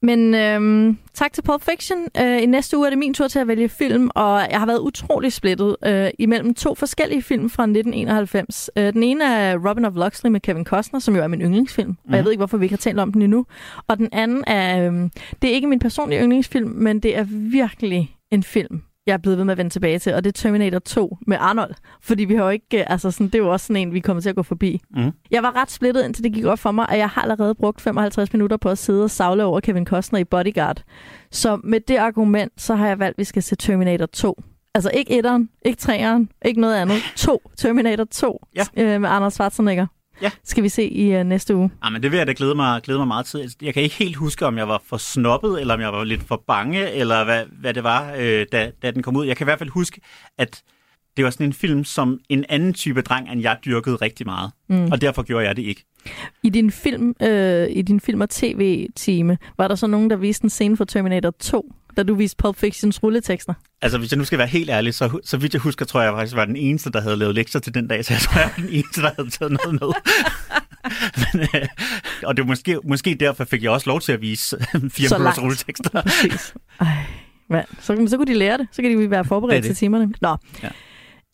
Men 0.05 0.35
øhm, 0.35 0.97
tak 1.13 1.33
til 1.33 1.41
Pulp 1.41 1.61
Fiction. 1.61 1.97
Øh, 2.19 2.41
I 2.41 2.45
næste 2.45 2.77
uge 2.77 2.87
er 2.87 2.89
det 2.89 2.99
min 2.99 3.13
tur 3.13 3.27
til 3.27 3.39
at 3.39 3.47
vælge 3.47 3.69
film, 3.69 4.09
og 4.15 4.47
jeg 4.51 4.59
har 4.59 4.65
været 4.65 4.79
utrolig 4.79 5.33
splittet 5.33 5.75
øh, 5.85 6.09
imellem 6.19 6.53
to 6.53 6.75
forskellige 6.75 7.21
film 7.21 7.49
fra 7.49 7.63
1991. 7.63 8.69
Øh, 8.77 8.93
den 8.93 9.03
ene 9.03 9.23
er 9.23 9.69
Robin 9.69 9.85
of 9.85 9.93
Loxley 9.95 10.31
med 10.31 10.39
Kevin 10.39 10.65
Costner, 10.65 10.99
som 10.99 11.15
jo 11.15 11.23
er 11.23 11.27
min 11.27 11.41
yndlingsfilm, 11.41 11.89
mm. 11.89 11.97
og 12.09 12.15
jeg 12.15 12.23
ved 12.23 12.31
ikke, 12.31 12.39
hvorfor 12.39 12.57
vi 12.57 12.65
ikke 12.65 12.73
har 12.73 12.77
talt 12.77 12.99
om 12.99 13.13
den 13.13 13.21
endnu. 13.21 13.45
Og 13.87 13.97
den 13.97 14.09
anden 14.11 14.43
er, 14.47 14.91
øh, 14.91 15.09
det 15.41 15.49
er 15.49 15.53
ikke 15.53 15.67
min 15.67 15.79
personlige 15.79 16.21
yndlingsfilm, 16.21 16.69
men 16.69 16.99
det 16.99 17.17
er 17.17 17.23
virkelig 17.29 18.15
en 18.31 18.43
film, 18.43 18.81
jeg 19.05 19.13
er 19.13 19.17
blevet 19.17 19.37
ved 19.37 19.45
med 19.45 19.51
at 19.51 19.57
vende 19.57 19.69
tilbage 19.71 19.99
til, 19.99 20.13
og 20.13 20.23
det 20.23 20.29
er 20.29 20.33
Terminator 20.41 20.79
2 20.79 21.17
med 21.27 21.37
Arnold. 21.39 21.73
Fordi 22.01 22.23
vi 22.25 22.35
har 22.35 22.43
jo 22.43 22.49
ikke, 22.49 22.79
øh, 22.79 22.83
altså 22.87 23.11
sådan, 23.11 23.27
det 23.27 23.35
er 23.35 23.39
jo 23.39 23.51
også 23.51 23.65
sådan 23.67 23.81
en, 23.81 23.93
vi 23.93 23.99
kommer 23.99 24.21
til 24.21 24.29
at 24.29 24.35
gå 24.35 24.43
forbi. 24.43 24.81
Mm. 24.95 25.11
Jeg 25.31 25.43
var 25.43 25.55
ret 25.61 25.71
splittet, 25.71 26.05
indtil 26.05 26.23
det 26.23 26.33
gik 26.33 26.45
op 26.45 26.59
for 26.59 26.71
mig, 26.71 26.89
og 26.89 26.97
jeg 26.97 27.09
har 27.09 27.21
allerede 27.21 27.55
brugt 27.55 27.81
55 27.81 28.33
minutter 28.33 28.57
på 28.57 28.69
at 28.69 28.77
sidde 28.77 29.03
og 29.03 29.09
savle 29.11 29.43
over 29.43 29.59
Kevin 29.59 29.85
Costner 29.85 30.19
i 30.19 30.23
Bodyguard. 30.23 30.83
Så 31.31 31.59
med 31.63 31.79
det 31.79 31.95
argument, 31.97 32.61
så 32.61 32.75
har 32.75 32.87
jeg 32.87 32.99
valgt, 32.99 33.15
at 33.15 33.19
vi 33.19 33.23
skal 33.23 33.43
se 33.43 33.55
Terminator 33.55 34.05
2. 34.05 34.41
Altså 34.75 34.91
ikke 34.93 35.17
etteren, 35.17 35.49
ikke 35.65 35.77
treeren, 35.77 36.29
ikke 36.45 36.61
noget 36.61 36.75
andet. 36.75 36.97
To. 37.15 37.41
Terminator 37.57 38.03
2 38.03 38.45
Ja. 38.55 38.63
øh, 38.77 39.01
med 39.01 39.09
Arnold 39.09 39.31
Schwarzenegger. 39.31 39.87
Ja. 40.21 40.31
Skal 40.43 40.63
vi 40.63 40.69
se 40.69 40.89
i 40.89 41.19
uh, 41.19 41.23
næste 41.23 41.55
uge. 41.55 41.71
Ja, 41.83 41.89
men 41.89 42.03
det 42.03 42.11
vil 42.11 42.17
jeg 42.17 42.27
da 42.27 42.33
glæde 42.37 42.55
mig, 42.55 42.81
glæde 42.81 42.99
mig 42.99 43.07
meget 43.07 43.25
til. 43.25 43.55
Jeg 43.61 43.73
kan 43.73 43.83
ikke 43.83 43.95
helt 43.95 44.15
huske, 44.15 44.45
om 44.45 44.57
jeg 44.57 44.67
var 44.67 44.81
for 44.85 44.97
snobbet, 44.97 45.61
eller 45.61 45.73
om 45.73 45.81
jeg 45.81 45.93
var 45.93 46.03
lidt 46.03 46.23
for 46.23 46.43
bange, 46.47 46.91
eller 46.91 47.23
hvad, 47.23 47.43
hvad 47.61 47.73
det 47.73 47.83
var, 47.83 48.13
øh, 48.17 48.45
da, 48.51 48.71
da 48.81 48.91
den 48.91 49.03
kom 49.03 49.15
ud. 49.15 49.25
Jeg 49.25 49.37
kan 49.37 49.45
i 49.45 49.47
hvert 49.47 49.59
fald 49.59 49.69
huske, 49.69 50.01
at 50.37 50.63
det 51.17 51.25
var 51.25 51.31
sådan 51.31 51.45
en 51.45 51.53
film, 51.53 51.83
som 51.83 52.19
en 52.29 52.45
anden 52.49 52.73
type 52.73 53.01
dreng, 53.01 53.31
end 53.31 53.41
jeg 53.41 53.57
dyrkede 53.65 53.95
rigtig 53.95 54.25
meget. 54.25 54.51
Mm. 54.69 54.91
Og 54.91 55.01
derfor 55.01 55.23
gjorde 55.23 55.45
jeg 55.45 55.55
det 55.55 55.63
ikke. 55.63 55.85
I 56.43 56.49
din 56.49 56.71
film, 56.71 57.15
øh, 57.21 57.67
i 57.69 57.81
din 57.81 57.99
film 57.99 58.21
og 58.21 58.29
tv-time, 58.29 59.37
var 59.57 59.67
der 59.67 59.75
så 59.75 59.87
nogen, 59.87 60.09
der 60.09 60.15
viste 60.15 60.43
en 60.43 60.49
scene 60.49 60.77
fra 60.77 60.85
Terminator 60.85 61.31
2, 61.39 61.73
da 61.97 62.03
du 62.03 62.15
viste 62.15 62.37
Pulp 62.37 62.57
Fictions 62.57 63.03
rulletekster? 63.03 63.53
Altså, 63.81 63.97
hvis 63.97 64.11
jeg 64.11 64.17
nu 64.17 64.25
skal 64.25 64.37
være 64.37 64.47
helt 64.47 64.69
ærlig, 64.69 64.93
så, 64.93 65.19
så 65.23 65.37
vidt 65.37 65.53
jeg 65.53 65.61
husker, 65.61 65.85
tror 65.85 66.01
jeg, 66.01 66.07
jeg 66.07 66.17
faktisk 66.17 66.35
var 66.35 66.45
den 66.45 66.55
eneste, 66.55 66.91
der 66.91 67.01
havde 67.01 67.15
lavet 67.17 67.35
lektier 67.35 67.61
til 67.61 67.73
den 67.73 67.87
dag, 67.87 68.05
så 68.05 68.13
jeg 68.13 68.21
tror, 68.21 68.39
jeg 68.39 68.49
var 68.57 68.63
den 68.63 68.73
eneste, 68.73 69.01
der 69.01 69.11
havde 69.15 69.29
taget 69.29 69.51
noget 69.63 69.73
med. 69.81 69.89
Men, 71.33 71.47
øh, 71.55 71.67
og 72.23 72.37
det 72.37 72.43
var 72.43 72.47
måske, 72.47 72.79
måske 72.83 73.15
derfor 73.19 73.43
fik 73.45 73.63
jeg 73.63 73.71
også 73.71 73.89
lov 73.89 74.01
til 74.01 74.11
at 74.11 74.21
vise 74.21 74.57
fire 74.97 75.09
Så 75.09 75.17
minutters 75.17 75.41
rulletekster. 75.43 76.01
Præcis. 76.01 76.53
Ej, 76.81 76.87
hvad? 77.47 77.61
Så, 77.79 78.05
så 78.09 78.17
kunne 78.17 78.27
de 78.27 78.33
lære 78.33 78.57
det. 78.57 78.67
Så 78.71 78.81
kan 78.81 78.91
de 78.99 79.09
være 79.09 79.19
Det 79.19 79.27
forberedt 79.27 79.57
er 79.57 79.61
det. 79.61 79.67
til 79.67 79.75
timerne. 79.75 80.13
Nå. 80.21 80.37
Ja. 80.63 80.69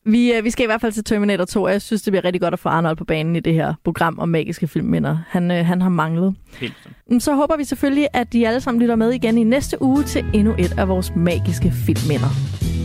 Vi, 0.06 0.34
øh, 0.34 0.43
vi 0.43 0.49
skal 0.49 0.64
i 0.64 0.66
hvert 0.66 0.82
fald 0.82 0.91
til 0.91 1.04
Terminator 1.04 1.45
2, 1.45 1.64
og 1.64 1.72
jeg 1.72 1.82
synes, 1.82 2.02
det 2.02 2.12
bliver 2.12 2.26
rigtig 2.26 2.41
godt 2.41 2.54
at 2.54 2.60
få 2.60 2.70
Arnold 2.70 2.97
på 2.97 3.06
banen 3.06 3.36
i 3.36 3.39
det 3.39 3.54
her 3.54 3.74
program 3.84 4.20
om 4.20 4.30
magiske 4.30 4.68
filmminder. 4.68 5.18
Han, 5.30 5.52
øh, 5.52 5.66
han 5.66 5.82
har 5.82 5.89
manglet. 5.89 6.36
Helt. 6.60 6.74
Mm, 7.10 7.20
Så 7.20 7.36
håber 7.36 7.58
vi 7.58 7.64
selvfølgelig, 7.64 8.08
at 8.14 8.34
de 8.34 8.47
alle 8.47 8.62
sammen 8.62 8.82
lytter 8.82 8.95
med 8.95 9.12
igen 9.12 9.38
i 9.38 9.43
næste 9.43 9.82
uge 9.82 10.04
til 10.04 10.26
endnu 10.34 10.54
et 10.58 10.74
af 10.78 10.88
vores 10.88 11.12
magiske 11.16 11.72
filmminder. 11.86 12.30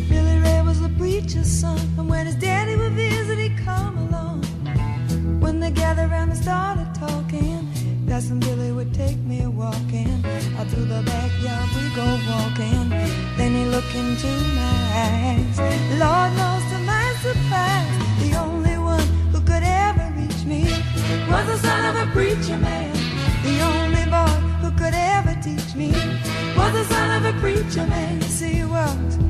Billy 0.08 0.36
Ray 0.46 0.60
was 0.68 0.80
a 0.80 0.90
preacher's 1.00 1.50
son, 1.60 1.78
and 1.98 2.10
when 2.10 2.26
his 2.26 2.36
daddy 2.44 2.74
would 2.80 2.94
visit, 3.04 3.38
he'd 3.38 3.58
come 3.70 3.94
along. 4.06 4.44
When 5.44 5.60
they 5.62 5.72
gathered 5.82 6.10
around 6.12 6.28
and 6.34 6.38
started 6.48 6.88
talking, 7.04 7.58
that's 8.08 8.26
when 8.30 8.40
Billy 8.40 8.70
would 8.78 8.92
take 9.04 9.18
me 9.32 9.38
walking. 9.62 10.10
Out 10.58 10.66
through 10.72 10.88
the 10.94 11.02
backyard 11.12 11.66
we 11.76 11.84
go 12.00 12.06
walking. 12.32 12.82
Then 13.38 13.50
he 13.58 13.64
looked 13.74 13.94
into 14.02 14.30
my 14.60 14.78
eyes. 15.06 15.56
Lord 16.04 16.30
knows 16.38 16.64
to 17.26 17.34
my 17.34 17.42
surprise, 17.42 18.20
the 18.20 18.36
only 18.36 18.78
one 18.78 19.06
who 19.32 19.40
could 19.40 19.62
ever 19.62 20.12
reach 20.16 20.44
me 20.44 20.62
was 21.28 21.46
the 21.46 21.58
son 21.58 21.96
of 21.96 22.08
a 22.08 22.12
preacher 22.12 22.58
man. 22.58 22.92
The 23.42 23.60
only 23.62 24.04
boy 24.04 24.36
who 24.62 24.70
could 24.78 24.94
ever 24.94 25.34
teach 25.42 25.74
me 25.74 25.90
was 26.56 26.72
the 26.72 26.84
son 26.84 27.24
of 27.24 27.34
a 27.34 27.38
preacher 27.40 27.86
man. 27.86 28.20
He 28.20 28.64
was. 28.64 29.25